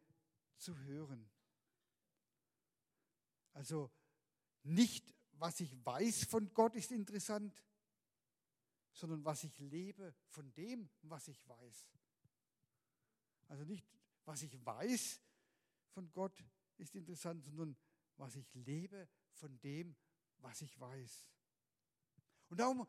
zu 0.56 0.78
hören. 0.78 1.28
Also 3.52 3.90
nicht 4.62 5.12
was 5.32 5.58
ich 5.58 5.84
weiß 5.84 6.24
von 6.26 6.54
Gott 6.54 6.76
ist 6.76 6.92
interessant, 6.92 7.64
sondern 8.92 9.24
was 9.24 9.42
ich 9.42 9.58
lebe 9.58 10.14
von 10.28 10.54
dem, 10.54 10.88
was 11.02 11.26
ich 11.26 11.48
weiß. 11.48 11.90
Also 13.48 13.64
nicht, 13.64 13.84
was 14.24 14.42
ich 14.44 14.64
weiß 14.64 15.20
von 15.90 16.12
Gott 16.12 16.44
ist 16.76 16.94
interessant, 16.94 17.44
sondern 17.44 17.76
was 18.16 18.36
ich 18.36 18.54
lebe 18.54 19.08
von 19.32 19.58
dem, 19.62 19.96
was 19.96 20.11
ich 20.62 20.78
weiß. 20.78 21.26
Und 22.48 22.58
darum 22.58 22.86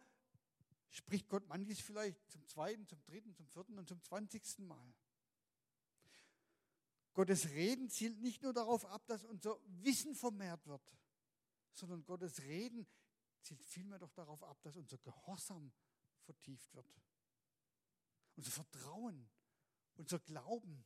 spricht 0.89 1.29
Gott 1.29 1.47
manches 1.47 1.79
vielleicht 1.79 2.29
zum 2.29 2.45
zweiten, 2.47 2.85
zum 2.87 3.03
dritten, 3.05 3.33
zum 3.33 3.47
vierten 3.47 3.79
und 3.79 3.87
zum 3.87 4.01
zwanzigsten 4.01 4.67
Mal. 4.67 4.93
Gottes 7.13 7.49
Reden 7.49 7.89
zielt 7.89 8.19
nicht 8.21 8.41
nur 8.41 8.53
darauf 8.53 8.85
ab, 8.85 9.05
dass 9.07 9.23
unser 9.23 9.59
Wissen 9.83 10.15
vermehrt 10.15 10.65
wird, 10.65 10.81
sondern 11.71 12.03
Gottes 12.05 12.41
Reden 12.41 12.87
zielt 13.41 13.63
vielmehr 13.63 13.99
doch 13.99 14.11
darauf 14.11 14.43
ab, 14.43 14.61
dass 14.61 14.75
unser 14.75 14.97
Gehorsam 14.97 15.71
vertieft 16.23 16.73
wird. 16.73 16.87
Unser 18.35 18.51
Vertrauen, 18.51 19.29
unser 19.95 20.19
Glauben. 20.19 20.85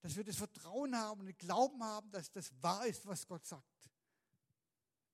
Dass 0.00 0.14
wir 0.14 0.24
das 0.24 0.36
Vertrauen 0.36 0.94
haben 0.94 1.20
und 1.20 1.26
den 1.26 1.38
Glauben 1.38 1.82
haben, 1.82 2.10
dass 2.12 2.30
das 2.30 2.50
wahr 2.62 2.86
ist, 2.86 3.04
was 3.06 3.26
Gott 3.26 3.44
sagt. 3.44 3.75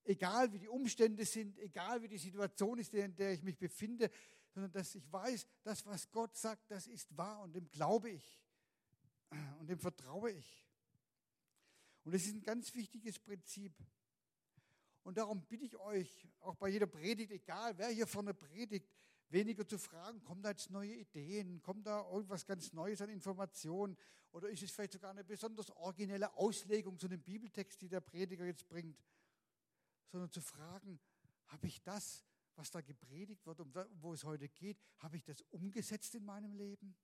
Egal 0.04 0.52
wie 0.52 0.58
die 0.58 0.68
Umstände 0.68 1.24
sind, 1.24 1.58
egal 1.58 2.02
wie 2.02 2.08
die 2.08 2.18
Situation 2.18 2.78
ist, 2.78 2.92
in 2.94 3.14
der 3.14 3.32
ich 3.32 3.42
mich 3.42 3.56
befinde, 3.56 4.10
sondern 4.52 4.72
dass 4.72 4.94
ich 4.94 5.10
weiß, 5.12 5.46
das, 5.62 5.86
was 5.86 6.10
Gott 6.10 6.36
sagt, 6.36 6.70
das 6.70 6.86
ist 6.86 7.16
wahr 7.16 7.40
und 7.42 7.54
dem 7.54 7.70
glaube 7.70 8.10
ich 8.10 8.42
und 9.60 9.68
dem 9.68 9.78
vertraue 9.78 10.30
ich. 10.30 10.66
Und 12.04 12.14
das 12.14 12.22
ist 12.22 12.34
ein 12.34 12.42
ganz 12.42 12.74
wichtiges 12.74 13.18
Prinzip. 13.18 13.72
Und 15.04 15.18
darum 15.18 15.44
bitte 15.46 15.64
ich 15.64 15.76
euch, 15.76 16.28
auch 16.40 16.56
bei 16.56 16.68
jeder 16.68 16.86
Predigt, 16.86 17.30
egal 17.30 17.76
wer 17.78 17.88
hier 17.88 18.06
vorne 18.06 18.34
predigt, 18.34 18.88
weniger 19.30 19.66
zu 19.66 19.78
fragen, 19.78 20.22
kommen 20.22 20.42
da 20.42 20.50
jetzt 20.50 20.70
neue 20.70 20.94
Ideen, 20.94 21.62
kommt 21.62 21.86
da 21.86 22.08
irgendwas 22.10 22.44
ganz 22.44 22.72
Neues 22.72 23.00
an 23.00 23.08
Informationen 23.08 23.96
oder 24.32 24.48
ist 24.48 24.62
es 24.62 24.70
vielleicht 24.70 24.92
sogar 24.92 25.10
eine 25.10 25.24
besonders 25.24 25.70
originelle 25.70 26.34
Auslegung 26.36 26.98
zu 26.98 27.08
dem 27.08 27.22
Bibeltext, 27.22 27.80
die 27.80 27.88
der 27.88 28.00
Prediger 28.00 28.44
jetzt 28.44 28.68
bringt, 28.68 28.96
sondern 30.12 30.30
zu 30.30 30.40
fragen, 30.40 31.00
habe 31.48 31.66
ich 31.66 31.82
das, 31.82 32.24
was 32.54 32.70
da 32.70 32.80
gepredigt 32.80 33.44
wird, 33.46 33.60
um 33.60 33.72
wo 33.94 34.12
es 34.12 34.24
heute 34.24 34.48
geht, 34.48 34.78
habe 34.98 35.16
ich 35.16 35.24
das 35.24 35.40
umgesetzt 35.50 36.14
in 36.14 36.24
meinem 36.24 36.54
Leben? 36.54 36.94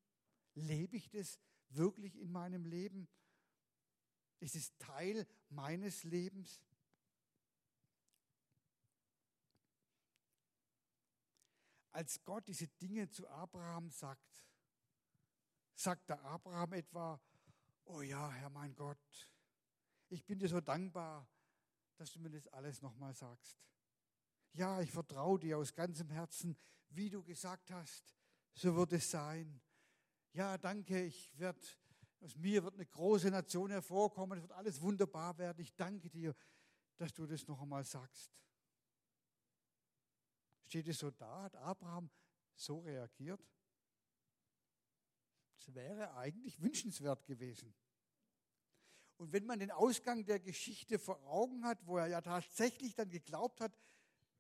Lebe 0.55 0.97
ich 0.97 1.09
das 1.09 1.41
wirklich 1.71 2.17
in 2.17 2.31
meinem 2.31 2.65
Leben? 2.65 3.09
Ist 4.41 4.55
es 4.55 4.77
Teil 4.77 5.27
meines 5.49 6.05
Lebens? 6.05 6.61
als 11.99 12.25
Gott 12.25 12.47
diese 12.47 12.69
Dinge 12.69 13.11
zu 13.11 13.27
Abraham 13.29 13.91
sagt, 13.91 14.45
sagt 15.75 16.09
der 16.09 16.23
Abraham 16.23 16.75
etwa, 16.75 17.21
oh 17.87 18.03
ja, 18.03 18.31
Herr 18.31 18.51
mein 18.51 18.73
Gott, 18.77 19.33
ich 20.09 20.25
bin 20.25 20.39
dir 20.39 20.49
so 20.49 20.61
dankbar, 20.61 21.27
dass 22.01 22.13
du 22.13 22.21
mir 22.21 22.31
das 22.31 22.47
alles 22.49 22.81
nochmal 22.83 23.15
sagst. 23.15 23.59
Ja, 24.53 24.81
ich 24.81 24.91
vertraue 24.91 25.39
dir 25.39 25.59
aus 25.59 25.75
ganzem 25.75 26.11
Herzen, 26.11 26.57
wie 26.91 27.11
du 27.11 27.23
gesagt 27.23 27.71
hast, 27.71 28.15
so 28.55 28.75
wird 28.75 28.93
es 28.93 29.11
sein. 29.11 29.61
Ja, 30.33 30.57
danke, 30.59 31.05
ich 31.05 31.37
werde, 31.39 31.61
aus 32.21 32.37
mir 32.37 32.63
wird 32.65 32.75
eine 32.75 32.87
große 32.87 33.31
Nation 33.31 33.71
hervorkommen, 33.71 34.39
es 34.39 34.43
wird 34.43 34.53
alles 34.53 34.81
wunderbar 34.81 35.37
werden. 35.39 35.61
Ich 35.61 35.75
danke 35.75 36.11
dir, 36.11 36.35
dass 36.97 37.13
du 37.13 37.27
das 37.27 37.47
noch 37.47 37.61
einmal 37.61 37.85
sagst. 37.85 38.33
Steht 40.67 40.89
es 40.89 40.99
so 40.99 41.11
da? 41.11 41.45
Hat 41.45 41.57
Abraham 41.57 42.11
so 42.55 42.81
reagiert? 42.81 43.41
Das 45.57 45.75
wäre 45.75 46.15
eigentlich 46.15 46.61
wünschenswert 46.61 47.25
gewesen. 47.25 47.75
Und 49.19 49.33
wenn 49.33 49.47
man 49.47 49.59
den 49.59 49.71
Ausgang 49.71 50.25
der 50.25 50.41
Geschichte 50.41 50.99
vor 50.99 51.23
Augen 51.25 51.65
hat, 51.65 51.85
wo 51.87 51.99
er 51.99 52.07
ja 52.07 52.21
tatsächlich 52.21 52.95
dann 52.95 53.11
geglaubt 53.11 53.61
hat, 53.61 53.77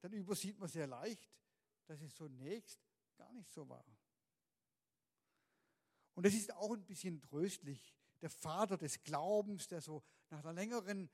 dann 0.00 0.12
übersieht 0.12 0.58
man 0.58 0.68
sehr 0.68 0.86
leicht, 0.86 1.28
dass 1.86 2.00
es 2.00 2.14
zunächst 2.14 2.80
gar 3.16 3.32
nicht 3.32 3.52
so 3.52 3.68
war. 3.68 3.84
Und 6.14 6.26
es 6.26 6.34
ist 6.34 6.52
auch 6.54 6.72
ein 6.72 6.84
bisschen 6.84 7.20
tröstlich. 7.20 7.94
Der 8.22 8.30
Vater 8.30 8.76
des 8.76 9.02
Glaubens, 9.02 9.68
der 9.68 9.80
so 9.80 10.02
nach 10.30 10.40
einer 10.40 10.52
längeren 10.52 11.10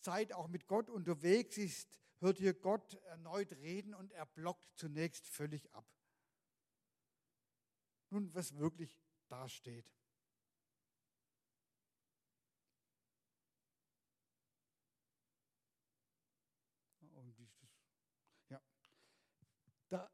Zeit 0.00 0.32
auch 0.32 0.48
mit 0.48 0.66
Gott 0.66 0.90
unterwegs 0.90 1.56
ist, 1.56 1.98
hört 2.20 2.38
hier 2.38 2.54
Gott 2.54 2.94
erneut 3.04 3.52
reden 3.52 3.94
und 3.94 4.12
er 4.12 4.26
blockt 4.26 4.78
zunächst 4.78 5.26
völlig 5.28 5.72
ab. 5.74 5.86
Nun, 8.10 8.32
was 8.34 8.56
wirklich 8.56 9.00
dasteht. 9.28 9.90
Irgendwie 17.00 17.44
ist 17.44 17.62
das, 17.62 17.70
ja. 18.50 18.62
Da, 19.88 20.10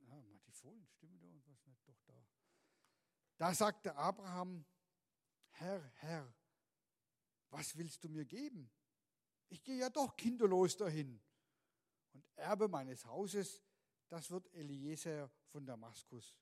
ja, 0.00 0.20
die 0.46 0.52
Folien 0.52 0.86
stimmen 0.86 1.18
da 1.20 1.28
und 1.28 1.46
was 1.46 1.66
nicht, 1.66 1.88
doch 1.88 1.98
da. 2.06 2.26
Da 3.36 3.54
sagte 3.54 3.94
Abraham, 3.94 4.64
Herr, 5.50 5.82
Herr, 5.96 6.34
was 7.50 7.76
willst 7.76 8.02
du 8.04 8.08
mir 8.08 8.24
geben? 8.24 8.70
Ich 9.48 9.62
gehe 9.62 9.76
ja 9.76 9.90
doch 9.90 10.16
kinderlos 10.16 10.76
dahin. 10.76 11.20
Und 12.12 12.26
Erbe 12.36 12.68
meines 12.68 13.04
Hauses, 13.04 13.62
das 14.08 14.30
wird 14.30 14.52
Eliezer 14.54 15.30
von 15.48 15.66
Damaskus. 15.66 16.36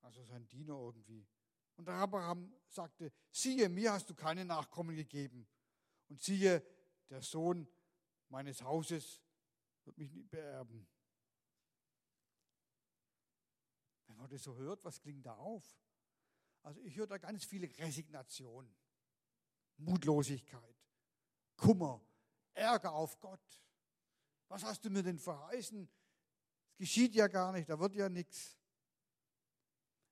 Also 0.00 0.24
sein 0.24 0.48
Diener 0.48 0.74
irgendwie. 0.74 1.26
Und 1.76 1.88
Abraham 1.88 2.54
sagte, 2.68 3.12
siehe, 3.30 3.68
mir 3.68 3.92
hast 3.92 4.08
du 4.08 4.14
keine 4.14 4.44
Nachkommen 4.44 4.96
gegeben. 4.96 5.48
Und 6.08 6.20
siehe, 6.20 6.64
der 7.08 7.22
Sohn 7.22 7.68
meines 8.28 8.62
Hauses 8.62 9.20
wird 9.84 9.98
mich 9.98 10.12
nicht 10.12 10.30
beerben. 10.30 10.86
Wenn 14.06 14.09
man 14.20 14.30
das 14.30 14.42
so 14.42 14.54
hört, 14.56 14.84
was 14.84 15.00
klingt 15.00 15.24
da 15.26 15.34
auf? 15.34 15.64
Also 16.62 16.80
ich 16.82 16.96
höre 16.96 17.06
da 17.06 17.18
ganz 17.18 17.44
viele 17.44 17.66
Resignation, 17.78 18.70
Mutlosigkeit. 19.78 20.76
Kummer, 21.56 22.00
Ärger 22.54 22.92
auf 22.92 23.18
Gott. 23.20 23.62
Was 24.48 24.62
hast 24.62 24.84
du 24.84 24.90
mir 24.90 25.02
denn 25.02 25.18
verheißen? 25.18 25.88
Es 26.70 26.76
geschieht 26.76 27.14
ja 27.14 27.28
gar 27.28 27.52
nicht, 27.52 27.68
da 27.68 27.78
wird 27.78 27.94
ja 27.94 28.08
nichts. 28.08 28.56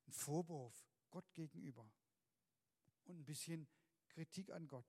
Ein 0.07 0.13
Vorwurf 0.13 0.75
Gott 1.11 1.33
gegenüber 1.35 1.91
und 3.05 3.19
ein 3.19 3.25
bisschen 3.25 3.69
Kritik 4.09 4.51
an 4.51 4.67
Gott. 4.67 4.87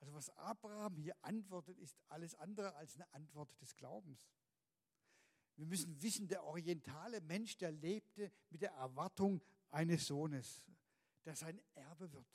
Also 0.00 0.12
was 0.12 0.30
Abraham 0.30 0.96
hier 0.96 1.16
antwortet, 1.22 1.78
ist 1.78 1.96
alles 2.08 2.34
andere 2.34 2.74
als 2.74 2.96
eine 2.96 3.12
Antwort 3.14 3.48
des 3.60 3.74
Glaubens. 3.76 4.26
Wir 5.62 5.68
müssen 5.68 6.02
wissen, 6.02 6.26
der 6.26 6.42
orientale 6.42 7.20
Mensch, 7.20 7.56
der 7.56 7.70
lebte 7.70 8.32
mit 8.50 8.62
der 8.62 8.72
Erwartung 8.72 9.40
eines 9.70 10.04
Sohnes, 10.08 10.60
der 11.24 11.36
sein 11.36 11.62
Erbe 11.76 12.12
wird. 12.12 12.26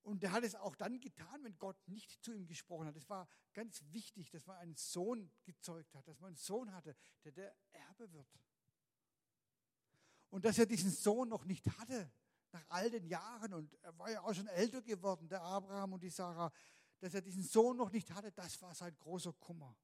Und 0.00 0.24
er 0.24 0.32
hat 0.32 0.42
es 0.42 0.54
auch 0.54 0.74
dann 0.74 0.98
getan, 1.00 1.44
wenn 1.44 1.58
Gott 1.58 1.76
nicht 1.86 2.24
zu 2.24 2.32
ihm 2.32 2.46
gesprochen 2.46 2.86
hat. 2.86 2.96
Es 2.96 3.10
war 3.10 3.28
ganz 3.52 3.82
wichtig, 3.90 4.30
dass 4.30 4.46
man 4.46 4.56
einen 4.56 4.74
Sohn 4.74 5.30
gezeugt 5.44 5.94
hat, 5.94 6.08
dass 6.08 6.18
man 6.18 6.28
einen 6.28 6.36
Sohn 6.36 6.72
hatte, 6.72 6.96
der 7.24 7.32
der 7.32 7.54
Erbe 7.72 8.10
wird. 8.10 8.40
Und 10.30 10.46
dass 10.46 10.56
er 10.56 10.64
diesen 10.64 10.90
Sohn 10.90 11.28
noch 11.28 11.44
nicht 11.44 11.66
hatte, 11.78 12.10
nach 12.52 12.64
all 12.70 12.88
den 12.88 13.04
Jahren, 13.04 13.52
und 13.52 13.74
er 13.82 13.98
war 13.98 14.10
ja 14.10 14.22
auch 14.22 14.32
schon 14.32 14.46
älter 14.46 14.80
geworden, 14.80 15.28
der 15.28 15.42
Abraham 15.42 15.92
und 15.92 16.02
die 16.02 16.08
Sarah, 16.08 16.50
dass 17.00 17.12
er 17.12 17.20
diesen 17.20 17.42
Sohn 17.42 17.76
noch 17.76 17.90
nicht 17.90 18.10
hatte, 18.12 18.32
das 18.32 18.62
war 18.62 18.74
sein 18.74 18.96
großer 18.96 19.34
Kummer. 19.34 19.76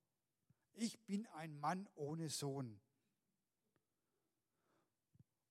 Ich 0.77 0.99
bin 1.07 1.27
ein 1.29 1.59
Mann 1.59 1.89
ohne 1.95 2.29
Sohn. 2.29 2.81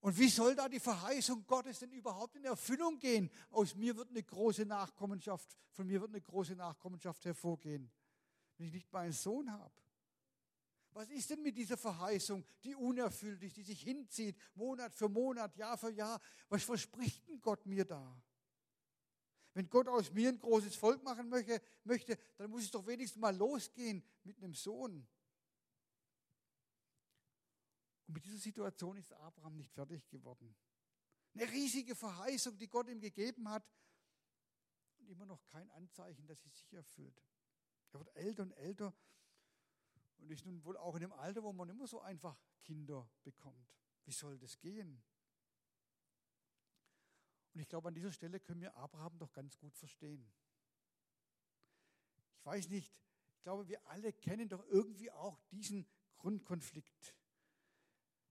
Und 0.00 0.16
wie 0.18 0.28
soll 0.28 0.54
da 0.54 0.68
die 0.68 0.78
Verheißung 0.78 1.44
Gottes 1.48 1.80
denn 1.80 1.90
überhaupt 1.90 2.36
in 2.36 2.44
Erfüllung 2.44 2.98
gehen? 3.00 3.28
Aus 3.50 3.74
mir 3.74 3.96
wird 3.96 4.10
eine 4.10 4.22
große 4.22 4.64
Nachkommenschaft, 4.64 5.56
von 5.72 5.86
mir 5.86 6.00
wird 6.00 6.10
eine 6.10 6.20
große 6.20 6.54
Nachkommenschaft 6.54 7.24
hervorgehen, 7.24 7.90
wenn 8.56 8.68
ich 8.68 8.72
nicht 8.72 8.92
meinen 8.92 9.12
Sohn 9.12 9.50
habe. 9.50 9.74
Was 10.92 11.10
ist 11.10 11.28
denn 11.28 11.42
mit 11.42 11.56
dieser 11.56 11.76
Verheißung, 11.76 12.44
die 12.62 12.76
unerfüllt 12.76 13.42
ist, 13.42 13.56
die 13.56 13.64
sich 13.64 13.82
hinzieht, 13.82 14.36
Monat 14.54 14.94
für 14.94 15.08
Monat, 15.08 15.56
Jahr 15.56 15.76
für 15.76 15.90
Jahr? 15.90 16.20
Was 16.48 16.62
verspricht 16.62 17.26
denn 17.26 17.40
Gott 17.40 17.66
mir 17.66 17.84
da? 17.84 18.22
Wenn 19.54 19.68
Gott 19.68 19.88
aus 19.88 20.12
mir 20.12 20.28
ein 20.28 20.38
großes 20.38 20.76
Volk 20.76 21.02
machen 21.02 21.28
möchte, 21.28 22.16
dann 22.36 22.50
muss 22.50 22.62
es 22.62 22.70
doch 22.70 22.86
wenigstens 22.86 23.20
mal 23.20 23.34
losgehen 23.34 24.04
mit 24.22 24.36
einem 24.36 24.54
Sohn. 24.54 25.06
Und 28.06 28.14
mit 28.14 28.24
dieser 28.24 28.38
Situation 28.38 28.96
ist 28.96 29.12
Abraham 29.12 29.56
nicht 29.56 29.72
fertig 29.72 30.08
geworden. 30.08 30.54
Eine 31.34 31.50
riesige 31.50 31.94
Verheißung, 31.94 32.56
die 32.56 32.68
Gott 32.68 32.88
ihm 32.88 33.00
gegeben 33.00 33.48
hat. 33.48 33.64
Und 34.98 35.08
immer 35.10 35.26
noch 35.26 35.44
kein 35.46 35.70
Anzeichen, 35.70 36.26
dass 36.26 36.40
sie 36.40 36.48
sich 36.48 36.72
erfüllt. 36.72 37.20
Er 37.92 38.00
wird 38.00 38.16
älter 38.16 38.42
und 38.42 38.52
älter 38.52 38.94
und 40.18 40.30
ist 40.30 40.44
nun 40.44 40.64
wohl 40.64 40.76
auch 40.76 40.94
in 40.94 41.00
dem 41.00 41.12
Alter, 41.12 41.42
wo 41.42 41.52
man 41.52 41.68
immer 41.68 41.86
so 41.86 42.00
einfach 42.00 42.38
Kinder 42.62 43.08
bekommt. 43.22 43.76
Wie 44.04 44.12
soll 44.12 44.38
das 44.38 44.58
gehen? 44.58 45.02
Und 47.52 47.60
ich 47.60 47.68
glaube, 47.68 47.88
an 47.88 47.94
dieser 47.94 48.12
Stelle 48.12 48.38
können 48.40 48.60
wir 48.60 48.76
Abraham 48.76 49.18
doch 49.18 49.32
ganz 49.32 49.56
gut 49.58 49.74
verstehen. 49.76 50.30
Ich 52.38 52.44
weiß 52.44 52.68
nicht, 52.68 52.94
ich 53.34 53.42
glaube, 53.42 53.66
wir 53.68 53.84
alle 53.86 54.12
kennen 54.12 54.48
doch 54.48 54.64
irgendwie 54.66 55.10
auch 55.10 55.40
diesen 55.50 55.86
Grundkonflikt. 56.18 57.14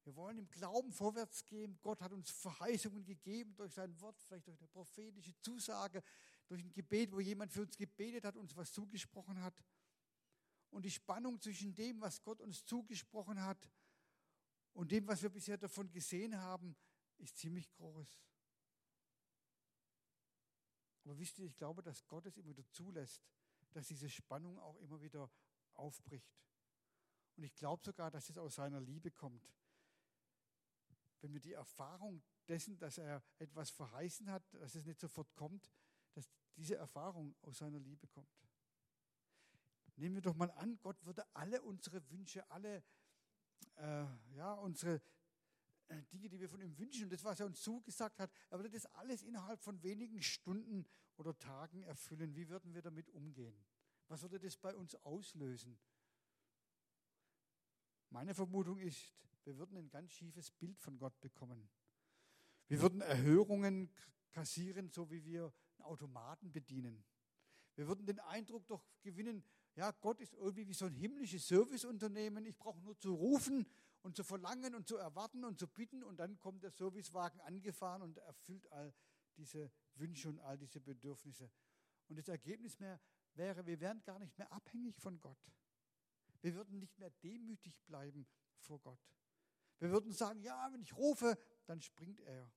Wir 0.06 0.16
wollen 0.16 0.38
im 0.38 0.50
Glauben 0.52 0.92
vorwärts 0.92 1.44
gehen. 1.46 1.80
Gott 1.82 2.00
hat 2.00 2.14
uns 2.14 2.30
Verheißungen 2.30 3.04
gegeben 3.04 3.56
durch 3.56 3.74
sein 3.74 4.00
Wort, 4.00 4.22
vielleicht 4.22 4.46
durch 4.48 4.60
eine 4.60 4.68
prophetische 4.68 5.34
Zusage, 5.42 6.04
durch 6.48 6.64
ein 6.64 6.72
Gebet, 6.72 7.12
wo 7.12 7.20
jemand 7.20 7.52
für 7.52 7.64
uns 7.64 7.76
gebetet 7.76 8.24
hat, 8.24 8.38
uns 8.38 8.56
was 8.56 8.72
zugesprochen 8.72 9.42
hat. 9.42 9.64
Und 10.70 10.86
die 10.86 10.92
Spannung 10.92 11.42
zwischen 11.42 11.74
dem, 11.74 12.02
was 12.02 12.22
Gott 12.22 12.40
uns 12.40 12.64
zugesprochen 12.66 13.42
hat 13.42 13.68
und 14.74 14.92
dem, 14.92 15.08
was 15.08 15.24
wir 15.24 15.30
bisher 15.30 15.58
davon 15.58 15.92
gesehen 15.92 16.38
haben, 16.38 16.76
ist 17.18 17.38
ziemlich 17.38 17.72
groß. 17.72 18.22
Aber 21.04 21.18
wisst 21.18 21.40
ihr, 21.40 21.46
ich 21.46 21.56
glaube, 21.56 21.82
dass 21.82 22.06
Gott 22.06 22.28
es 22.28 22.38
immer 22.38 22.50
wieder 22.50 22.70
zulässt, 22.70 23.24
dass 23.72 23.88
diese 23.88 24.10
Spannung 24.10 24.60
auch 24.60 24.78
immer 24.78 25.02
wieder 25.02 25.32
aufbricht. 25.74 26.38
Und 27.38 27.44
ich 27.44 27.56
glaube 27.56 27.84
sogar, 27.84 28.12
dass 28.12 28.30
es 28.30 28.38
aus 28.38 28.56
seiner 28.56 28.80
Liebe 28.80 29.10
kommt. 29.10 29.50
Wenn 31.22 31.34
wir 31.34 31.40
die 31.40 31.54
Erfahrung 31.54 32.24
dessen, 32.48 32.78
dass 32.78 32.98
er 32.98 33.24
etwas 33.40 33.70
verheißen 33.70 34.30
hat, 34.30 34.44
dass 34.54 34.76
es 34.76 34.86
nicht 34.86 35.00
sofort 35.00 35.34
kommt, 35.36 35.72
dass 36.14 36.30
diese 36.56 36.76
Erfahrung 36.76 37.36
aus 37.42 37.58
seiner 37.58 37.80
Liebe 37.80 38.08
kommt. 38.08 38.30
Nehmen 39.98 40.16
wir 40.16 40.22
doch 40.22 40.36
mal 40.36 40.52
an, 40.52 40.78
Gott 40.82 41.04
würde 41.06 41.26
alle 41.34 41.62
unsere 41.62 42.10
Wünsche, 42.12 42.50
alle 42.52 42.84
äh, 43.76 44.06
ja, 44.36 44.54
unsere 44.54 45.02
äh, 45.88 46.02
Dinge, 46.04 46.30
die 46.30 46.40
wir 46.40 46.50
von 46.50 46.62
ihm 46.62 46.78
wünschen 46.78 47.06
und 47.06 47.14
das, 47.14 47.24
was 47.24 47.40
er 47.40 47.46
uns 47.46 47.62
zugesagt 47.62 48.20
hat, 48.20 48.32
er 48.50 48.60
würde 48.60 48.70
das 48.70 48.86
alles 48.88 49.24
innerhalb 49.24 49.62
von 49.62 49.82
wenigen 49.84 50.22
Stunden 50.22 50.86
oder 51.18 51.38
Tagen 51.38 51.84
erfüllen. 51.84 52.36
Wie 52.36 52.50
würden 52.50 52.74
wir 52.74 52.82
damit 52.82 53.10
umgehen? 53.10 53.56
Was 54.08 54.22
würde 54.22 54.40
das 54.40 54.58
bei 54.58 54.76
uns 54.76 54.96
auslösen? 55.04 55.78
Meine 58.16 58.34
Vermutung 58.34 58.80
ist, 58.80 59.14
wir 59.44 59.58
würden 59.58 59.76
ein 59.76 59.90
ganz 59.90 60.14
schiefes 60.14 60.50
Bild 60.50 60.80
von 60.80 60.98
Gott 60.98 61.20
bekommen. 61.20 61.68
Wir 62.70 62.82
würden 62.82 63.02
Erhörungen 63.02 63.92
kassieren, 64.32 64.90
so 64.90 65.12
wie 65.12 65.26
wir 65.26 65.54
einen 65.74 65.82
Automaten 65.82 66.50
bedienen. 66.54 67.04
Wir 67.76 67.90
würden 67.90 68.06
den 68.06 68.22
Eindruck 68.22 68.66
doch 68.68 68.86
gewinnen, 69.02 69.44
ja, 69.76 69.92
Gott 69.92 70.22
ist 70.22 70.34
irgendwie 70.34 70.66
wie 70.66 70.74
so 70.74 70.86
ein 70.86 70.94
himmlisches 70.94 71.46
Serviceunternehmen. 71.50 72.46
Ich 72.46 72.58
brauche 72.58 72.80
nur 72.80 72.98
zu 72.98 73.14
rufen 73.14 73.68
und 74.02 74.16
zu 74.16 74.24
verlangen 74.24 74.76
und 74.76 74.88
zu 74.88 74.96
erwarten 74.96 75.44
und 75.44 75.60
zu 75.60 75.68
bitten 75.68 76.02
und 76.02 76.16
dann 76.16 76.40
kommt 76.40 76.64
der 76.64 76.72
Servicewagen 76.72 77.42
angefahren 77.42 78.02
und 78.02 78.18
erfüllt 78.20 78.72
all 78.72 78.94
diese 79.36 79.70
Wünsche 79.96 80.30
und 80.30 80.40
all 80.40 80.58
diese 80.58 80.80
Bedürfnisse. 80.80 81.52
Und 82.08 82.18
das 82.18 82.30
Ergebnis 82.30 82.80
mehr 82.80 82.98
wäre, 83.34 83.66
wir 83.66 83.82
wären 83.82 84.02
gar 84.06 84.20
nicht 84.20 84.38
mehr 84.38 84.50
abhängig 84.54 85.02
von 85.02 85.20
Gott. 85.20 85.52
Wir 86.46 86.54
würden 86.54 86.78
nicht 86.78 87.00
mehr 87.00 87.10
demütig 87.10 87.82
bleiben 87.88 88.28
vor 88.60 88.80
Gott. 88.80 89.02
Wir 89.80 89.90
würden 89.90 90.12
sagen, 90.12 90.44
ja, 90.44 90.72
wenn 90.72 90.80
ich 90.80 90.96
rufe, 90.96 91.40
dann 91.66 91.82
springt 91.82 92.22
er. 92.22 92.54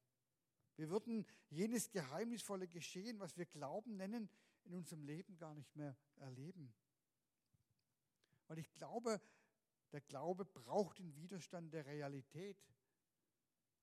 Wir 0.77 0.91
würden 0.91 1.25
jenes 1.49 1.91
geheimnisvolle 1.91 2.69
Geschehen, 2.69 3.19
was 3.19 3.39
wir 3.39 3.47
Glauben 3.47 3.97
nennen, 3.97 4.29
in 4.65 4.75
unserem 4.75 5.05
Leben 5.05 5.39
gar 5.39 5.55
nicht 5.55 5.75
mehr 5.75 5.97
erleben. 6.17 6.75
Weil 8.47 8.59
ich 8.59 8.71
glaube, 8.75 9.23
der 9.93 10.03
Glaube 10.03 10.45
braucht 10.45 10.99
den 10.99 11.17
Widerstand 11.17 11.73
der 11.73 11.87
Realität. 11.87 12.63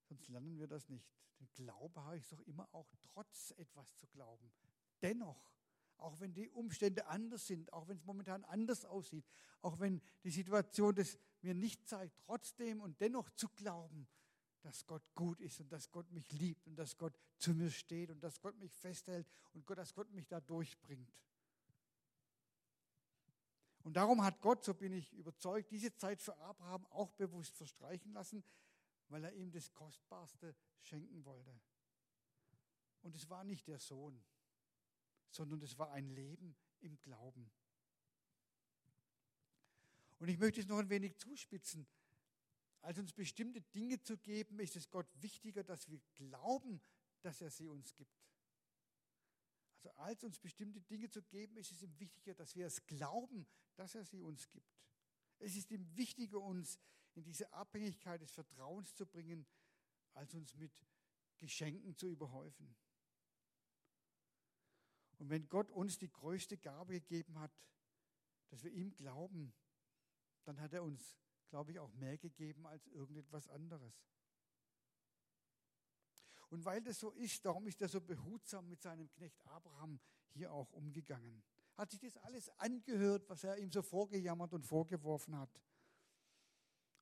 Sonst 0.04 0.28
lernen 0.28 0.60
wir 0.60 0.68
das 0.68 0.88
nicht. 0.88 1.10
Den 1.40 1.52
Glaube 1.54 2.04
habe 2.04 2.20
ich 2.20 2.28
doch 2.28 2.42
immer 2.42 2.72
auch 2.76 2.94
trotz 3.02 3.56
etwas 3.58 3.96
zu 3.96 4.06
glauben. 4.06 4.54
Dennoch, 5.02 5.55
auch 5.98 6.20
wenn 6.20 6.34
die 6.34 6.50
Umstände 6.50 7.08
anders 7.08 7.48
sind, 7.48 7.72
auch 7.74 7.88
wenn 7.88 7.98
es 7.98 8.06
momentan 8.06 8.44
anders 8.46 8.86
aussieht, 8.86 9.26
auch 9.62 9.80
wenn 9.80 10.02
die 10.24 10.32
Situation 10.32 10.96
das 10.96 11.18
mir 11.42 11.54
nicht 11.54 11.88
zeigt, 11.88 12.18
trotzdem 12.20 12.82
und 12.82 13.00
dennoch 13.02 13.30
zu 13.32 13.50
glauben, 13.50 14.08
dass 14.62 14.86
Gott 14.88 15.14
gut 15.14 15.40
ist 15.42 15.60
und 15.60 15.72
dass 15.72 15.92
Gott 15.92 16.12
mich 16.12 16.32
liebt 16.32 16.68
und 16.68 16.76
dass 16.76 16.98
Gott 16.98 17.18
zu 17.38 17.54
mir 17.54 17.70
steht 17.70 18.10
und 18.10 18.24
dass 18.24 18.42
Gott 18.42 18.58
mich 18.58 18.74
festhält 18.74 19.28
und 19.54 19.70
dass 19.70 19.94
Gott 19.94 20.10
mich 20.12 20.28
da 20.28 20.42
durchbringt. 20.42 21.14
Und 23.84 23.94
darum 23.94 24.24
hat 24.24 24.42
Gott, 24.42 24.64
so 24.64 24.74
bin 24.74 24.92
ich 24.94 25.14
überzeugt, 25.14 25.70
diese 25.70 25.96
Zeit 25.96 26.20
für 26.20 26.36
Abraham 26.38 26.88
auch 26.88 27.12
bewusst 27.12 27.56
verstreichen 27.56 28.12
lassen, 28.14 28.44
weil 29.10 29.24
er 29.24 29.34
ihm 29.34 29.52
das 29.52 29.72
Kostbarste 29.72 30.56
schenken 30.82 31.24
wollte. 31.24 31.62
Und 33.04 33.16
es 33.16 33.30
war 33.30 33.44
nicht 33.44 33.68
der 33.68 33.78
Sohn, 33.78 34.20
sondern 35.30 35.62
es 35.62 35.78
war 35.78 35.92
ein 35.92 36.08
Leben 36.10 36.56
im 36.80 37.00
Glauben. 37.02 37.52
Und 40.20 40.30
ich 40.30 40.38
möchte 40.38 40.62
es 40.62 40.68
noch 40.68 40.80
ein 40.80 40.90
wenig 40.90 41.18
zuspitzen. 41.18 41.88
Als 42.82 43.00
uns 43.00 43.14
bestimmte 43.14 43.62
Dinge 43.62 44.02
zu 44.02 44.18
geben, 44.18 44.60
ist 44.60 44.76
es 44.76 44.90
Gott 44.90 45.08
wichtiger, 45.22 45.64
dass 45.64 45.90
wir 45.90 46.00
glauben, 46.14 46.82
dass 47.22 47.42
er 47.42 47.50
sie 47.50 47.68
uns 47.68 47.96
gibt. 47.96 48.26
Also 49.76 49.90
als 49.98 50.24
uns 50.24 50.40
bestimmte 50.40 50.82
Dinge 50.82 51.10
zu 51.10 51.22
geben, 51.24 51.58
ist 51.58 51.72
es 51.72 51.82
ihm 51.82 52.00
wichtiger, 52.00 52.34
dass 52.34 52.56
wir 52.56 52.66
es 52.66 52.86
glauben, 52.86 53.46
dass 53.76 53.96
er 53.96 54.06
sie 54.06 54.22
uns 54.22 54.50
gibt. 54.50 54.80
Es 55.40 55.56
ist 55.56 55.72
ihm 55.72 55.96
wichtiger, 55.96 56.40
uns 56.40 56.80
in 57.14 57.24
diese 57.24 57.52
Abhängigkeit 57.54 58.22
des 58.22 58.32
Vertrauens 58.32 58.96
zu 58.96 59.06
bringen, 59.06 59.46
als 60.14 60.34
uns 60.34 60.56
mit 60.56 60.72
Geschenken 61.38 61.96
zu 61.96 62.08
überhäufen. 62.08 62.76
Und 65.18 65.30
wenn 65.30 65.48
Gott 65.48 65.72
uns 65.72 65.98
die 65.98 66.12
größte 66.12 66.58
Gabe 66.58 67.00
gegeben 67.00 67.40
hat, 67.40 67.52
dass 68.50 68.64
wir 68.64 68.72
ihm 68.72 68.94
glauben, 68.96 69.54
dann 70.44 70.60
hat 70.60 70.74
er 70.74 70.84
uns, 70.84 71.18
glaube 71.50 71.72
ich, 71.72 71.80
auch 71.80 71.94
mehr 71.94 72.18
gegeben 72.18 72.68
als 72.68 72.88
irgendetwas 72.88 73.48
anderes. 73.48 73.94
Und 76.50 76.64
weil 76.64 76.82
das 76.82 77.00
so 77.00 77.12
ist, 77.12 77.44
darum 77.46 77.68
ist 77.68 77.82
er 77.82 77.90
so 77.90 78.00
behutsam 78.00 78.68
mit 78.70 78.82
seinem 78.82 79.10
Knecht 79.12 79.46
Abraham 79.48 80.00
hier 80.32 80.52
auch 80.52 80.72
umgegangen. 80.72 81.44
Hat 81.76 81.92
sich 81.92 82.00
das 82.00 82.18
alles 82.18 82.50
angehört, 82.60 83.28
was 83.28 83.44
er 83.44 83.58
ihm 83.58 83.72
so 83.72 83.82
vorgejammert 83.82 84.54
und 84.54 84.66
vorgeworfen 84.66 85.38
hat 85.38 85.50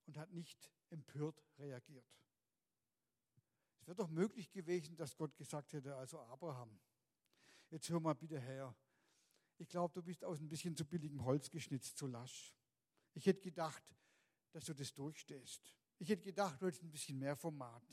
und 0.05 0.17
hat 0.17 0.31
nicht 0.31 0.71
empört 0.89 1.43
reagiert. 1.57 2.05
Es 3.79 3.87
wäre 3.87 3.95
doch 3.95 4.09
möglich 4.09 4.49
gewesen, 4.51 4.95
dass 4.95 5.15
Gott 5.15 5.35
gesagt 5.35 5.73
hätte, 5.73 5.95
also 5.95 6.19
Abraham, 6.19 6.79
jetzt 7.73 7.89
hör 7.89 7.99
mal 7.99 8.13
bitte 8.13 8.39
her. 8.39 8.75
Ich 9.57 9.67
glaube, 9.67 9.93
du 9.93 10.03
bist 10.03 10.23
aus 10.23 10.39
ein 10.39 10.47
bisschen 10.47 10.75
zu 10.75 10.85
billigem 10.85 11.23
Holz 11.25 11.49
geschnitzt, 11.49 11.97
zu 11.97 12.07
lasch. 12.07 12.53
Ich 13.13 13.25
hätte 13.25 13.41
gedacht, 13.41 13.83
dass 14.51 14.65
du 14.65 14.73
das 14.73 14.93
durchstehst. 14.93 15.75
Ich 15.97 16.09
hätte 16.09 16.23
gedacht, 16.23 16.61
du 16.61 16.67
hättest 16.67 16.83
ein 16.83 16.91
bisschen 16.91 17.17
mehr 17.17 17.35
Format 17.35 17.83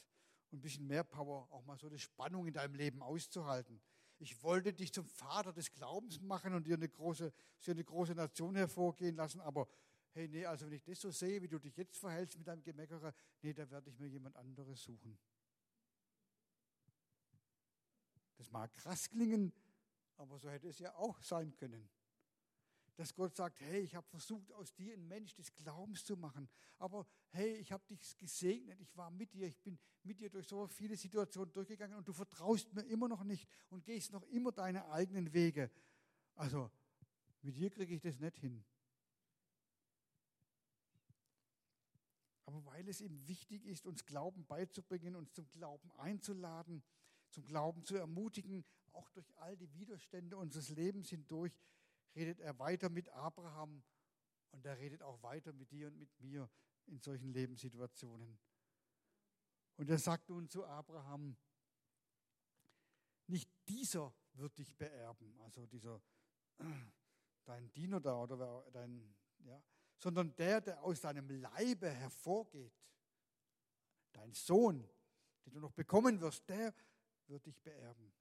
und 0.50 0.58
ein 0.58 0.60
bisschen 0.60 0.86
mehr 0.86 1.04
Power, 1.04 1.50
auch 1.50 1.64
mal 1.64 1.78
so 1.78 1.86
eine 1.86 1.98
Spannung 1.98 2.46
in 2.46 2.54
deinem 2.54 2.74
Leben 2.74 3.02
auszuhalten. 3.02 3.80
Ich 4.18 4.42
wollte 4.42 4.74
dich 4.74 4.92
zum 4.92 5.06
Vater 5.06 5.52
des 5.52 5.72
Glaubens 5.72 6.20
machen 6.20 6.52
und 6.52 6.66
dir 6.66 6.74
eine 6.74 6.88
große, 6.88 7.32
dir 7.64 7.70
eine 7.70 7.84
große 7.84 8.14
Nation 8.14 8.56
hervorgehen 8.56 9.16
lassen, 9.16 9.40
aber 9.40 9.66
hey, 10.10 10.28
nee, 10.28 10.44
also 10.44 10.66
wenn 10.66 10.74
ich 10.74 10.82
das 10.82 11.00
so 11.00 11.10
sehe, 11.10 11.40
wie 11.40 11.48
du 11.48 11.58
dich 11.58 11.76
jetzt 11.76 11.96
verhältst 11.96 12.36
mit 12.36 12.46
deinem 12.46 12.62
Gemeckerer, 12.62 13.14
nee, 13.40 13.54
da 13.54 13.70
werde 13.70 13.88
ich 13.88 13.98
mir 13.98 14.08
jemand 14.08 14.36
anderes 14.36 14.82
suchen. 14.82 15.18
Das 18.36 18.50
mag 18.50 18.72
krass 18.72 19.08
klingen, 19.08 19.52
aber 20.20 20.38
so 20.38 20.48
hätte 20.50 20.68
es 20.68 20.78
ja 20.78 20.94
auch 20.94 21.20
sein 21.22 21.54
können 21.56 21.88
dass 23.00 23.14
Gott 23.14 23.34
sagt, 23.34 23.62
hey, 23.62 23.80
ich 23.80 23.94
habe 23.94 24.06
versucht, 24.08 24.52
aus 24.52 24.74
dir 24.74 24.92
einen 24.92 25.08
Mensch 25.08 25.34
des 25.34 25.54
Glaubens 25.54 26.04
zu 26.04 26.18
machen. 26.18 26.46
Aber 26.76 27.06
hey, 27.30 27.54
ich 27.54 27.72
habe 27.72 27.82
dich 27.86 28.18
gesegnet, 28.18 28.78
ich 28.78 28.94
war 28.94 29.10
mit 29.10 29.32
dir, 29.32 29.46
ich 29.46 29.58
bin 29.62 29.78
mit 30.02 30.20
dir 30.20 30.28
durch 30.28 30.46
so 30.46 30.66
viele 30.66 30.98
Situationen 30.98 31.50
durchgegangen 31.50 31.96
und 31.96 32.06
du 32.06 32.12
vertraust 32.12 32.74
mir 32.74 32.82
immer 32.82 33.08
noch 33.08 33.24
nicht 33.24 33.48
und 33.70 33.86
gehst 33.86 34.12
noch 34.12 34.22
immer 34.24 34.52
deine 34.52 34.86
eigenen 34.90 35.32
Wege. 35.32 35.70
Also 36.34 36.70
mit 37.40 37.56
dir 37.56 37.70
kriege 37.70 37.94
ich 37.94 38.02
das 38.02 38.18
nicht 38.18 38.36
hin. 38.36 38.62
Aber 42.44 42.62
weil 42.66 42.86
es 42.86 43.00
ihm 43.00 43.26
wichtig 43.26 43.64
ist, 43.64 43.86
uns 43.86 44.04
Glauben 44.04 44.44
beizubringen, 44.44 45.16
uns 45.16 45.32
zum 45.32 45.48
Glauben 45.48 45.90
einzuladen, 45.92 46.82
zum 47.30 47.46
Glauben 47.46 47.82
zu 47.82 47.96
ermutigen, 47.96 48.62
auch 48.92 49.08
durch 49.10 49.36
all 49.38 49.56
die 49.56 49.72
Widerstände 49.72 50.36
unseres 50.36 50.68
Lebens 50.70 51.10
hindurch, 51.10 51.52
redet 52.14 52.40
er 52.40 52.58
weiter 52.58 52.88
mit 52.88 53.08
Abraham 53.10 53.82
und 54.50 54.64
er 54.64 54.78
redet 54.78 55.02
auch 55.02 55.22
weiter 55.22 55.52
mit 55.52 55.70
dir 55.70 55.88
und 55.88 55.98
mit 55.98 56.20
mir 56.20 56.50
in 56.86 57.00
solchen 57.00 57.32
Lebenssituationen. 57.32 58.38
Und 59.76 59.88
er 59.88 59.98
sagt 59.98 60.28
nun 60.28 60.48
zu 60.48 60.64
Abraham, 60.64 61.36
nicht 63.26 63.50
dieser 63.68 64.12
wird 64.34 64.58
dich 64.58 64.76
beerben, 64.76 65.40
also 65.40 65.66
dieser 65.66 66.02
dein 67.44 67.72
Diener 67.72 68.00
da 68.00 68.22
oder 68.22 68.64
dein, 68.72 69.14
ja, 69.38 69.62
sondern 69.98 70.34
der, 70.36 70.60
der 70.60 70.82
aus 70.82 71.00
deinem 71.00 71.28
Leibe 71.28 71.90
hervorgeht, 71.90 72.74
dein 74.12 74.32
Sohn, 74.32 74.88
den 75.44 75.54
du 75.54 75.60
noch 75.60 75.72
bekommen 75.72 76.20
wirst, 76.20 76.48
der 76.48 76.74
wird 77.26 77.46
dich 77.46 77.60
beerben. 77.62 78.12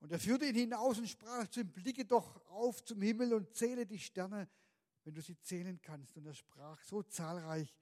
Und 0.00 0.12
er 0.12 0.20
führte 0.20 0.46
ihn 0.46 0.54
hinaus 0.54 0.98
und 0.98 1.08
sprach 1.08 1.48
zu 1.48 1.60
ihm, 1.60 1.72
blicke 1.72 2.04
doch 2.04 2.36
auf 2.50 2.84
zum 2.84 3.02
Himmel 3.02 3.34
und 3.34 3.54
zähle 3.54 3.84
die 3.84 3.98
Sterne, 3.98 4.48
wenn 5.04 5.14
du 5.14 5.20
sie 5.20 5.38
zählen 5.40 5.80
kannst. 5.80 6.16
Und 6.16 6.26
er 6.26 6.34
sprach, 6.34 6.80
so 6.82 7.02
zahlreich 7.02 7.74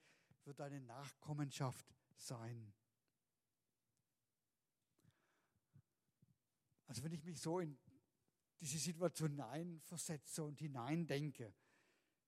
wird 0.44 0.60
deine 0.60 0.80
Nachkommenschaft 0.80 1.86
sein. 2.16 2.72
Also 6.86 7.02
wenn 7.02 7.12
ich 7.12 7.24
mich 7.24 7.40
so 7.40 7.60
in 7.60 7.76
diese 8.60 8.78
Situation 8.78 9.30
hineinversetze 9.30 10.42
und 10.42 10.58
hineindenke, 10.60 11.52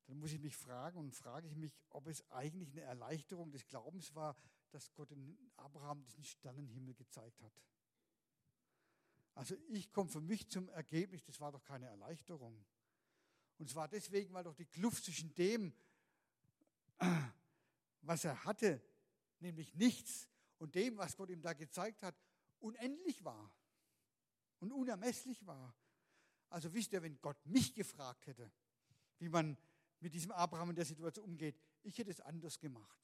dann 0.07 0.19
muss 0.19 0.33
ich 0.33 0.41
mich 0.41 0.57
fragen 0.57 0.99
und 0.99 1.15
frage 1.15 1.49
ich 1.49 1.55
mich, 1.55 1.73
ob 1.91 2.07
es 2.09 2.29
eigentlich 2.31 2.71
eine 2.73 2.83
Erleichterung 2.83 3.51
des 3.51 3.67
Glaubens 3.67 4.15
war, 4.15 4.37
dass 4.71 4.93
Gott 4.95 5.11
in 5.13 5.39
Abraham 5.57 6.03
diesen 6.03 6.25
Sternenhimmel 6.25 6.95
gezeigt 6.95 7.41
hat. 7.43 7.53
Also 9.39 9.55
ich 9.69 9.93
komme 9.93 10.11
für 10.11 10.21
mich 10.21 10.49
zum 10.49 10.69
Ergebnis, 10.71 11.25
das 11.25 11.39
war 11.39 11.53
doch 11.53 11.63
keine 11.63 11.87
Erleichterung. 11.87 12.61
Und 13.59 13.71
zwar 13.71 13.87
deswegen, 13.87 14.35
weil 14.35 14.43
doch 14.43 14.57
die 14.57 14.67
Kluft 14.67 15.05
zwischen 15.05 15.33
dem, 15.37 15.73
was 18.03 18.25
er 18.25 18.45
hatte, 18.45 18.83
nämlich 19.39 19.77
nichts, 19.77 20.29
und 20.59 20.75
dem, 20.75 20.99
was 20.99 21.17
Gott 21.17 21.31
ihm 21.31 21.41
da 21.41 21.53
gezeigt 21.53 22.03
hat, 22.03 22.17
unendlich 22.59 23.25
war 23.25 23.55
und 24.59 24.73
unermesslich 24.73 25.47
war. 25.47 25.73
Also 26.49 26.75
wisst 26.75 26.93
ihr, 26.93 27.01
wenn 27.01 27.21
Gott 27.21 27.39
mich 27.47 27.73
gefragt 27.75 28.27
hätte, 28.27 28.51
wie 29.21 29.29
man 29.29 29.57
mit 30.01 30.15
diesem 30.15 30.33
Abraham 30.33 30.71
in 30.71 30.77
der 30.77 30.85
Situation 30.85 31.25
umgeht, 31.25 31.57
ich 31.85 31.97
hätte 31.97 32.11
es 32.11 32.21
anders 32.21 32.59
gemacht. 32.59 32.99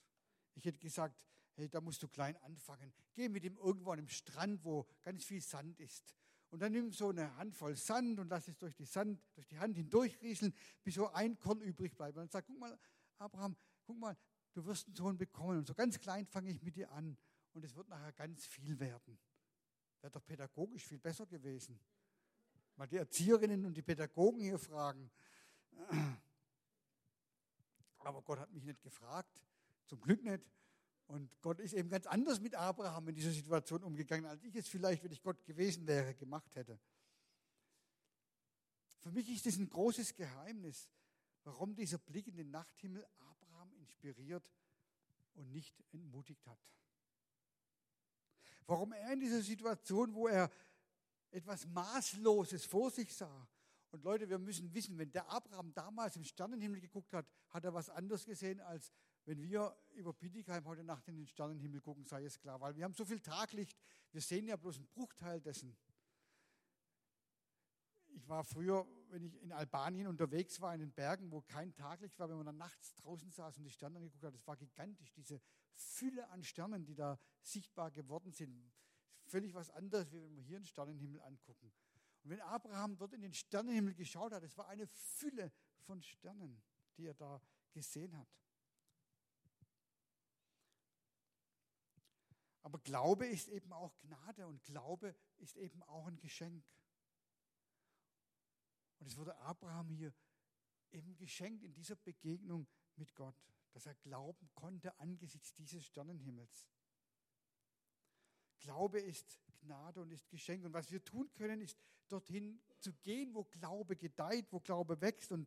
Ich 0.55 0.65
hätte 0.65 0.81
gesagt, 0.81 1.17
hey, 1.53 1.69
da 1.69 1.81
musst 1.81 2.03
du 2.03 2.09
klein 2.09 2.37
anfangen. 2.39 2.93
Geh 3.13 3.29
mit 3.29 3.45
ihm 3.45 3.57
irgendwo 3.57 3.93
an 3.93 4.01
einem 4.01 4.09
Strand, 4.09 4.65
wo 4.65 4.85
ganz 5.05 5.25
viel 5.25 5.41
Sand 5.41 5.79
ist. 5.79 6.17
Und 6.51 6.61
dann 6.61 6.73
nimm 6.73 6.93
so 6.93 7.09
eine 7.09 7.37
Handvoll 7.37 7.77
Sand 7.77 8.21
und 8.21 8.29
lass 8.29 8.47
es 8.49 8.57
durch 8.57 8.75
die, 8.75 8.85
Sand, 8.85 9.21
durch 9.35 9.47
die 9.49 9.59
Hand 9.59 9.77
hindurchrieseln, 9.77 10.55
bis 10.83 10.95
so 10.95 11.11
ein 11.13 11.39
Korn 11.39 11.61
übrig 11.61 11.97
bleibt. 11.97 12.17
Und 12.17 12.23
dann 12.23 12.31
sagt, 12.31 12.47
guck 12.47 12.59
mal, 12.59 12.79
Abraham, 13.19 13.57
guck 13.85 13.99
mal, 13.99 14.17
du 14.53 14.65
wirst 14.65 14.87
einen 14.87 14.97
Sohn 14.97 15.19
bekommen. 15.19 15.59
Und 15.59 15.67
so 15.67 15.75
ganz 15.75 15.99
klein 15.99 16.27
fange 16.27 16.51
ich 16.51 16.63
mit 16.63 16.77
dir 16.77 16.91
an. 16.93 17.17
Und 17.53 17.65
es 17.65 17.75
wird 17.75 17.89
nachher 17.89 18.13
ganz 18.13 18.47
viel 18.47 18.79
werden. 18.79 19.19
Wäre 20.01 20.11
doch 20.11 20.25
pädagogisch 20.25 20.87
viel 20.87 20.99
besser 20.99 21.27
gewesen. 21.27 21.79
Mal 22.77 22.87
die 22.87 22.97
Erzieherinnen 22.97 23.65
und 23.65 23.77
die 23.77 23.83
Pädagogen 23.83 24.41
hier 24.41 24.59
fragen. 24.59 25.11
Aber 27.99 28.23
Gott 28.23 28.39
hat 28.39 28.53
mich 28.53 28.65
nicht 28.65 28.83
gefragt. 28.83 29.43
Zum 29.87 30.01
Glück 30.01 30.23
nicht. 30.23 30.45
Und 31.07 31.31
Gott 31.43 31.61
ist 31.61 31.75
eben 31.75 31.91
ganz 31.91 32.07
anders 32.07 32.41
mit 32.41 32.55
Abraham 32.55 33.09
in 33.09 33.15
dieser 33.15 33.31
Situation 33.31 33.83
umgegangen, 33.83 34.25
als 34.25 34.43
ich 34.43 34.55
es 34.55 34.69
vielleicht, 34.69 35.05
wenn 35.05 35.13
ich 35.13 35.23
Gott 35.23 35.45
gewesen 35.45 35.87
wäre, 35.87 36.15
gemacht 36.15 36.55
hätte. 36.57 36.81
Für 39.01 39.11
mich 39.11 39.29
ist 39.29 39.47
es 39.47 39.59
ein 39.59 39.69
großes 39.69 40.15
Geheimnis, 40.15 40.89
warum 41.43 41.75
dieser 41.75 41.99
Blick 41.99 42.27
in 42.27 42.37
den 42.37 42.51
Nachthimmel 42.51 43.07
Abraham 43.19 43.71
inspiriert 43.75 44.51
und 45.35 45.53
nicht 45.53 45.79
entmutigt 45.93 46.47
hat. 46.47 46.59
Warum 48.67 48.93
er 48.93 49.13
in 49.13 49.21
dieser 49.21 49.43
Situation, 49.43 50.15
wo 50.15 50.27
er 50.29 50.51
etwas 51.31 51.67
Maßloses 51.67 52.65
vor 52.65 52.91
sich 52.91 53.15
sah, 53.15 53.47
und 53.91 54.03
Leute, 54.03 54.29
wir 54.29 54.41
müssen 54.41 54.75
wissen, 54.75 54.99
wenn 54.99 55.13
der 55.13 55.29
Abraham 55.31 55.73
damals 55.73 56.17
im 56.17 56.25
Sternenhimmel 56.25 56.81
geguckt 56.81 57.13
hat, 57.13 57.27
hat 57.51 57.65
er 57.65 57.75
was 57.75 57.89
anderes 57.91 58.25
gesehen, 58.25 58.61
als 58.63 58.91
wenn 59.25 59.43
wir 59.43 59.77
über 59.93 60.13
Bietigheim 60.13 60.65
heute 60.67 60.85
Nacht 60.85 61.09
in 61.09 61.17
den 61.17 61.27
Sternenhimmel 61.27 61.81
gucken, 61.81 62.05
sei 62.05 62.25
es 62.25 62.39
klar, 62.39 62.61
weil 62.61 62.77
wir 62.77 62.85
haben 62.85 62.95
so 62.95 63.05
viel 63.05 63.21
Taglicht, 63.21 63.79
wir 64.13 64.21
sehen 64.21 64.47
ja 64.47 64.57
bloß 64.57 64.77
einen 64.77 64.89
Bruchteil 64.89 65.41
dessen. 65.41 65.77
Ich 68.09 68.29
war 68.29 68.45
früher, 68.45 68.87
wenn 69.09 69.25
ich 69.25 69.41
in 69.43 69.51
Albanien 69.51 70.07
unterwegs 70.07 70.61
war, 70.61 70.73
in 70.73 70.81
den 70.81 70.93
Bergen, 70.93 71.33
wo 71.33 71.41
kein 71.41 71.75
Taglicht 71.75 72.19
war, 72.19 72.29
wenn 72.29 72.37
man 72.37 72.47
dann 72.47 72.57
nachts 72.57 72.95
draußen 72.97 73.31
saß 73.31 73.59
und 73.59 73.65
die 73.65 73.71
Sterne 73.71 73.97
angeguckt 73.97 74.25
hat, 74.25 74.35
das 74.35 74.47
war 74.47 74.57
gigantisch, 74.57 75.13
diese 75.13 75.41
Fülle 75.75 76.29
an 76.29 76.45
Sternen, 76.45 76.85
die 76.85 76.95
da 76.95 77.19
sichtbar 77.41 77.91
geworden 77.91 78.31
sind. 78.31 78.73
Völlig 79.27 79.55
was 79.55 79.71
anderes, 79.71 80.13
wie 80.13 80.23
wenn 80.23 80.37
wir 80.37 80.43
hier 80.43 80.57
einen 80.57 80.67
Sternenhimmel 80.67 81.21
angucken. 81.23 81.73
Und 82.23 82.31
wenn 82.31 82.41
Abraham 82.41 82.97
dort 82.97 83.15
in 83.15 83.23
den 83.23 83.35
Sternenhimmel 83.35 83.95
geschaut 83.95 84.33
hat, 84.33 84.43
es 84.45 84.57
war 84.57 84.69
eine 84.69 84.87
Fülle 84.87 85.53
von 85.81 86.01
Sternen, 86.01 86.63
die 86.97 87.07
er 87.07 87.15
da 87.15 87.41
gesehen 87.73 88.17
hat. 88.17 88.29
Aber 92.65 92.79
Glaube 92.79 93.27
ist 93.27 93.49
eben 93.49 93.73
auch 93.75 93.95
Gnade 94.01 94.47
und 94.47 94.65
Glaube 94.65 95.15
ist 95.37 95.55
eben 95.57 95.83
auch 95.83 96.07
ein 96.07 96.19
Geschenk. 96.19 96.65
Und 98.99 99.07
es 99.07 99.19
wurde 99.19 99.37
Abraham 99.37 99.91
hier 99.91 100.15
eben 100.91 101.15
geschenkt 101.17 101.63
in 101.63 101.75
dieser 101.75 101.95
Begegnung 101.97 102.67
mit 102.97 103.15
Gott, 103.15 103.37
dass 103.73 103.85
er 103.85 103.95
glauben 103.97 104.49
konnte 104.55 104.99
angesichts 104.99 105.53
dieses 105.53 105.85
Sternenhimmels. 105.85 106.67
Glaube 108.61 108.99
ist 108.99 109.39
Gnade 109.61 110.01
und 110.01 110.11
ist 110.11 110.31
Geschenk. 110.31 110.65
Und 110.65 110.73
was 110.73 110.91
wir 110.91 111.05
tun 111.05 111.31
können, 111.35 111.61
ist 111.61 111.79
dorthin 112.09 112.63
zu 112.81 112.95
gehen, 112.95 113.35
wo 113.35 113.45
Glaube 113.45 113.95
gedeiht, 113.95 114.51
wo 114.51 114.61
Glaube 114.61 114.99
wächst. 115.03 115.33
Und 115.33 115.47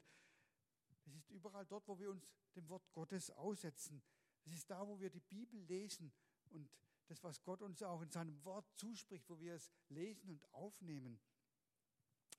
es 1.05 1.15
ist 1.15 1.29
überall 1.31 1.65
dort, 1.65 1.87
wo 1.87 1.97
wir 1.97 2.11
uns 2.11 2.27
dem 2.55 2.69
Wort 2.69 2.91
Gottes 2.91 3.31
aussetzen. 3.31 4.03
Es 4.45 4.53
ist 4.53 4.69
da, 4.69 4.87
wo 4.87 4.99
wir 4.99 5.09
die 5.09 5.19
Bibel 5.19 5.59
lesen 5.61 6.13
und 6.49 6.69
das, 7.09 7.23
was 7.23 7.41
Gott 7.43 7.61
uns 7.61 7.81
auch 7.83 8.01
in 8.01 8.09
seinem 8.09 8.43
Wort 8.43 8.65
zuspricht, 8.75 9.29
wo 9.29 9.39
wir 9.39 9.55
es 9.55 9.71
lesen 9.89 10.29
und 10.29 10.53
aufnehmen. 10.53 11.19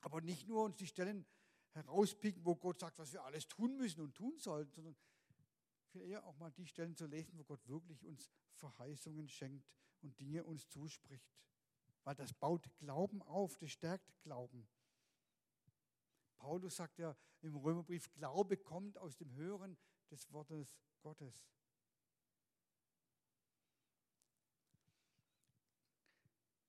Aber 0.00 0.20
nicht 0.20 0.46
nur 0.46 0.64
uns 0.64 0.76
die 0.76 0.86
Stellen 0.86 1.26
herauspicken, 1.72 2.44
wo 2.44 2.54
Gott 2.54 2.80
sagt, 2.80 2.98
was 2.98 3.12
wir 3.12 3.24
alles 3.24 3.48
tun 3.48 3.76
müssen 3.76 4.00
und 4.00 4.14
tun 4.14 4.38
sollten, 4.38 4.72
sondern 4.72 4.96
viel 5.88 6.02
eher 6.02 6.24
auch 6.24 6.36
mal 6.36 6.52
die 6.52 6.66
Stellen 6.66 6.96
zu 6.96 7.06
lesen, 7.06 7.38
wo 7.38 7.44
Gott 7.44 7.66
wirklich 7.66 8.04
uns 8.04 8.30
Verheißungen 8.54 9.28
schenkt 9.28 9.66
und 10.02 10.18
Dinge 10.20 10.44
uns 10.44 10.68
zuspricht. 10.68 11.32
Weil 12.04 12.14
das 12.14 12.32
baut 12.32 12.70
Glauben 12.78 13.22
auf, 13.22 13.56
das 13.58 13.70
stärkt 13.70 14.12
Glauben. 14.22 14.68
Paulus 16.38 16.76
sagt 16.76 16.98
ja 16.98 17.16
im 17.40 17.56
Römerbrief, 17.56 18.10
Glaube 18.12 18.56
kommt 18.56 18.96
aus 18.98 19.16
dem 19.16 19.34
Hören 19.34 19.76
des 20.10 20.30
Wortes 20.32 20.76
Gottes. 21.00 21.42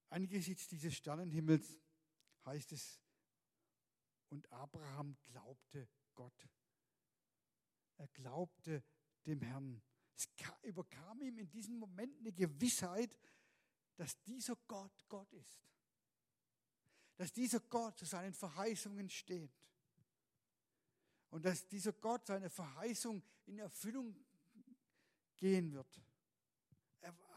Angesichts 0.10 0.68
dieses 0.68 0.96
Sternenhimmels 0.96 1.78
heißt 2.46 2.72
es, 2.72 3.00
und 4.30 4.52
Abraham 4.52 5.18
glaubte 5.24 5.88
Gott. 6.14 6.50
Er 7.98 8.08
glaubte 8.10 8.84
dem 9.26 9.42
Herrn. 9.42 9.82
Es 10.16 10.30
überkam 10.64 11.22
ihm 11.22 11.40
in 11.40 11.50
diesem 11.50 11.78
Moment 11.78 12.18
eine 12.20 12.32
Gewissheit, 12.32 13.18
dass 13.96 14.22
dieser 14.24 14.56
Gott 14.68 15.06
Gott 15.10 15.32
ist. 15.34 15.60
Dass 17.16 17.34
dieser 17.34 17.60
Gott 17.60 17.98
zu 17.98 18.06
seinen 18.06 18.34
Verheißungen 18.34 19.10
steht. 19.10 19.52
Und 21.30 21.46
dass 21.46 21.68
dieser 21.68 21.94
Gott 21.94 22.26
seine 22.28 22.50
Verheißung 22.50 23.24
in 23.46 23.60
Erfüllung 23.60 24.16
gehen 25.38 25.72
wird. 25.74 26.02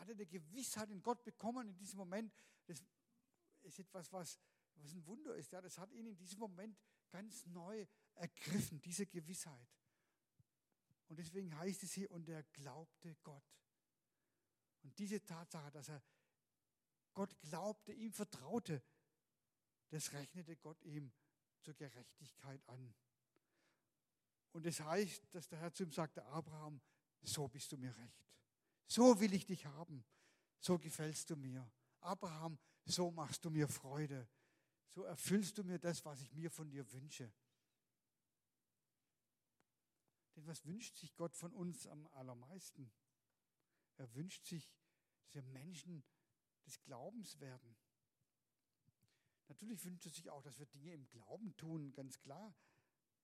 Er 0.02 0.06
hatte 0.06 0.14
eine 0.14 0.26
Gewissheit 0.26 0.90
in 0.90 1.00
Gott 1.00 1.22
bekommen 1.22 1.68
in 1.68 1.76
diesem 1.76 1.98
Moment, 1.98 2.34
das 2.66 2.82
ist 3.62 3.78
etwas, 3.78 4.12
was, 4.12 4.40
was 4.74 4.94
ein 4.94 5.06
Wunder 5.06 5.36
ist. 5.36 5.52
Ja, 5.52 5.60
das 5.60 5.78
hat 5.78 5.92
ihn 5.92 6.06
in 6.06 6.16
diesem 6.16 6.40
Moment 6.40 6.76
ganz 7.08 7.46
neu 7.46 7.86
ergriffen, 8.16 8.80
diese 8.80 9.06
Gewissheit. 9.06 9.68
Und 11.06 11.20
deswegen 11.20 11.56
heißt 11.56 11.84
es 11.84 11.92
hier, 11.92 12.10
und 12.10 12.28
er 12.28 12.42
glaubte 12.42 13.14
Gott. 13.22 13.44
Und 14.82 14.98
diese 14.98 15.24
Tatsache, 15.24 15.70
dass 15.70 15.88
er 15.88 16.02
Gott 17.14 17.38
glaubte, 17.38 17.92
ihm 17.92 18.12
vertraute, 18.12 18.82
das 19.90 20.12
rechnete 20.14 20.56
Gott 20.56 20.82
ihm 20.82 21.12
zur 21.60 21.74
Gerechtigkeit 21.74 22.68
an. 22.68 22.92
Und 24.50 24.66
es 24.66 24.78
das 24.78 24.86
heißt, 24.86 25.32
dass 25.32 25.46
der 25.46 25.60
Herr 25.60 25.72
zu 25.72 25.84
ihm 25.84 25.92
sagte, 25.92 26.24
Abraham, 26.24 26.80
so 27.20 27.46
bist 27.46 27.70
du 27.70 27.76
mir 27.76 27.96
recht. 27.96 28.26
So 28.86 29.20
will 29.20 29.32
ich 29.34 29.46
dich 29.46 29.66
haben. 29.66 30.04
So 30.60 30.78
gefällst 30.78 31.30
du 31.30 31.36
mir. 31.36 31.70
Abraham, 32.00 32.58
so 32.84 33.10
machst 33.10 33.44
du 33.44 33.50
mir 33.50 33.68
Freude, 33.68 34.28
so 34.90 35.04
erfüllst 35.04 35.58
du 35.58 35.64
mir 35.64 35.78
das, 35.78 36.04
was 36.04 36.20
ich 36.20 36.32
mir 36.32 36.50
von 36.50 36.70
dir 36.70 36.90
wünsche. 36.92 37.32
Denn 40.36 40.46
was 40.46 40.64
wünscht 40.64 40.96
sich 40.96 41.14
Gott 41.16 41.36
von 41.36 41.52
uns 41.52 41.86
am 41.86 42.06
allermeisten? 42.08 42.92
Er 43.96 44.12
wünscht 44.14 44.46
sich, 44.46 44.70
dass 45.20 45.34
wir 45.34 45.42
Menschen 45.42 46.04
des 46.66 46.80
Glaubens 46.80 47.38
werden. 47.40 47.76
Natürlich 49.48 49.84
wünscht 49.84 50.06
er 50.06 50.12
sich 50.12 50.30
auch, 50.30 50.42
dass 50.42 50.58
wir 50.58 50.66
Dinge 50.66 50.92
im 50.92 51.08
Glauben 51.10 51.56
tun, 51.56 51.92
ganz 51.92 52.18
klar. 52.18 52.54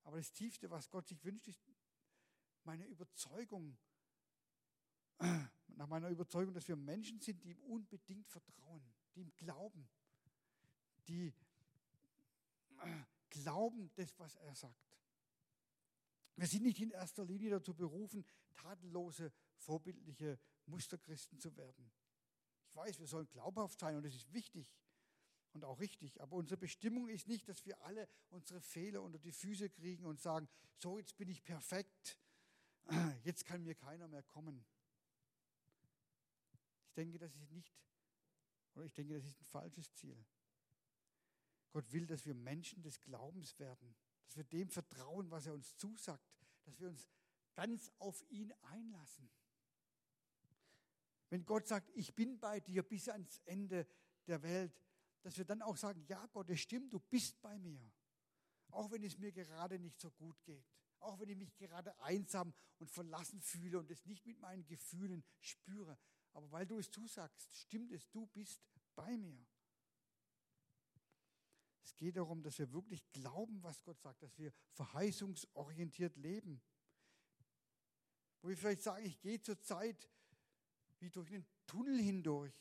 Aber 0.02 0.18
das 0.18 0.32
Tiefste, 0.32 0.70
was 0.70 0.90
Gott 0.90 1.08
sich 1.08 1.24
wünscht, 1.24 1.48
ist 1.48 1.60
meine 2.64 2.84
Überzeugung, 2.86 3.78
nach 5.76 5.86
meiner 5.86 6.08
Überzeugung, 6.08 6.54
dass 6.54 6.68
wir 6.68 6.76
Menschen 6.76 7.20
sind, 7.20 7.42
die 7.42 7.50
ihm 7.50 7.60
unbedingt 7.62 8.28
vertrauen, 8.28 8.82
die 9.14 9.20
ihm 9.20 9.32
glauben, 9.36 9.88
die 11.06 11.32
äh, 12.80 13.02
glauben 13.30 13.90
das, 13.94 14.18
was 14.18 14.36
er 14.36 14.54
sagt. 14.54 14.98
Wir 16.36 16.46
sind 16.46 16.62
nicht 16.62 16.80
in 16.80 16.90
erster 16.90 17.24
Linie 17.24 17.50
dazu 17.50 17.74
berufen, 17.74 18.24
tadellose 18.54 19.32
vorbildliche 19.56 20.38
Musterchristen 20.66 21.38
zu 21.38 21.56
werden. 21.56 21.90
Ich 22.68 22.76
weiß, 22.76 22.98
wir 23.00 23.06
sollen 23.06 23.28
glaubhaft 23.28 23.80
sein 23.80 23.96
und 23.96 24.04
das 24.04 24.14
ist 24.14 24.32
wichtig 24.32 24.72
und 25.52 25.64
auch 25.64 25.80
richtig. 25.80 26.20
Aber 26.20 26.36
unsere 26.36 26.56
Bestimmung 26.56 27.08
ist 27.08 27.26
nicht, 27.26 27.48
dass 27.48 27.64
wir 27.64 27.80
alle 27.82 28.08
unsere 28.30 28.60
Fehler 28.60 29.02
unter 29.02 29.18
die 29.18 29.32
Füße 29.32 29.70
kriegen 29.70 30.04
und 30.04 30.20
sagen, 30.20 30.48
so 30.78 30.98
jetzt 30.98 31.16
bin 31.16 31.28
ich 31.28 31.42
perfekt, 31.42 32.18
jetzt 33.24 33.44
kann 33.44 33.64
mir 33.64 33.74
keiner 33.74 34.06
mehr 34.06 34.22
kommen. 34.22 34.64
Ich 36.88 36.94
denke, 36.94 37.18
das 37.18 37.34
ist 37.36 37.50
nicht, 37.52 37.72
oder 38.74 38.84
ich 38.84 38.94
denke, 38.94 39.14
das 39.14 39.24
ist 39.24 39.40
ein 39.40 39.44
falsches 39.44 39.92
Ziel. 39.94 40.26
Gott 41.70 41.92
will, 41.92 42.06
dass 42.06 42.24
wir 42.26 42.34
Menschen 42.34 42.82
des 42.82 43.00
Glaubens 43.00 43.58
werden, 43.58 43.94
dass 44.26 44.36
wir 44.36 44.44
dem 44.44 44.68
vertrauen, 44.68 45.30
was 45.30 45.46
er 45.46 45.54
uns 45.54 45.76
zusagt, 45.76 46.24
dass 46.64 46.80
wir 46.80 46.88
uns 46.88 47.08
ganz 47.54 47.92
auf 47.98 48.24
ihn 48.30 48.52
einlassen. 48.62 49.30
Wenn 51.30 51.44
Gott 51.44 51.66
sagt, 51.66 51.90
ich 51.94 52.14
bin 52.14 52.38
bei 52.38 52.60
dir 52.60 52.82
bis 52.82 53.08
ans 53.08 53.38
Ende 53.44 53.86
der 54.26 54.42
Welt, 54.42 54.80
dass 55.22 55.36
wir 55.36 55.44
dann 55.44 55.62
auch 55.62 55.76
sagen, 55.76 56.04
ja 56.06 56.24
Gott, 56.26 56.48
es 56.50 56.60
stimmt, 56.60 56.92
du 56.92 57.00
bist 57.00 57.40
bei 57.42 57.58
mir. 57.58 57.92
Auch 58.70 58.90
wenn 58.90 59.02
es 59.02 59.18
mir 59.18 59.32
gerade 59.32 59.78
nicht 59.78 60.00
so 60.00 60.10
gut 60.10 60.42
geht. 60.44 60.66
Auch 61.00 61.18
wenn 61.20 61.28
ich 61.28 61.36
mich 61.36 61.54
gerade 61.56 61.98
einsam 62.00 62.54
und 62.78 62.90
verlassen 62.90 63.40
fühle 63.40 63.78
und 63.78 63.90
es 63.90 64.04
nicht 64.06 64.24
mit 64.26 64.38
meinen 64.40 64.66
Gefühlen 64.66 65.24
spüre. 65.40 65.98
Aber 66.38 66.52
weil 66.52 66.66
du 66.66 66.78
es 66.78 66.88
zusagst, 66.88 67.52
stimmt 67.52 67.90
es, 67.90 68.08
du 68.12 68.24
bist 68.28 68.62
bei 68.94 69.16
mir. 69.16 69.44
Es 71.82 71.96
geht 71.96 72.16
darum, 72.16 72.44
dass 72.44 72.60
wir 72.60 72.72
wirklich 72.72 73.10
glauben, 73.10 73.60
was 73.64 73.82
Gott 73.82 74.00
sagt, 74.00 74.22
dass 74.22 74.38
wir 74.38 74.52
verheißungsorientiert 74.74 76.16
leben. 76.16 76.62
Wo 78.40 78.50
wir 78.50 78.56
vielleicht 78.56 78.82
sagen, 78.82 79.04
ich 79.04 79.18
gehe 79.18 79.42
zur 79.42 79.60
Zeit 79.60 80.08
wie 81.00 81.10
durch 81.10 81.34
einen 81.34 81.44
Tunnel 81.66 81.98
hindurch 81.98 82.54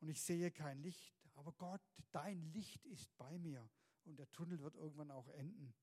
und 0.00 0.08
ich 0.08 0.22
sehe 0.22 0.50
kein 0.50 0.80
Licht. 0.80 1.14
Aber 1.34 1.52
Gott, 1.52 1.82
dein 2.12 2.40
Licht 2.54 2.86
ist 2.86 3.14
bei 3.18 3.38
mir 3.38 3.68
und 4.04 4.18
der 4.18 4.32
Tunnel 4.32 4.58
wird 4.62 4.76
irgendwann 4.76 5.10
auch 5.10 5.28
enden. 5.28 5.74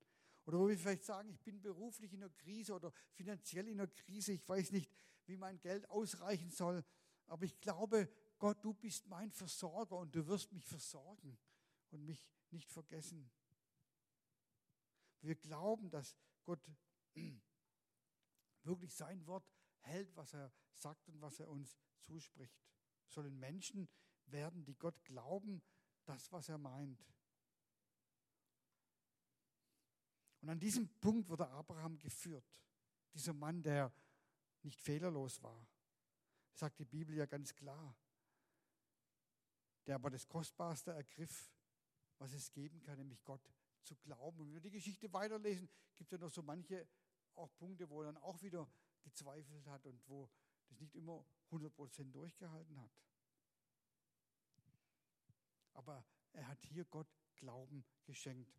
Oder 0.45 0.57
wo 0.57 0.67
wir 0.67 0.79
vielleicht 0.79 1.03
sagen, 1.03 1.29
ich 1.29 1.41
bin 1.41 1.61
beruflich 1.61 2.11
in 2.11 2.23
einer 2.23 2.33
Krise 2.33 2.73
oder 2.73 2.91
finanziell 3.13 3.67
in 3.67 3.79
einer 3.79 3.91
Krise, 3.91 4.33
ich 4.33 4.49
weiß 4.49 4.71
nicht, 4.71 4.91
wie 5.29 5.37
mein 5.37 5.59
Geld 5.59 5.89
ausreichen 5.89 6.49
soll, 6.49 6.83
aber 7.27 7.45
ich 7.45 7.59
glaube, 7.61 8.09
Gott, 8.39 8.63
du 8.63 8.73
bist 8.73 9.07
mein 9.07 9.31
Versorger 9.31 9.97
und 9.97 10.15
du 10.15 10.25
wirst 10.27 10.51
mich 10.51 10.65
versorgen 10.65 11.37
und 11.91 12.03
mich 12.03 12.27
nicht 12.49 12.71
vergessen. 12.71 13.29
Wir 15.21 15.35
glauben, 15.35 15.89
dass 15.89 16.15
Gott 16.43 16.59
wirklich 18.63 18.95
sein 18.95 19.25
Wort 19.27 19.45
hält, 19.81 20.15
was 20.15 20.33
er 20.33 20.51
sagt 20.73 21.07
und 21.09 21.21
was 21.21 21.39
er 21.39 21.49
uns 21.49 21.77
zuspricht. 22.01 22.57
Sollen 23.07 23.37
Menschen 23.39 23.87
werden, 24.25 24.65
die 24.65 24.75
Gott 24.75 25.03
glauben, 25.03 25.61
das, 26.05 26.31
was 26.31 26.49
er 26.49 26.57
meint. 26.57 27.05
Und 30.41 30.49
an 30.49 30.59
diesem 30.59 30.87
Punkt 30.99 31.27
wurde 31.29 31.47
Abraham 31.49 31.99
geführt. 31.99 32.45
Dieser 33.13 33.33
Mann, 33.33 33.61
der 33.61 33.91
nicht 34.63 34.79
fehlerlos 34.79 35.41
war. 35.41 35.67
Das 36.51 36.59
sagt 36.59 36.79
die 36.79 36.85
Bibel 36.85 37.15
ja 37.15 37.25
ganz 37.25 37.55
klar. 37.55 37.95
Der 39.85 39.95
aber 39.95 40.09
das 40.09 40.27
Kostbarste 40.27 40.91
ergriff, 40.91 41.51
was 42.17 42.33
es 42.33 42.51
geben 42.51 42.81
kann, 42.81 42.97
nämlich 42.97 43.23
Gott 43.23 43.41
zu 43.83 43.95
glauben. 43.95 44.39
Und 44.39 44.47
wenn 44.47 44.55
wir 44.55 44.61
die 44.61 44.71
Geschichte 44.71 45.11
weiterlesen, 45.13 45.69
gibt 45.95 46.11
es 46.11 46.19
ja 46.19 46.25
noch 46.25 46.31
so 46.31 46.43
manche 46.43 46.87
auch 47.35 47.49
Punkte, 47.55 47.89
wo 47.89 48.01
er 48.01 48.11
dann 48.11 48.17
auch 48.17 48.41
wieder 48.41 48.69
gezweifelt 49.01 49.65
hat 49.67 49.85
und 49.85 50.05
wo 50.07 50.29
das 50.67 50.79
nicht 50.79 50.95
immer 50.95 51.25
100% 51.51 52.11
durchgehalten 52.11 52.79
hat. 52.81 52.91
Aber 55.73 56.05
er 56.33 56.47
hat 56.47 56.61
hier 56.65 56.85
Gott 56.85 57.07
Glauben 57.35 57.85
geschenkt. 58.03 58.53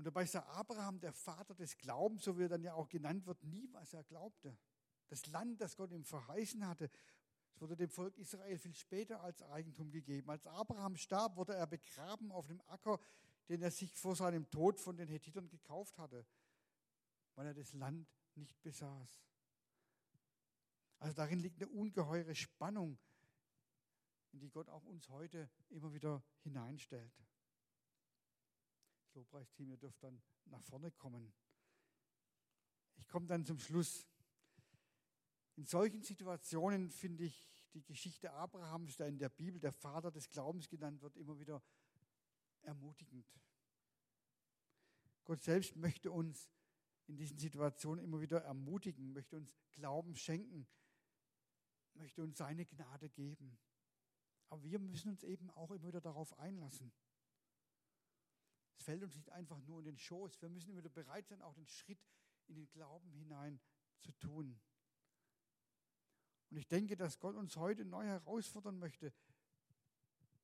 Und 0.00 0.04
dabei 0.04 0.24
sah 0.24 0.40
Abraham, 0.44 0.98
der 0.98 1.12
Vater 1.12 1.54
des 1.54 1.76
Glaubens, 1.76 2.24
so 2.24 2.38
wie 2.38 2.44
er 2.44 2.48
dann 2.48 2.62
ja 2.62 2.72
auch 2.72 2.88
genannt 2.88 3.26
wird, 3.26 3.44
nie, 3.44 3.68
was 3.72 3.92
er 3.92 4.02
glaubte. 4.02 4.56
Das 5.08 5.26
Land, 5.26 5.60
das 5.60 5.76
Gott 5.76 5.92
ihm 5.92 6.06
verheißen 6.06 6.66
hatte, 6.66 6.90
es 7.52 7.60
wurde 7.60 7.76
dem 7.76 7.90
Volk 7.90 8.16
Israel 8.16 8.56
viel 8.56 8.74
später 8.74 9.20
als 9.20 9.42
Eigentum 9.42 9.90
gegeben. 9.90 10.30
Als 10.30 10.46
Abraham 10.46 10.96
starb, 10.96 11.36
wurde 11.36 11.52
er 11.54 11.66
begraben 11.66 12.32
auf 12.32 12.46
dem 12.46 12.62
Acker, 12.68 12.98
den 13.50 13.60
er 13.60 13.70
sich 13.70 13.94
vor 13.94 14.16
seinem 14.16 14.48
Tod 14.48 14.80
von 14.80 14.96
den 14.96 15.06
Hethitern 15.06 15.50
gekauft 15.50 15.98
hatte, 15.98 16.24
weil 17.34 17.48
er 17.48 17.54
das 17.54 17.74
Land 17.74 18.08
nicht 18.36 18.58
besaß. 18.62 19.22
Also 20.98 21.14
darin 21.14 21.40
liegt 21.40 21.60
eine 21.60 21.70
ungeheure 21.70 22.34
Spannung, 22.34 22.98
in 24.32 24.40
die 24.40 24.48
Gott 24.48 24.70
auch 24.70 24.86
uns 24.86 25.10
heute 25.10 25.50
immer 25.68 25.92
wieder 25.92 26.24
hineinstellt. 26.38 27.12
Lobpreisteam, 29.14 29.70
ihr 29.70 29.76
dürft 29.76 30.02
dann 30.02 30.20
nach 30.46 30.62
vorne 30.62 30.90
kommen. 30.90 31.32
Ich 32.96 33.08
komme 33.08 33.26
dann 33.26 33.44
zum 33.44 33.58
Schluss. 33.58 34.06
In 35.56 35.64
solchen 35.64 36.02
Situationen 36.02 36.90
finde 36.90 37.24
ich 37.24 37.50
die 37.72 37.82
Geschichte 37.84 38.32
Abrahams, 38.32 38.96
der 38.96 39.08
in 39.08 39.18
der 39.18 39.28
Bibel 39.28 39.60
der 39.60 39.72
Vater 39.72 40.10
des 40.10 40.28
Glaubens 40.28 40.68
genannt 40.68 41.00
wird, 41.02 41.16
immer 41.16 41.38
wieder 41.38 41.62
ermutigend. 42.62 43.26
Gott 45.24 45.42
selbst 45.42 45.76
möchte 45.76 46.10
uns 46.10 46.50
in 47.06 47.16
diesen 47.16 47.38
Situationen 47.38 48.04
immer 48.04 48.20
wieder 48.20 48.42
ermutigen, 48.42 49.12
möchte 49.12 49.36
uns 49.36 49.54
Glauben 49.72 50.16
schenken, 50.16 50.66
möchte 51.94 52.22
uns 52.22 52.38
seine 52.38 52.66
Gnade 52.66 53.08
geben. 53.08 53.58
Aber 54.48 54.62
wir 54.64 54.78
müssen 54.78 55.10
uns 55.10 55.22
eben 55.22 55.50
auch 55.50 55.70
immer 55.70 55.88
wieder 55.88 56.00
darauf 56.00 56.38
einlassen. 56.38 56.92
Es 58.80 58.86
fällt 58.86 59.02
uns 59.02 59.14
nicht 59.14 59.30
einfach 59.32 59.60
nur 59.60 59.80
in 59.80 59.84
den 59.84 59.98
Schoß. 59.98 60.40
Wir 60.40 60.48
müssen 60.48 60.70
immer 60.70 60.80
bereit 60.80 61.28
sein, 61.28 61.42
auch 61.42 61.52
den 61.52 61.66
Schritt 61.66 62.02
in 62.46 62.54
den 62.54 62.66
Glauben 62.70 63.12
hinein 63.12 63.60
zu 64.00 64.10
tun. 64.12 64.58
Und 66.50 66.56
ich 66.56 66.66
denke, 66.66 66.96
dass 66.96 67.20
Gott 67.20 67.36
uns 67.36 67.56
heute 67.56 67.84
neu 67.84 68.06
herausfordern 68.06 68.78
möchte, 68.78 69.12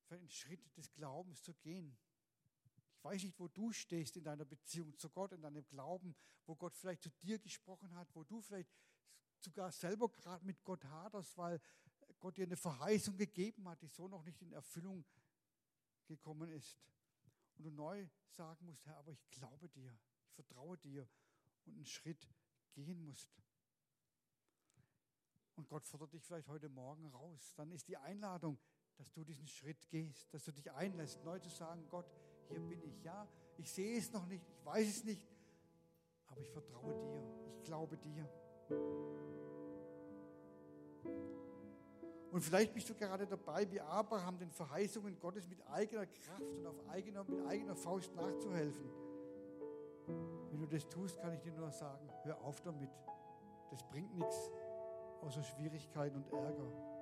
für 0.05 0.19
den 0.19 0.29
Schritt 0.29 0.61
des 0.77 0.93
Glaubens 0.93 1.43
zu 1.43 1.55
gehen. 1.55 1.97
Ich 2.99 3.05
weiß 3.05 3.23
nicht, 3.23 3.41
wo 3.41 3.49
du 3.49 3.73
stehst 3.73 4.19
in 4.19 4.25
deiner 4.25 4.45
Beziehung 4.45 4.95
zu 4.99 5.09
Gott, 5.09 5.33
in 5.33 5.41
deinem 5.41 5.67
Glauben, 5.67 6.15
wo 6.45 6.55
Gott 6.57 6.77
vielleicht 6.77 7.05
zu 7.05 7.11
dir 7.23 7.39
gesprochen 7.39 7.95
hat, 7.95 8.15
wo 8.15 8.23
du 8.23 8.43
vielleicht 8.43 8.71
sogar 9.41 9.73
selber 9.73 10.11
gerade 10.11 10.45
mit 10.45 10.63
Gott 10.63 10.85
haderst, 10.85 11.39
weil 11.39 11.59
Gott 12.21 12.37
dir 12.37 12.45
eine 12.45 12.59
Verheißung 12.59 13.17
gegeben 13.17 13.67
hat, 13.67 13.81
die 13.81 13.89
so 13.89 14.09
noch 14.09 14.25
nicht 14.25 14.43
in 14.43 14.53
Erfüllung 14.53 15.07
gekommen 16.07 16.51
ist 16.51 16.79
und 17.57 17.65
du 17.65 17.71
neu 17.71 18.07
sagen 18.29 18.65
musst, 18.67 18.85
Herr, 18.87 18.99
aber 18.99 19.13
ich 19.13 19.31
glaube 19.31 19.69
dir, 19.69 19.97
ich 20.27 20.33
vertraue 20.35 20.77
dir 20.79 21.09
und 21.65 21.75
einen 21.75 21.87
Schritt 21.87 22.29
gehen 22.73 23.05
musst. 23.05 23.31
Und 25.57 25.69
Gott 25.69 25.87
fordert 25.87 26.13
dich 26.13 26.23
vielleicht 26.23 26.49
heute 26.49 26.69
Morgen 26.69 27.07
raus. 27.07 27.55
Dann 27.57 27.73
ist 27.73 27.89
die 27.89 27.97
Einladung, 27.97 28.59
dass 28.97 29.11
du 29.13 29.25
diesen 29.25 29.47
Schritt 29.47 29.89
gehst, 29.89 30.33
dass 30.33 30.45
du 30.45 30.53
dich 30.53 30.71
einlässt, 30.73 31.25
neu 31.25 31.39
zu 31.39 31.49
sagen, 31.49 31.87
Gott, 31.89 32.07
hier 32.49 32.61
bin 32.61 32.83
ich. 32.83 33.03
Ja, 33.03 33.27
ich 33.57 33.71
sehe 33.71 33.99
es 33.99 34.13
noch 34.13 34.27
nicht, 34.27 34.47
ich 34.49 34.65
weiß 34.65 34.87
es 34.89 35.05
nicht, 35.05 35.27
aber 36.27 36.41
ich 36.41 36.51
vertraue 36.51 36.95
dir, 36.99 37.57
ich 37.57 37.63
glaube 37.63 37.97
dir. 37.97 38.29
Und 42.31 42.41
vielleicht 42.41 42.75
bist 42.75 42.89
du 42.89 42.95
gerade 42.95 43.27
dabei, 43.27 43.71
wie 43.71 43.81
Abraham 43.81 44.39
den 44.39 44.51
Verheißungen 44.51 45.19
Gottes 45.19 45.49
mit 45.49 45.65
eigener 45.69 46.07
Kraft 46.07 46.43
und 46.43 46.67
auf 46.67 46.89
eigener, 46.89 47.25
mit 47.25 47.47
eigener 47.47 47.77
Faust 47.77 48.15
nachzuhelfen. 48.15 48.91
Wenn 50.51 50.61
du 50.61 50.67
das 50.67 50.89
tust, 50.89 51.21
kann 51.21 51.33
ich 51.33 51.41
dir 51.41 51.53
nur 51.53 51.71
sagen, 51.71 52.09
hör 52.25 52.41
auf 52.43 52.61
damit. 52.61 52.91
Das 53.71 53.83
bringt 53.85 54.15
nichts 54.15 54.51
außer 55.23 55.43
Schwierigkeiten 55.43 56.17
und 56.17 56.33
Ärger. 56.33 56.97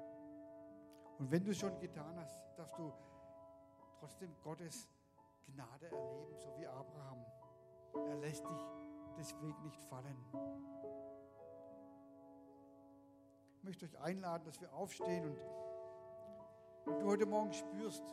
Und 1.19 1.31
wenn 1.31 1.45
du 1.45 1.51
es 1.51 1.59
schon 1.59 1.79
getan 1.79 2.19
hast, 2.19 2.41
darfst 2.57 2.77
du 2.79 2.93
trotzdem 3.99 4.35
Gottes 4.43 4.89
Gnade 5.47 5.87
erleben, 5.87 6.37
so 6.39 6.49
wie 6.59 6.67
Abraham. 6.67 7.25
Er 8.09 8.17
lässt 8.17 8.45
dich 8.45 8.67
deswegen 9.17 9.63
nicht 9.63 9.83
fallen. 9.85 10.17
Ich 13.65 13.67
möchte 13.67 13.87
euch 13.87 13.99
einladen, 14.03 14.45
dass 14.45 14.61
wir 14.61 14.71
aufstehen 14.75 15.25
und 15.25 15.39
wenn 16.85 17.01
du 17.01 17.07
heute 17.07 17.25
Morgen 17.25 17.51
spürst, 17.51 18.05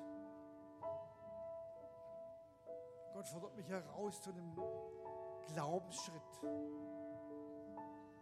Gott 3.14 3.28
fordert 3.28 3.58
mich 3.58 3.68
heraus 3.68 4.22
zu 4.22 4.30
einem 4.30 4.56
Glaubensschritt, 5.48 6.22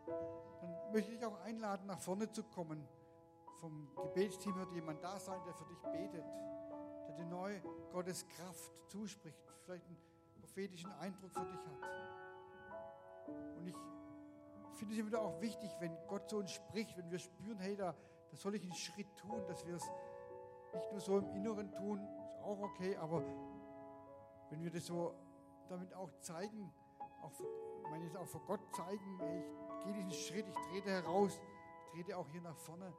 dann 0.07 0.91
möchte 0.91 1.11
ich 1.11 1.23
auch 1.23 1.39
einladen, 1.41 1.85
nach 1.85 1.99
vorne 1.99 2.31
zu 2.31 2.41
kommen. 2.45 2.83
Vom 3.59 3.93
Gebetsteam 3.95 4.55
wird 4.55 4.71
jemand 4.71 5.03
da 5.03 5.19
sein, 5.19 5.39
der 5.45 5.53
für 5.53 5.65
dich 5.65 5.81
betet, 5.83 6.25
der 7.07 7.15
dir 7.15 7.25
neu 7.25 7.61
Gottes 7.91 8.27
Kraft 8.27 8.73
zuspricht, 8.87 9.37
vielleicht 9.65 9.85
einen 9.85 9.99
prophetischen 10.41 10.91
Eindruck 10.93 11.31
für 11.31 11.45
dich 11.45 11.59
hat. 11.67 13.55
Und 13.55 13.67
ich 13.67 13.75
finde 14.75 14.95
immer 14.95 15.07
wieder 15.07 15.21
auch 15.21 15.39
wichtig, 15.41 15.69
wenn 15.79 15.95
Gott 16.07 16.29
zu 16.29 16.37
uns 16.37 16.51
spricht, 16.51 16.97
wenn 16.97 17.09
wir 17.11 17.19
spüren, 17.19 17.59
hey, 17.59 17.75
da, 17.75 17.93
da 18.29 18.37
soll 18.37 18.55
ich 18.55 18.63
einen 18.63 18.73
Schritt 18.73 19.15
tun, 19.17 19.41
dass 19.47 19.65
wir 19.65 19.75
es 19.75 19.89
nicht 20.73 20.91
nur 20.91 21.01
so 21.01 21.17
im 21.17 21.29
Inneren 21.35 21.71
tun, 21.71 21.99
ist 22.29 22.41
auch 22.43 22.59
okay, 22.59 22.95
aber 22.97 23.23
wenn 24.49 24.63
wir 24.63 24.71
das 24.71 24.85
so 24.85 25.13
damit 25.67 25.93
auch 25.93 26.11
zeigen, 26.19 26.71
auch, 27.21 27.31
ich 27.31 27.89
meine 27.89 28.19
auch 28.19 28.27
vor 28.27 28.41
Gott 28.45 28.61
zeigen, 28.75 29.19
hey, 29.19 29.43
ich 29.69 29.83
gehe 29.85 29.93
diesen 29.93 30.11
Schritt, 30.11 30.47
ich 30.47 30.55
trete 30.71 30.89
heraus, 30.89 31.39
ich 31.85 31.91
trete 31.93 32.17
auch 32.17 32.27
hier 32.29 32.41
nach 32.41 32.57
vorne, 32.57 32.93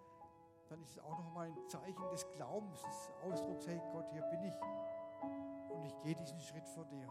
dann 0.69 0.81
ist 0.83 0.91
es 0.91 0.99
auch 1.01 1.19
nochmal 1.19 1.49
ein 1.49 1.69
Zeichen 1.69 2.09
des 2.11 2.31
Glaubens, 2.33 2.83
des 2.83 3.11
Ausdrucks, 3.25 3.67
hey 3.67 3.81
Gott, 3.93 4.07
hier 4.13 4.23
bin 4.23 4.43
ich 4.45 4.55
und 5.71 5.85
ich 5.85 6.01
gehe 6.03 6.15
diesen 6.15 6.41
Schritt 6.41 6.69
vor 6.69 6.85
dir. 6.85 7.09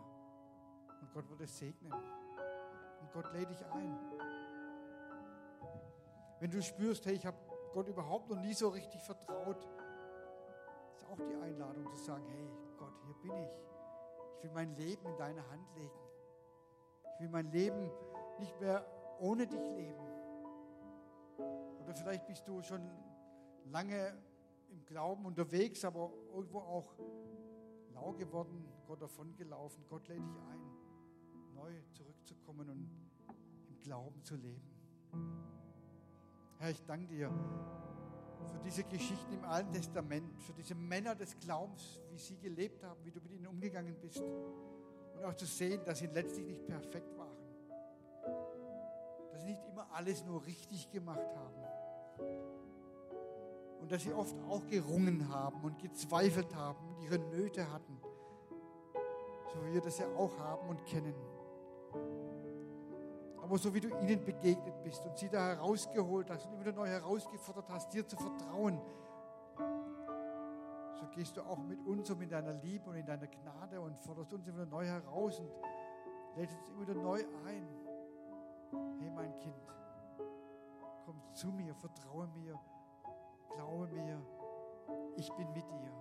Und 1.02 1.14
Gott 1.14 1.30
wird 1.30 1.42
es 1.42 1.58
segnen. 1.58 1.94
Und 1.94 3.12
Gott 3.14 3.32
lädt 3.34 3.50
dich 3.50 3.66
ein. 3.66 4.19
Wenn 6.40 6.52
du 6.52 6.62
spürst, 6.62 7.06
hey, 7.06 7.14
ich 7.14 7.26
habe 7.26 7.38
Gott 7.74 7.88
überhaupt 7.88 8.30
noch 8.30 8.40
nie 8.40 8.54
so 8.54 8.70
richtig 8.70 9.02
vertraut, 9.02 9.68
ist 10.96 11.06
auch 11.06 11.18
die 11.18 11.36
Einladung 11.36 11.90
zu 11.96 12.04
sagen, 12.04 12.26
hey 12.28 12.50
Gott, 12.78 12.94
hier 13.06 13.16
bin 13.16 13.32
ich. 13.44 13.52
Ich 14.38 14.44
will 14.44 14.52
mein 14.52 14.76
Leben 14.76 15.06
in 15.06 15.18
deine 15.18 15.48
Hand 15.50 15.76
legen. 15.76 16.00
Ich 17.14 17.22
will 17.22 17.30
mein 17.30 17.52
Leben 17.52 17.92
nicht 18.40 18.60
mehr 18.62 18.86
ohne 19.20 19.46
dich 19.46 19.60
leben. 19.60 20.00
Oder 21.84 21.94
vielleicht 21.94 22.26
bist 22.26 22.48
du 22.48 22.62
schon 22.62 22.90
lange 23.66 24.18
im 24.70 24.86
Glauben 24.86 25.26
unterwegs, 25.26 25.84
aber 25.84 26.12
irgendwo 26.34 26.60
auch 26.60 26.96
lau 27.94 28.14
geworden, 28.14 28.66
Gott 28.88 29.02
davon 29.02 29.36
gelaufen. 29.36 29.84
Gott 29.90 30.08
lädt 30.08 30.26
dich 30.26 30.40
ein, 30.52 30.62
neu 31.54 31.74
zurückzukommen 31.92 32.70
und 32.70 32.90
im 33.68 33.80
Glauben 33.82 34.24
zu 34.24 34.36
leben. 34.36 35.59
Herr, 36.62 36.72
ich 36.72 36.84
danke 36.84 37.08
dir 37.08 37.32
für 38.52 38.60
diese 38.60 38.84
Geschichten 38.84 39.32
im 39.32 39.46
Alten 39.46 39.72
Testament, 39.72 40.38
für 40.42 40.52
diese 40.52 40.76
Männer 40.76 41.16
des 41.16 41.40
Glaubens, 41.40 42.02
wie 42.12 42.18
sie 42.18 42.38
gelebt 42.38 42.84
haben, 42.84 43.00
wie 43.06 43.12
du 43.12 43.22
mit 43.22 43.32
ihnen 43.32 43.48
umgegangen 43.48 43.96
bist. 44.02 44.22
Und 45.16 45.24
auch 45.24 45.34
zu 45.36 45.46
sehen, 45.46 45.80
dass 45.86 46.00
sie 46.00 46.08
letztlich 46.08 46.46
nicht 46.46 46.68
perfekt 46.68 47.18
waren. 47.18 47.38
Dass 49.32 49.42
sie 49.42 49.52
nicht 49.52 49.66
immer 49.70 49.88
alles 49.94 50.26
nur 50.26 50.46
richtig 50.46 50.92
gemacht 50.92 51.34
haben. 51.34 51.64
Und 53.80 53.90
dass 53.90 54.04
sie 54.04 54.12
oft 54.12 54.36
auch 54.50 54.68
gerungen 54.68 55.30
haben 55.30 55.62
und 55.64 55.80
gezweifelt 55.80 56.54
haben 56.56 56.90
und 56.90 57.02
ihre 57.04 57.20
Nöte 57.20 57.72
hatten. 57.72 58.02
So 59.54 59.66
wie 59.66 59.76
wir 59.76 59.82
das 59.82 59.98
ja 59.98 60.08
auch 60.18 60.38
haben 60.40 60.68
und 60.68 60.86
kennen 60.86 61.16
aber 63.50 63.58
so 63.58 63.74
wie 63.74 63.80
du 63.80 63.90
ihnen 63.98 64.24
begegnet 64.24 64.84
bist 64.84 65.04
und 65.08 65.18
sie 65.18 65.28
da 65.28 65.48
herausgeholt 65.48 66.30
hast 66.30 66.46
und 66.46 66.54
immer 66.54 66.62
wieder 66.62 66.72
neu 66.72 66.88
herausgefordert 66.88 67.68
hast, 67.70 67.92
dir 67.92 68.08
zu 68.08 68.16
vertrauen, 68.16 68.80
so 70.94 71.08
gehst 71.16 71.36
du 71.36 71.42
auch 71.42 71.58
mit 71.58 71.84
uns 71.84 72.12
und 72.12 72.22
in 72.22 72.30
deiner 72.30 72.54
Liebe 72.54 72.88
und 72.88 72.96
in 72.96 73.08
deiner 73.08 73.26
Gnade 73.26 73.82
und 73.82 74.00
forderst 74.04 74.32
uns 74.34 74.48
immer 74.48 74.58
wieder 74.58 74.68
neu 74.68 74.86
heraus 74.86 75.40
und 75.40 75.50
lädst 76.36 76.60
uns 76.60 76.70
immer 76.70 76.82
wieder 76.82 76.94
neu 76.94 77.24
ein. 77.48 77.68
Hey 79.00 79.10
mein 79.10 79.36
Kind, 79.40 79.56
komm 81.06 81.20
zu 81.34 81.48
mir, 81.48 81.74
vertraue 81.74 82.28
mir, 82.28 82.54
glaube 83.56 83.88
mir, 83.88 84.22
ich 85.16 85.34
bin 85.34 85.52
mit 85.54 85.66
dir. 85.72 85.92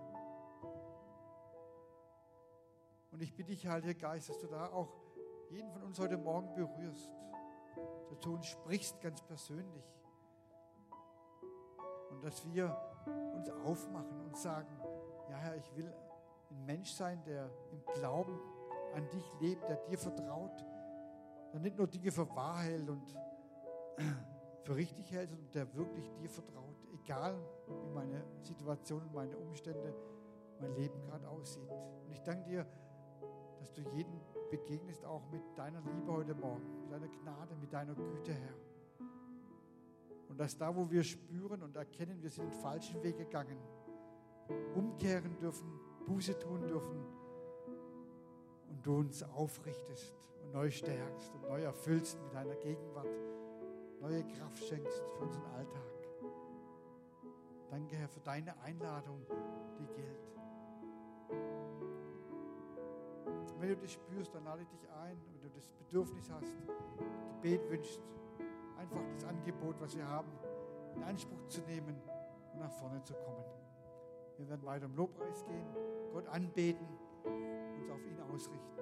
Und 3.10 3.22
ich 3.22 3.34
bitte 3.34 3.52
dich, 3.52 3.66
Heiliger 3.66 3.94
Geist, 3.94 4.28
dass 4.28 4.38
du 4.38 4.48
da 4.48 4.66
auch 4.66 4.92
jeden 5.48 5.72
von 5.72 5.82
uns 5.82 5.98
heute 5.98 6.18
Morgen 6.18 6.52
berührst 6.52 7.10
zu 8.20 8.34
uns 8.34 8.46
sprichst 8.46 9.00
ganz 9.00 9.22
persönlich. 9.22 9.84
Und 12.10 12.24
dass 12.24 12.44
wir 12.46 12.76
uns 13.34 13.48
aufmachen 13.50 14.20
und 14.20 14.36
sagen, 14.36 14.68
ja 15.30 15.36
Herr, 15.36 15.56
ich 15.56 15.76
will 15.76 15.92
ein 16.50 16.64
Mensch 16.66 16.92
sein, 16.92 17.22
der 17.24 17.50
im 17.70 17.84
Glauben 17.94 18.38
an 18.94 19.08
dich 19.10 19.24
lebt, 19.40 19.68
der 19.68 19.76
dir 19.76 19.98
vertraut, 19.98 20.64
der 21.52 21.60
nicht 21.60 21.76
nur 21.76 21.86
Dinge 21.86 22.10
für 22.10 22.28
wahr 22.34 22.60
hält 22.60 22.88
und 22.88 23.16
für 24.62 24.76
richtig 24.76 25.10
hält, 25.12 25.30
sondern 25.30 25.50
der 25.52 25.74
wirklich 25.74 26.10
dir 26.14 26.28
vertraut, 26.28 26.76
egal 26.92 27.38
wie 27.66 27.90
meine 27.90 28.24
Situation 28.42 29.02
und 29.02 29.14
meine 29.14 29.36
Umstände, 29.36 29.94
mein 30.60 30.74
Leben 30.74 31.00
gerade 31.02 31.28
aussieht. 31.28 31.70
Und 32.04 32.12
ich 32.12 32.22
danke 32.22 32.44
dir, 32.44 32.66
dass 33.58 33.72
du 33.72 33.82
jeden 33.94 34.17
begegnest 34.50 35.04
auch 35.04 35.22
mit 35.30 35.42
deiner 35.56 35.80
Liebe 35.80 36.12
heute 36.12 36.34
Morgen, 36.34 36.82
mit 36.82 36.92
deiner 36.92 37.08
Gnade, 37.08 37.56
mit 37.56 37.72
deiner 37.72 37.94
Güte, 37.94 38.32
Herr. 38.32 38.54
Und 40.28 40.38
dass 40.38 40.56
da, 40.56 40.74
wo 40.74 40.90
wir 40.90 41.02
spüren 41.02 41.62
und 41.62 41.76
erkennen, 41.76 42.22
wir 42.22 42.30
sind 42.30 42.52
den 42.52 42.60
falschen 42.60 43.02
Weg 43.02 43.16
gegangen, 43.16 43.58
umkehren 44.74 45.38
dürfen, 45.38 45.68
Buße 46.06 46.38
tun 46.38 46.66
dürfen 46.66 47.04
und 48.70 48.86
du 48.86 48.98
uns 48.98 49.22
aufrichtest 49.22 50.14
und 50.42 50.52
neu 50.52 50.70
stärkst 50.70 51.34
und 51.34 51.42
neu 51.42 51.62
erfüllst 51.62 52.20
mit 52.22 52.32
deiner 52.34 52.56
Gegenwart, 52.56 53.08
neue 54.00 54.24
Kraft 54.24 54.64
schenkst 54.64 55.02
für 55.10 55.24
unseren 55.24 55.46
Alltag. 55.46 55.82
Danke, 57.70 57.96
Herr, 57.96 58.08
für 58.08 58.20
deine 58.20 58.58
Einladung, 58.62 59.26
die 59.78 59.86
gilt. 59.94 60.37
Und 63.58 63.62
wenn 63.62 63.70
du 63.70 63.76
das 63.76 63.90
spürst, 63.90 64.32
dann 64.32 64.44
lade 64.44 64.62
ich 64.62 64.68
dich 64.68 64.88
ein, 65.02 65.20
wenn 65.42 65.50
du 65.50 65.56
das 65.56 65.68
Bedürfnis 65.70 66.30
hast, 66.30 66.56
Gebet 67.42 67.68
wünschst, 67.68 68.00
einfach 68.78 69.00
das 69.12 69.24
Angebot, 69.24 69.74
was 69.80 69.96
wir 69.96 70.06
haben, 70.06 70.28
in 70.94 71.02
Anspruch 71.02 71.44
zu 71.48 71.60
nehmen 71.62 72.00
und 72.52 72.60
nach 72.60 72.70
vorne 72.70 73.02
zu 73.02 73.14
kommen. 73.14 73.42
Wir 74.36 74.48
werden 74.48 74.64
weiter 74.64 74.84
im 74.84 74.94
Lobpreis 74.94 75.44
gehen, 75.44 75.66
Gott 76.12 76.28
anbeten, 76.28 76.86
uns 77.24 77.90
auf 77.90 78.06
ihn 78.06 78.20
ausrichten. 78.32 78.78